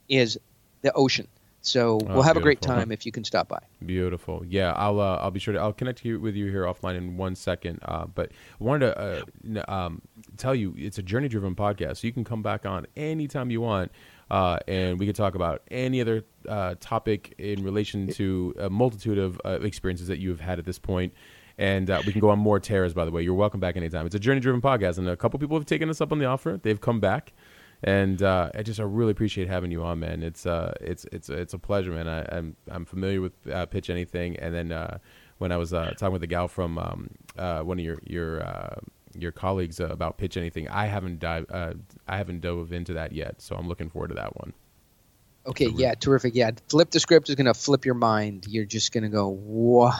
is 0.10 0.40
the 0.82 0.92
ocean. 0.94 1.28
So 1.64 1.98
we'll 1.98 2.24
have 2.24 2.38
a 2.38 2.42
great 2.42 2.58
Oh, 2.64 2.68
time 2.68 2.92
if 2.92 3.06
you 3.06 3.12
can 3.12 3.24
stop 3.24 3.48
by. 3.48 3.60
Beautiful. 3.86 4.44
Yeah, 4.48 4.72
I'll 4.74 5.00
uh, 5.00 5.18
I'll 5.18 5.30
be 5.32 5.40
sure 5.40 5.54
to 5.54 5.60
I'll 5.60 5.74
connect 5.74 6.04
you 6.04 6.20
with 6.20 6.36
you 6.36 6.48
here 6.50 6.64
offline 6.64 6.98
in 6.98 7.18
one 7.18 7.36
second. 7.36 7.80
Uh, 7.84 8.06
but 8.08 8.32
I 8.60 8.64
wanted 8.64 8.88
to 8.88 9.00
uh, 9.00 9.22
n- 9.46 9.64
um, 9.68 10.02
tell 10.38 10.56
you 10.56 10.74
it's 10.76 10.98
a 10.98 11.04
journey 11.04 11.28
driven 11.28 11.56
podcast, 11.56 11.98
so 11.98 12.08
you 12.08 12.14
can 12.14 12.24
come 12.24 12.42
back 12.42 12.66
on 12.66 12.88
anytime 12.98 13.52
you 13.52 13.62
want, 13.62 13.92
uh, 14.32 14.58
and 14.68 15.00
we 15.00 15.06
can 15.06 15.14
talk 15.14 15.36
about 15.36 15.62
any 15.70 16.02
other 16.02 16.24
uh, 16.50 16.76
topic 16.80 17.36
in 17.38 17.64
relation 17.64 18.08
to 18.14 18.56
a 18.58 18.70
multitude 18.70 19.20
of 19.20 19.40
uh, 19.46 19.60
experiences 19.62 20.08
that 20.08 20.18
you 20.18 20.30
have 20.30 20.40
had 20.40 20.58
at 20.58 20.66
this 20.66 20.80
point. 20.80 21.14
And 21.60 21.92
uh, 21.92 22.02
we 22.08 22.12
can 22.12 22.22
go 22.22 22.32
on 22.32 22.40
more 22.40 22.60
tears. 22.60 22.92
By 22.96 23.06
the 23.06 23.12
way, 23.12 23.22
you're 23.22 23.36
welcome 23.36 23.60
back 23.60 23.78
anytime. 23.78 24.08
It's 24.08 24.16
a 24.16 24.20
journey 24.20 24.40
driven 24.40 24.62
podcast, 24.62 24.98
and 24.98 25.08
a 25.08 25.16
couple 25.16 25.38
people 25.40 25.58
have 25.58 25.68
taken 25.68 25.90
us 25.92 26.02
up 26.02 26.12
on 26.12 26.18
the 26.18 26.26
offer. 26.26 26.60
They've 26.64 26.82
come 26.82 27.00
back 27.00 27.34
and 27.84 28.22
uh, 28.22 28.50
I 28.54 28.64
just 28.64 28.80
I 28.80 28.84
really 28.84 29.12
appreciate 29.12 29.48
having 29.48 29.72
you 29.72 29.84
on, 29.84 30.00
man. 30.00 30.22
It's 30.24 30.46
uh, 30.46 30.74
it's 30.82 31.06
it's 31.12 31.30
it's 31.30 31.54
a 31.54 31.60
pleasure, 31.60 31.92
man. 31.92 32.08
I, 32.08 32.38
I'm 32.38 32.56
I'm 32.70 32.86
familiar 32.86 33.22
with 33.22 33.34
uh, 33.52 33.66
Pitch 33.66 33.90
Anything, 33.90 34.38
and 34.38 34.54
then 34.54 34.72
uh, 34.72 35.00
when 35.40 35.52
I 35.52 35.58
was 35.58 35.74
uh, 35.74 35.92
talking 35.98 36.14
with 36.14 36.22
the 36.22 36.28
gal 36.28 36.48
from 36.48 36.78
um, 36.78 37.10
uh, 37.38 37.62
one 37.62 37.80
of 37.80 37.86
your 37.86 38.00
your 38.04 38.44
uh, 38.44 38.76
your 39.18 39.32
colleagues 39.32 39.80
uh, 39.80 39.88
about 39.88 40.18
Pitch 40.18 40.38
Anything, 40.38 40.68
I 40.70 40.86
haven't 40.86 41.20
dive 41.20 41.46
uh, 41.50 41.74
I 42.08 42.18
haven't 42.18 42.42
dove 42.42 42.72
into 42.72 42.94
that 42.94 43.14
yet, 43.14 43.42
so 43.42 43.56
I'm 43.56 43.68
looking 43.68 43.90
forward 43.90 44.10
to 44.10 44.16
that 44.16 44.38
one. 44.38 44.54
Okay, 45.48 45.70
yeah, 45.76 45.96
terrific. 45.96 46.36
Yeah, 46.36 46.52
flip 46.70 46.92
the 46.92 47.00
script 47.00 47.30
is 47.30 47.36
going 47.36 47.48
to 47.48 47.56
flip 47.56 47.84
your 47.84 47.96
mind. 47.96 48.46
You're 48.48 48.66
just 48.66 48.92
going 48.92 49.04
to 49.04 49.10
go, 49.10 49.28
"Wha- 49.30 49.98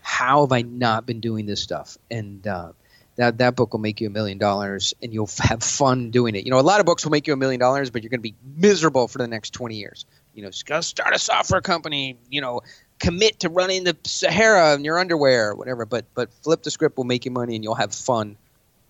how 0.00 0.40
have 0.40 0.52
I 0.52 0.62
not 0.62 1.04
been 1.04 1.20
doing 1.20 1.44
this 1.44 1.60
stuff? 1.60 1.98
And 2.10 2.46
uh, 2.46 2.72
that 3.18 3.38
that 3.38 3.56
book 3.56 3.74
will 3.74 3.80
make 3.80 4.00
you 4.00 4.06
a 4.06 4.10
million 4.10 4.38
dollars, 4.38 4.94
and 5.02 5.12
you'll 5.12 5.28
have 5.40 5.62
fun 5.62 6.10
doing 6.10 6.34
it. 6.34 6.44
You 6.44 6.50
know, 6.50 6.58
a 6.58 6.62
lot 6.62 6.80
of 6.80 6.86
books 6.86 7.04
will 7.04 7.10
make 7.10 7.26
you 7.26 7.32
a 7.32 7.36
million 7.36 7.60
dollars, 7.60 7.90
but 7.90 8.02
you're 8.02 8.10
going 8.10 8.20
to 8.20 8.22
be 8.22 8.34
miserable 8.56 9.08
for 9.08 9.18
the 9.18 9.28
next 9.28 9.50
20 9.50 9.74
years. 9.74 10.06
You 10.34 10.44
know, 10.44 10.50
start 10.50 11.14
a 11.14 11.18
software 11.18 11.60
company. 11.60 12.16
You 12.30 12.40
know, 12.40 12.62
commit 13.00 13.40
to 13.40 13.48
running 13.48 13.84
the 13.84 13.96
Sahara 14.04 14.74
in 14.74 14.84
your 14.84 14.98
underwear, 14.98 15.54
whatever. 15.54 15.84
But 15.84 16.06
but 16.14 16.32
flip 16.32 16.62
the 16.62 16.70
script 16.70 16.96
will 16.96 17.04
make 17.04 17.24
you 17.24 17.32
money, 17.32 17.56
and 17.56 17.64
you'll 17.64 17.74
have 17.74 17.92
fun 17.92 18.36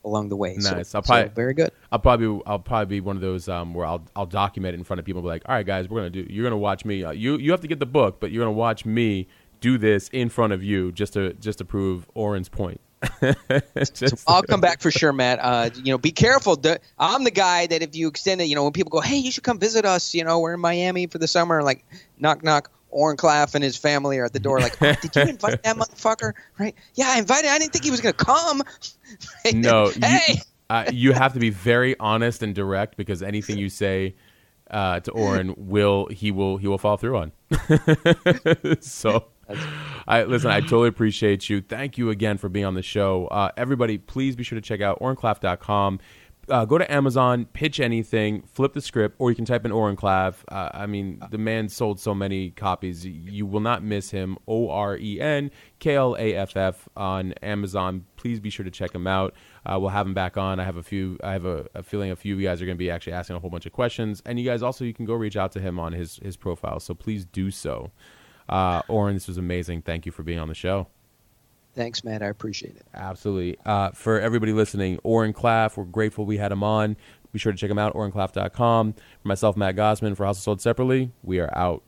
along 0.04 0.28
the 0.28 0.36
way. 0.36 0.58
So- 0.58 0.76
Nice. 0.76 0.94
I'll 0.94 1.02
so 1.02 1.28
very 1.34 1.54
good. 1.54 1.70
I'll 1.90 1.98
probably 1.98 2.42
I'll 2.46 2.58
probably 2.58 2.96
be 2.96 3.00
one 3.00 3.16
of 3.16 3.22
those 3.22 3.48
um, 3.48 3.72
where 3.72 3.86
I'll 3.86 4.04
I'll 4.14 4.26
document 4.26 4.74
it 4.74 4.78
in 4.78 4.84
front 4.84 5.00
of 5.00 5.06
people, 5.06 5.20
and 5.20 5.24
be 5.24 5.30
like, 5.30 5.42
all 5.48 5.54
right, 5.54 5.64
guys, 5.66 5.88
we're 5.88 6.00
gonna 6.00 6.10
do. 6.10 6.26
You're 6.28 6.44
gonna 6.44 6.58
watch 6.58 6.84
me. 6.84 7.02
Uh, 7.02 7.12
you 7.12 7.38
you 7.38 7.50
have 7.50 7.62
to 7.62 7.68
get 7.68 7.78
the 7.80 7.86
book, 7.86 8.20
but 8.20 8.30
you're 8.30 8.42
gonna 8.44 8.52
watch 8.52 8.84
me 8.84 9.26
do 9.60 9.78
this 9.78 10.08
in 10.12 10.28
front 10.28 10.52
of 10.52 10.62
you 10.62 10.92
just 10.92 11.14
to 11.14 11.32
just 11.34 11.58
to 11.58 11.64
prove 11.64 12.06
Oren's 12.14 12.50
point. 12.50 12.80
Just- 13.94 14.24
I'll 14.26 14.42
come 14.42 14.60
back 14.60 14.80
for 14.80 14.90
sure, 14.90 15.12
Matt. 15.12 15.38
Uh, 15.40 15.70
you 15.74 15.92
know, 15.92 15.98
be 15.98 16.10
careful. 16.10 16.60
I'm 16.98 17.24
the 17.24 17.30
guy 17.30 17.66
that 17.66 17.82
if 17.82 17.94
you 17.94 18.08
extend 18.08 18.40
it, 18.40 18.44
you 18.44 18.54
know, 18.54 18.64
when 18.64 18.72
people 18.72 18.90
go, 18.90 19.00
"Hey, 19.00 19.16
you 19.16 19.30
should 19.30 19.44
come 19.44 19.58
visit 19.58 19.84
us," 19.84 20.14
you 20.14 20.24
know, 20.24 20.40
we're 20.40 20.54
in 20.54 20.60
Miami 20.60 21.06
for 21.06 21.18
the 21.18 21.28
summer. 21.28 21.62
Like, 21.62 21.84
knock, 22.18 22.42
knock. 22.42 22.70
Oren 22.90 23.18
Klaff 23.18 23.54
and 23.54 23.62
his 23.62 23.76
family 23.76 24.18
are 24.18 24.24
at 24.24 24.32
the 24.32 24.40
door, 24.40 24.60
like, 24.60 24.80
oh, 24.80 24.94
"Did 25.02 25.14
you 25.14 25.22
invite 25.22 25.62
that 25.62 25.76
motherfucker?" 25.78 26.32
Right? 26.58 26.74
Yeah, 26.94 27.10
I 27.10 27.18
invited. 27.18 27.50
I 27.50 27.58
didn't 27.58 27.72
think 27.72 27.84
he 27.84 27.90
was 27.90 28.00
gonna 28.00 28.12
come. 28.12 28.62
Right? 29.44 29.54
No, 29.54 29.90
hey. 30.02 30.34
you, 30.34 30.34
uh, 30.68 30.84
you 30.92 31.12
have 31.12 31.32
to 31.32 31.38
be 31.40 31.48
very 31.48 31.98
honest 31.98 32.42
and 32.42 32.54
direct 32.54 32.98
because 32.98 33.22
anything 33.22 33.56
you 33.56 33.70
say 33.70 34.16
uh, 34.70 35.00
to 35.00 35.10
Oren 35.12 35.54
will 35.56 36.08
he 36.08 36.30
will 36.30 36.58
he 36.58 36.66
will 36.68 36.76
fall 36.76 36.98
through 36.98 37.16
on. 37.16 37.32
so, 38.80 39.24
I 40.06 40.24
listen. 40.24 40.50
I 40.50 40.60
totally 40.60 40.88
appreciate 40.88 41.48
you. 41.48 41.60
Thank 41.60 41.98
you 41.98 42.10
again 42.10 42.38
for 42.38 42.48
being 42.48 42.66
on 42.66 42.74
the 42.74 42.82
show. 42.82 43.26
Uh, 43.28 43.50
everybody, 43.56 43.98
please 43.98 44.36
be 44.36 44.42
sure 44.42 44.56
to 44.56 44.62
check 44.62 44.80
out 44.80 45.00
orenklaff.com. 45.00 46.00
Uh, 46.48 46.64
go 46.64 46.78
to 46.78 46.90
Amazon, 46.90 47.44
pitch 47.52 47.78
anything, 47.78 48.42
flip 48.42 48.72
the 48.72 48.80
script, 48.80 49.16
or 49.18 49.30
you 49.30 49.36
can 49.36 49.44
type 49.44 49.66
in 49.66 49.72
Oren 49.72 49.96
Klaff. 49.96 50.36
Uh, 50.48 50.70
I 50.72 50.86
mean, 50.86 51.20
the 51.30 51.36
man 51.36 51.68
sold 51.68 52.00
so 52.00 52.14
many 52.14 52.50
copies. 52.50 53.04
You 53.04 53.44
will 53.44 53.60
not 53.60 53.82
miss 53.82 54.10
him. 54.10 54.38
O 54.46 54.70
R 54.70 54.96
E 54.96 55.20
N 55.20 55.50
K 55.78 55.96
L 55.96 56.16
A 56.18 56.34
F 56.34 56.56
F 56.56 56.88
on 56.96 57.32
Amazon. 57.42 58.06
Please 58.16 58.40
be 58.40 58.48
sure 58.48 58.64
to 58.64 58.70
check 58.70 58.94
him 58.94 59.06
out. 59.06 59.34
Uh, 59.66 59.78
we'll 59.78 59.90
have 59.90 60.06
him 60.06 60.14
back 60.14 60.38
on. 60.38 60.58
I 60.58 60.64
have 60.64 60.76
a 60.76 60.82
few. 60.82 61.18
I 61.22 61.32
have 61.32 61.44
a, 61.44 61.66
a 61.74 61.82
feeling 61.82 62.10
a 62.10 62.16
few 62.16 62.34
of 62.34 62.40
you 62.40 62.46
guys 62.46 62.62
are 62.62 62.66
going 62.66 62.76
to 62.76 62.78
be 62.78 62.90
actually 62.90 63.12
asking 63.12 63.36
a 63.36 63.40
whole 63.40 63.50
bunch 63.50 63.66
of 63.66 63.72
questions, 63.72 64.22
and 64.24 64.38
you 64.38 64.46
guys 64.46 64.62
also 64.62 64.84
you 64.84 64.94
can 64.94 65.04
go 65.04 65.14
reach 65.14 65.36
out 65.36 65.52
to 65.52 65.60
him 65.60 65.78
on 65.78 65.92
his 65.92 66.18
his 66.22 66.36
profile. 66.36 66.80
So 66.80 66.94
please 66.94 67.26
do 67.26 67.50
so. 67.50 67.90
Uh, 68.48 68.82
Oren, 68.88 69.14
this 69.14 69.26
was 69.28 69.38
amazing. 69.38 69.82
Thank 69.82 70.06
you 70.06 70.12
for 70.12 70.22
being 70.22 70.38
on 70.38 70.48
the 70.48 70.54
show. 70.54 70.88
Thanks, 71.74 72.02
Matt. 72.02 72.22
I 72.22 72.26
appreciate 72.26 72.74
it. 72.76 72.86
Absolutely. 72.94 73.56
Uh, 73.64 73.90
for 73.90 74.18
everybody 74.20 74.52
listening, 74.52 74.98
Oren 75.04 75.32
Klaff, 75.32 75.76
we're 75.76 75.84
grateful 75.84 76.26
we 76.26 76.36
had 76.38 76.50
him 76.50 76.64
on. 76.64 76.96
Be 77.32 77.38
sure 77.38 77.52
to 77.52 77.58
check 77.58 77.70
him 77.70 77.78
out, 77.78 77.94
orenklaff.com. 77.94 78.92
For 78.94 79.28
myself, 79.28 79.56
Matt 79.56 79.76
Gottesman, 79.76 80.16
for 80.16 80.24
Hustle 80.24 80.42
Sold 80.42 80.60
Separately, 80.60 81.12
we 81.22 81.38
are 81.40 81.56
out. 81.56 81.82